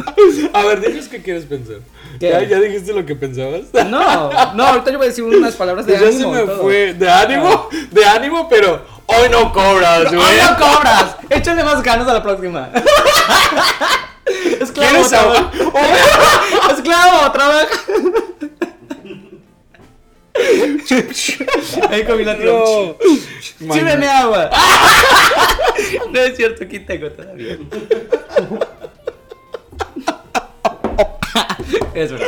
[0.53, 1.77] A ver, dinos qué quieres pensar.
[2.19, 2.29] ¿Qué?
[2.29, 3.61] ¿Ya, ya dijiste lo que pensabas?
[3.89, 6.31] No, no, ahorita yo voy a decir unas palabras de Pues ya se ánimo.
[6.33, 6.61] me todo.
[6.63, 6.93] fue.
[6.93, 10.17] De ánimo, de ánimo, pero hoy no cobras, güey.
[10.17, 11.15] ¡Hoy no cobras!
[11.29, 12.69] Échale más ganas a la próxima.
[14.59, 15.51] Esclavo, ¿Quieres trabaja.
[16.75, 17.67] Esclavo, trabaja.
[21.89, 22.35] Ahí comí la.
[22.35, 22.95] No.
[23.73, 24.49] Sírveme agua.
[26.11, 27.57] No es cierto, aquí tengo todavía.
[31.93, 32.27] Es verdad.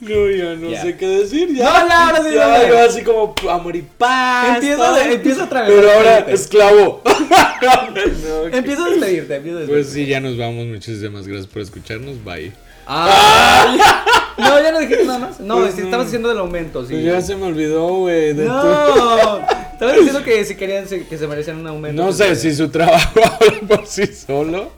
[0.00, 1.54] No, ya no sé qué decir.
[1.54, 1.84] Ya.
[1.88, 2.68] No, no, Ya, dale.
[2.68, 4.56] yo así como amor y paz.
[4.56, 5.72] Empieza, de- empieza otra vez.
[5.74, 7.02] Pero ahora, esclavo.
[7.60, 9.66] No, Empieza a despedirte, empieza a despedirte.
[9.68, 10.64] Pues sí, ya nos vamos.
[10.66, 12.24] Muchísimas gracias por escucharnos.
[12.24, 12.52] Bye.
[12.86, 14.02] Ah,
[14.38, 15.40] no, ya no dijiste nada más.
[15.40, 15.84] No, Pues no.
[15.84, 16.94] estabas diciendo del aumento, sí.
[16.94, 18.32] Pues ya se me olvidó, güey.
[18.32, 19.40] de tu- No,
[19.72, 22.00] estabas diciendo que si querían que se merecían un aumento.
[22.02, 24.72] No pues, sé si su trabajo habla por sí solo.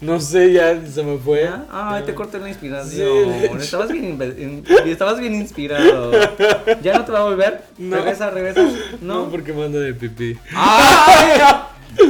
[0.00, 1.42] No sé, ya se me fue.
[1.42, 1.64] ¿Ya?
[1.70, 3.34] Ay, te corté la inspiración.
[3.40, 3.46] Sí.
[3.60, 4.04] Estabas bien,
[4.38, 6.10] in- estabas bien inspirado.
[6.82, 7.64] ¿Ya no te va a volver?
[7.76, 7.96] No.
[7.96, 8.62] Regresa, regresa.
[9.02, 9.30] No, No.
[9.30, 10.38] porque manda de pipí.
[10.54, 11.40] ¡Ay!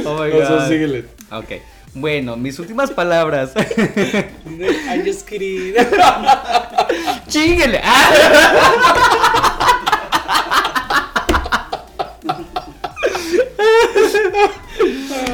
[0.05, 0.67] Oh my O sea, god.
[0.69, 1.05] síguele.
[1.31, 1.53] Ok.
[1.95, 3.51] Bueno, mis últimas palabras.
[3.57, 5.73] I just kidding.
[7.27, 7.81] ¡Chíguele!
[7.83, 8.11] ¡Ah!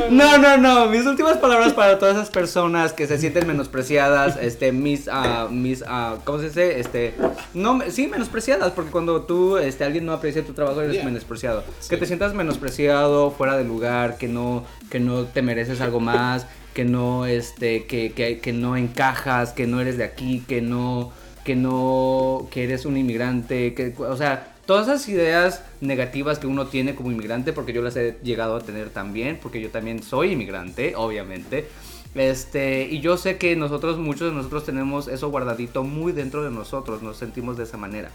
[0.10, 0.88] No, no, no.
[0.88, 5.84] Mis últimas palabras para todas esas personas que se sienten menospreciadas, este, mis, ah, mis,
[5.88, 6.80] ah, ¿cómo se dice?
[6.80, 7.14] Este,
[7.54, 11.06] no, sí, menospreciadas, porque cuando tú, este, alguien no aprecia tu trabajo, eres Yeah.
[11.06, 11.64] menospreciado.
[11.80, 11.90] Sí.
[11.90, 16.48] Que te sientas menospreciado, fuera de lugar, que no, que no te mereces algo más,
[16.74, 21.12] que no, este, que, que, que no encajas, que no eres de aquí, que no,
[21.44, 26.68] que no, que eres un inmigrante, que, o sea, todas esas ideas negativas que uno
[26.68, 30.34] tiene como inmigrante, porque yo las he llegado a tener también, porque yo también soy
[30.34, 31.68] inmigrante, obviamente.
[32.14, 36.52] Este, y yo sé que nosotros, muchos de nosotros tenemos eso guardadito muy dentro de
[36.52, 38.12] nosotros, nos sentimos de esa manera.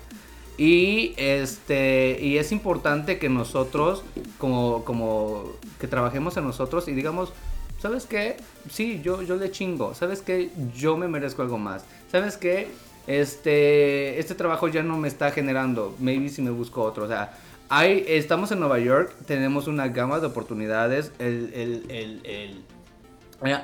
[0.58, 4.04] Y este y es importante que nosotros
[4.36, 5.44] como como
[5.80, 7.32] que trabajemos en nosotros y digamos,
[7.80, 8.36] ¿sabes qué?
[8.70, 9.94] Sí, yo yo le chingo.
[9.94, 10.50] ¿Sabes qué?
[10.76, 11.84] Yo me merezco algo más.
[12.10, 12.68] ¿Sabes qué?
[13.06, 15.94] Este este trabajo ya no me está generando.
[15.98, 17.36] Maybe si me busco otro, o sea,
[17.68, 22.64] hay, estamos en Nueva York, tenemos una gama de oportunidades, el, el, el, el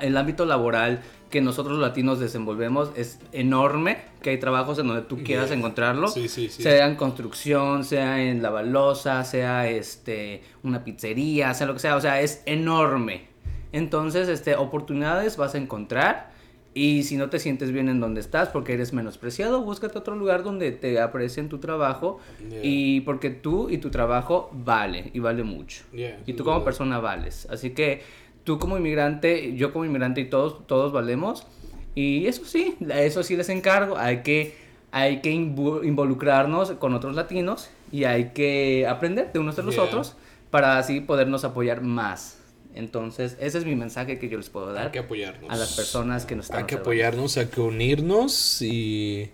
[0.01, 5.03] el ámbito laboral que nosotros los latinos desenvolvemos es enorme, que hay trabajos en donde
[5.03, 11.67] tú quieras encontrarlo, sea en construcción, sea en la balosa, sea este una pizzería, sea
[11.67, 13.27] lo que sea, o sea, es enorme.
[13.71, 16.31] Entonces, este oportunidades vas a encontrar
[16.73, 20.43] y si no te sientes bien en donde estás porque eres menospreciado, búscate otro lugar
[20.43, 22.19] donde te aprecien tu trabajo
[22.63, 25.83] y porque tú y tu trabajo vale y vale mucho.
[26.25, 27.47] y tú como persona vales.
[27.49, 28.01] Así que
[28.43, 31.47] tú como inmigrante, yo como inmigrante y todos, todos valemos.
[31.95, 33.97] Y eso sí, eso sí les encargo.
[33.97, 34.55] Hay que,
[34.91, 40.15] hay que involucrarnos con otros latinos y hay que aprender de unos de los otros
[40.51, 42.38] para así podernos apoyar más.
[42.79, 44.85] Entonces, ese es mi mensaje que yo les puedo dar.
[44.85, 45.49] Hay que apoyarnos.
[45.49, 49.29] A las personas que nos están Hay que apoyarnos, hay que unirnos y,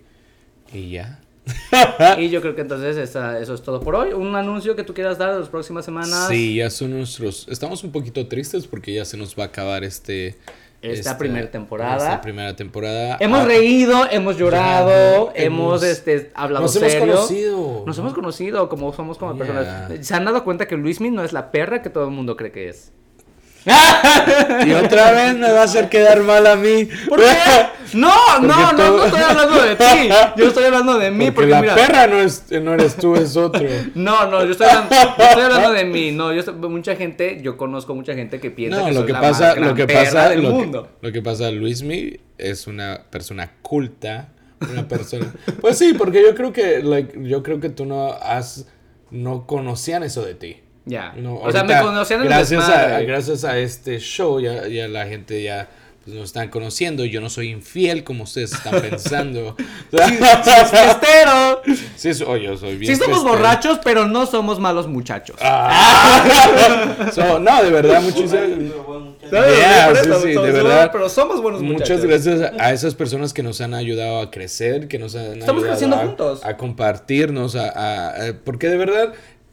[0.72, 1.20] y ya.
[2.18, 4.12] y yo creo que entonces eso es todo por hoy.
[4.12, 6.26] Un anuncio que tú quieras dar de las próximas semanas.
[6.28, 7.46] Sí, ya son nuestros.
[7.48, 10.36] Estamos un poquito tristes porque ya se nos va a acabar este.
[10.82, 11.96] Esta, primera temporada.
[11.96, 13.16] Esta primera temporada.
[13.20, 16.88] Hemos ah, reído, hemos llorado, hemos, este, hablado nos serio.
[16.88, 17.84] Nos hemos conocido.
[17.86, 20.04] Nos hemos conocido como somos como personas.
[20.04, 22.50] Se han dado cuenta que Luismi no es la perra que todo el mundo cree
[22.50, 22.92] que es.
[23.66, 26.88] Y otra vez me va a hacer quedar mal a mí.
[27.08, 27.26] ¿Por qué?
[27.94, 30.08] No, no, no, no estoy hablando de ti.
[30.36, 31.30] Yo estoy hablando de mí.
[31.30, 33.68] Porque, la perra no, es, no eres tú, es otro.
[33.94, 36.12] No, no, yo estoy hablando, estoy hablando de mí.
[36.12, 39.20] No, yo mucha gente, yo conozco mucha gente que piensa que lo soy que la
[39.20, 40.82] pasa, más lo que perra pasa, del lo mundo.
[41.00, 44.28] Que, lo que pasa, Luismi es una persona culta,
[44.70, 45.32] una persona.
[45.60, 48.68] pues sí, porque yo creo que, like, yo creo que tú no has,
[49.10, 50.56] no conocían eso de ti.
[50.86, 51.14] Ya.
[51.42, 55.42] o sea, me conocían en gracias a, gracias a este show, ya, ya la gente
[55.42, 55.68] ya
[56.04, 57.04] pues, nos están conociendo.
[57.04, 59.56] Yo no soy infiel como ustedes están pensando.
[59.90, 59.98] sí,
[61.96, 62.94] sí, sí, oh, yo soy bien.
[62.94, 65.36] Sí, somos borrachos, pero no somos malos muchachos.
[65.40, 66.24] Ah.
[67.40, 68.46] no, de verdad, muchísimas.
[68.46, 70.90] sí, sí, de verdad.
[70.92, 71.98] Pero somos buenos muchachos.
[71.98, 75.64] Muchas gracias a esas personas que nos han ayudado a crecer, que nos han Estamos
[75.64, 76.44] creciendo juntos.
[76.44, 79.12] A compartirnos, a, a, porque de verdad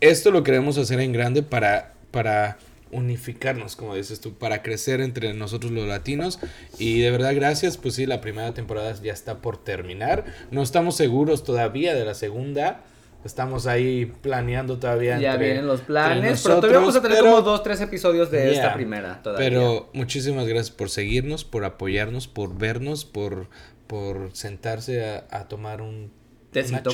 [0.10, 2.58] esto lo queremos hacer en grande para, para
[2.92, 6.40] unificarnos, como dices tú, para crecer entre nosotros los latinos.
[6.78, 7.78] Y de verdad, gracias.
[7.78, 10.26] Pues sí, la primera temporada ya está por terminar.
[10.52, 12.82] No estamos seguros todavía de la segunda.
[13.24, 15.18] Estamos ahí planeando todavía.
[15.20, 18.74] Ya vienen los planes, pero todavía vamos a tener como dos, tres episodios de esta
[18.74, 19.22] primera.
[19.24, 19.48] Todavía.
[19.48, 23.48] Pero muchísimas gracias por seguirnos, por apoyarnos, por vernos, por,
[23.88, 26.12] por sentarse a, a tomar un
[26.54, 26.92] Tecito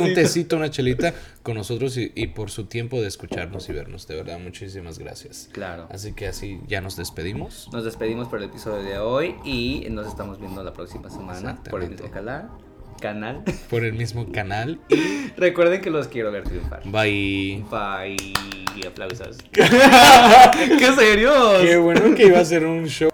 [0.00, 4.06] un, tecito, una chelita con nosotros y, y, por su tiempo de escucharnos y vernos.
[4.06, 5.48] De verdad, muchísimas gracias.
[5.52, 5.88] Claro.
[5.90, 7.68] Así que así ya nos despedimos.
[7.72, 11.82] Nos despedimos por el episodio de hoy y nos estamos viendo la próxima semana por
[11.82, 12.48] el mismo canal.
[13.00, 13.42] Canal.
[13.68, 14.80] Por el mismo canal.
[15.36, 16.80] Recuerden que los quiero ver triunfar.
[16.84, 17.62] Bye.
[17.70, 18.32] Bye.
[18.86, 19.38] Aplausos.
[19.52, 21.32] ¿Qué serio?
[21.60, 23.10] Qué bueno que iba a ser un show.